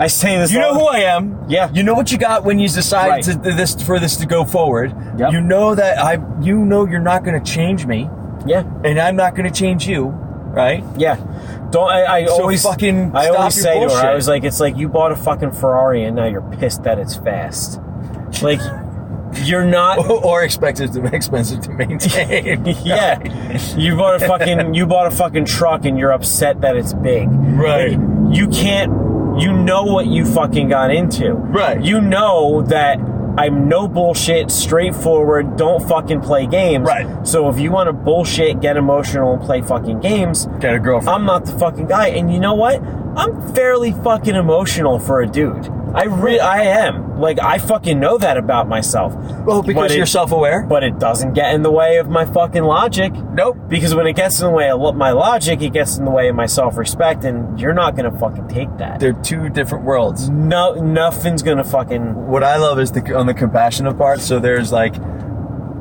[0.00, 1.44] I say this You know who I am.
[1.48, 1.70] Yeah.
[1.72, 3.22] You know what you got when you decide Right.
[3.24, 4.94] to, this for this to go forward.
[5.18, 5.32] Yep.
[5.32, 6.18] You know that I.
[6.40, 8.08] You know you're not going to change me,
[8.46, 8.62] Yeah.
[8.84, 10.06] and I'm not going to change you.
[10.06, 10.82] Right.
[10.96, 11.16] Yeah.
[11.70, 14.06] Don't I, I So always fucking I always say to her.
[14.06, 16.98] I was like, it's like you bought a fucking Ferrari and now you're pissed that
[16.98, 17.80] it's fast.
[18.42, 18.60] Like
[19.44, 22.64] you're not or expensive to expensive to maintain.
[22.84, 23.76] Yeah.
[23.76, 27.28] You bought a fucking you bought a fucking truck and you're upset that it's big.
[27.30, 27.92] Right.
[27.92, 28.92] Like, you can't
[29.40, 31.32] you know what you fucking got into.
[31.32, 31.82] Right.
[31.82, 32.98] You know that
[33.38, 36.84] I'm no bullshit, straightforward, don't fucking play games.
[36.84, 37.24] Right.
[37.24, 41.14] So if you want to bullshit, get emotional and play fucking games, get a girlfriend.
[41.14, 42.08] I'm not the fucking guy.
[42.08, 42.82] And you know what?
[43.18, 45.68] I'm fairly fucking emotional for a dude.
[45.94, 47.18] I re- I am.
[47.18, 49.12] Like I fucking know that about myself.
[49.16, 50.66] Oh, well, because it- you're self-aware.
[50.68, 53.12] But it doesn't get in the way of my fucking logic.
[53.32, 53.56] Nope.
[53.68, 56.28] Because when it gets in the way of my logic, it gets in the way
[56.28, 59.00] of my self-respect, and you're not gonna fucking take that.
[59.00, 60.28] They're two different worlds.
[60.30, 62.28] No, nothing's gonna fucking.
[62.28, 64.20] what I love is the on the compassionate part.
[64.20, 64.94] So there's like,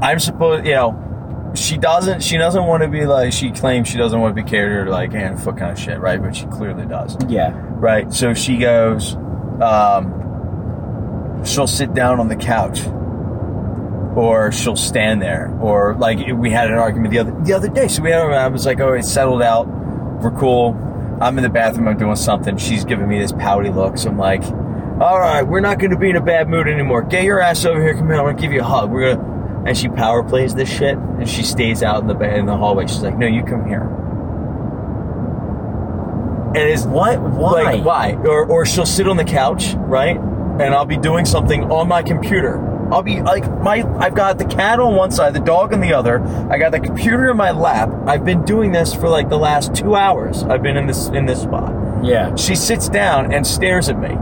[0.01, 1.03] I'm supposed, you know,
[1.57, 4.49] she doesn't, she doesn't want to be like, she claims she doesn't want to be
[4.49, 6.21] catered or like hand foot kind of shit, right?
[6.21, 7.51] But she clearly does, Yeah.
[7.55, 8.11] right?
[8.13, 9.15] So she goes,
[9.61, 12.81] um, she'll sit down on the couch,
[14.15, 17.87] or she'll stand there, or like we had an argument the other the other day.
[17.87, 20.75] So we had, I was like, oh, it's settled out, we're cool.
[21.21, 22.57] I'm in the bathroom, I'm doing something.
[22.57, 23.97] She's giving me this pouty look.
[23.97, 27.03] So I'm like, all right, we're not going to be in a bad mood anymore.
[27.03, 27.93] Get your ass over here.
[27.95, 28.15] Come here.
[28.17, 28.91] I'm going to give you a hug.
[28.91, 29.36] We're gonna.
[29.67, 32.87] And she power plays this shit, and she stays out in the in the hallway.
[32.87, 33.83] She's like, no, you come here.
[36.55, 37.19] And it's What?
[37.19, 37.63] Why?
[37.63, 38.13] like why?
[38.13, 40.17] Or or she'll sit on the couch, right?
[40.17, 42.63] And I'll be doing something on my computer.
[42.91, 45.93] I'll be like my I've got the cat on one side, the dog on the
[45.93, 46.21] other.
[46.49, 47.89] I got the computer in my lap.
[48.07, 50.43] I've been doing this for like the last two hours.
[50.43, 51.73] I've been in this in this spot.
[52.03, 52.33] Yeah.
[52.35, 54.15] She sits down and stares at me.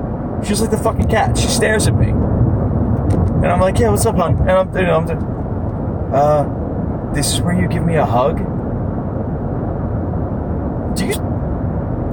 [0.45, 1.37] She's like the fucking cat.
[1.37, 2.09] She stares at me.
[2.09, 4.39] And I'm like, yeah, what's up, hon?
[4.39, 5.34] And I'm, you know, I'm
[6.15, 8.37] uh, this is where you give me a hug?
[10.95, 11.13] Do you,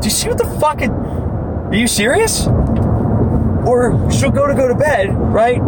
[0.00, 2.46] do you see what the fuck it, are you serious?
[3.64, 5.60] Or she'll go to go to bed, right?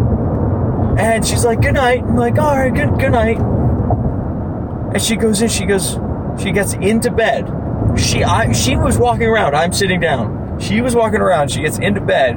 [0.99, 2.03] And she's like, good night.
[2.03, 3.39] I'm like, all right, good, good night.
[3.39, 5.99] And she goes in, she goes,
[6.41, 7.49] she gets into bed.
[7.97, 9.55] She, I, she was walking around.
[9.55, 10.59] I'm sitting down.
[10.59, 11.53] She was walking around.
[11.53, 12.37] She gets into bed.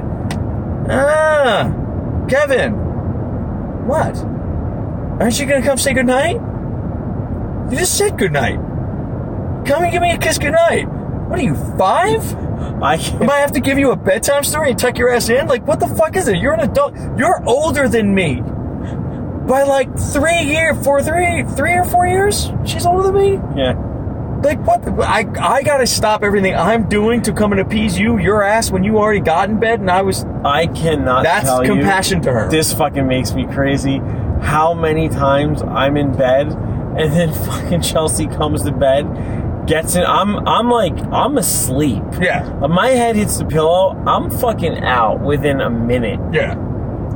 [0.88, 1.72] Ah,
[2.28, 2.72] Kevin.
[3.86, 4.16] What?
[5.20, 6.36] Aren't you gonna come say goodnight?
[7.70, 8.56] You just said goodnight.
[9.66, 10.88] Come and give me a kiss goodnight.
[10.88, 12.22] What are you, five?
[12.82, 12.94] I.
[13.20, 15.46] Am I have to give you a bedtime story and tuck your ass in?
[15.46, 16.38] Like, what the fuck is it?
[16.38, 16.94] You're an adult.
[17.18, 18.40] You're older than me.
[18.40, 22.50] By like three year, four, three, three or four years?
[22.64, 23.32] She's older than me?
[23.60, 23.72] Yeah.
[24.42, 24.84] Like what?
[24.84, 28.70] the- I I gotta stop everything I'm doing to come and appease you, your ass,
[28.70, 30.24] when you already got in bed and I was.
[30.44, 31.24] I cannot.
[31.24, 32.48] That's tell you, compassion to her.
[32.48, 34.00] This fucking makes me crazy.
[34.42, 40.04] How many times I'm in bed and then fucking Chelsea comes to bed, gets in.
[40.04, 42.02] I'm I'm like I'm asleep.
[42.20, 42.48] Yeah.
[42.68, 43.90] My head hits the pillow.
[44.06, 46.20] I'm fucking out within a minute.
[46.32, 46.64] Yeah.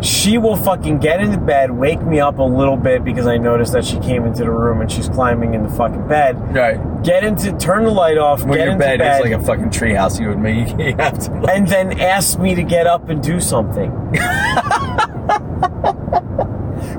[0.02, 3.72] She will fucking get into bed, wake me up a little bit because I noticed
[3.72, 6.36] that she came into the room and she's climbing in the fucking bed.
[6.52, 7.02] Right.
[7.04, 9.44] Get into, turn the light off, When get your into bed, bed, is like a
[9.44, 11.30] fucking treehouse, you would make you have to.
[11.34, 13.92] Like, and then ask me to get up and do something.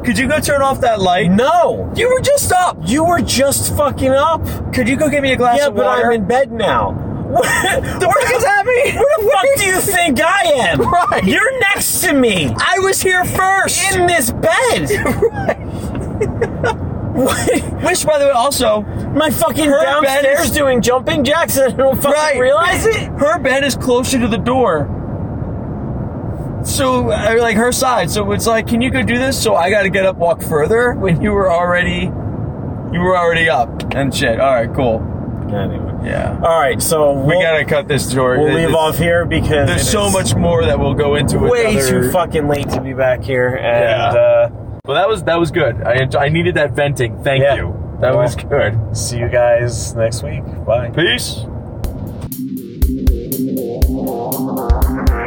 [0.04, 1.32] could you go turn off that light?
[1.32, 2.78] No, You were just up.
[2.84, 4.42] you were just fucking up.
[4.74, 5.86] Could you go get me a glass Yeah, of but?
[5.88, 6.92] I'm in bed now.
[7.34, 8.96] the fuck does that mean?
[8.96, 10.82] Where the fuck do you think I am?
[10.82, 11.24] Right.
[11.24, 13.96] You're next to me I was here first.
[13.96, 14.90] in this bed.
[17.14, 17.48] What?
[17.84, 21.72] Which, by the way, also, My fucking Her bed downstairs is- doing jumping jacks and
[21.72, 23.04] I don't fucking right, realize it.
[23.20, 24.90] Her bed is closer to the door.
[26.64, 28.10] So, uh, like her side.
[28.10, 29.42] So it's like, can you go do this?
[29.42, 32.06] So I got to get up, walk further when you were already,
[32.94, 34.40] you were already up and shit.
[34.40, 35.02] All right, cool.
[35.54, 36.10] Anyway.
[36.10, 36.40] Yeah.
[36.44, 38.40] All right, so We we'll, gotta cut this short.
[38.40, 41.38] we'll leave off here because There's so much more that we'll go into.
[41.40, 44.20] way other- too fucking late to be back here, and Yeah.
[44.22, 44.50] uh,
[44.86, 45.82] Well, that was that was good.
[45.84, 47.24] I enjoy, I needed that venting.
[47.24, 47.56] Thank Yeah.
[47.56, 47.98] you.
[48.02, 48.78] That was good.
[48.98, 50.44] See you guys next week.
[50.66, 50.90] Bye.
[50.90, 51.46] Peace.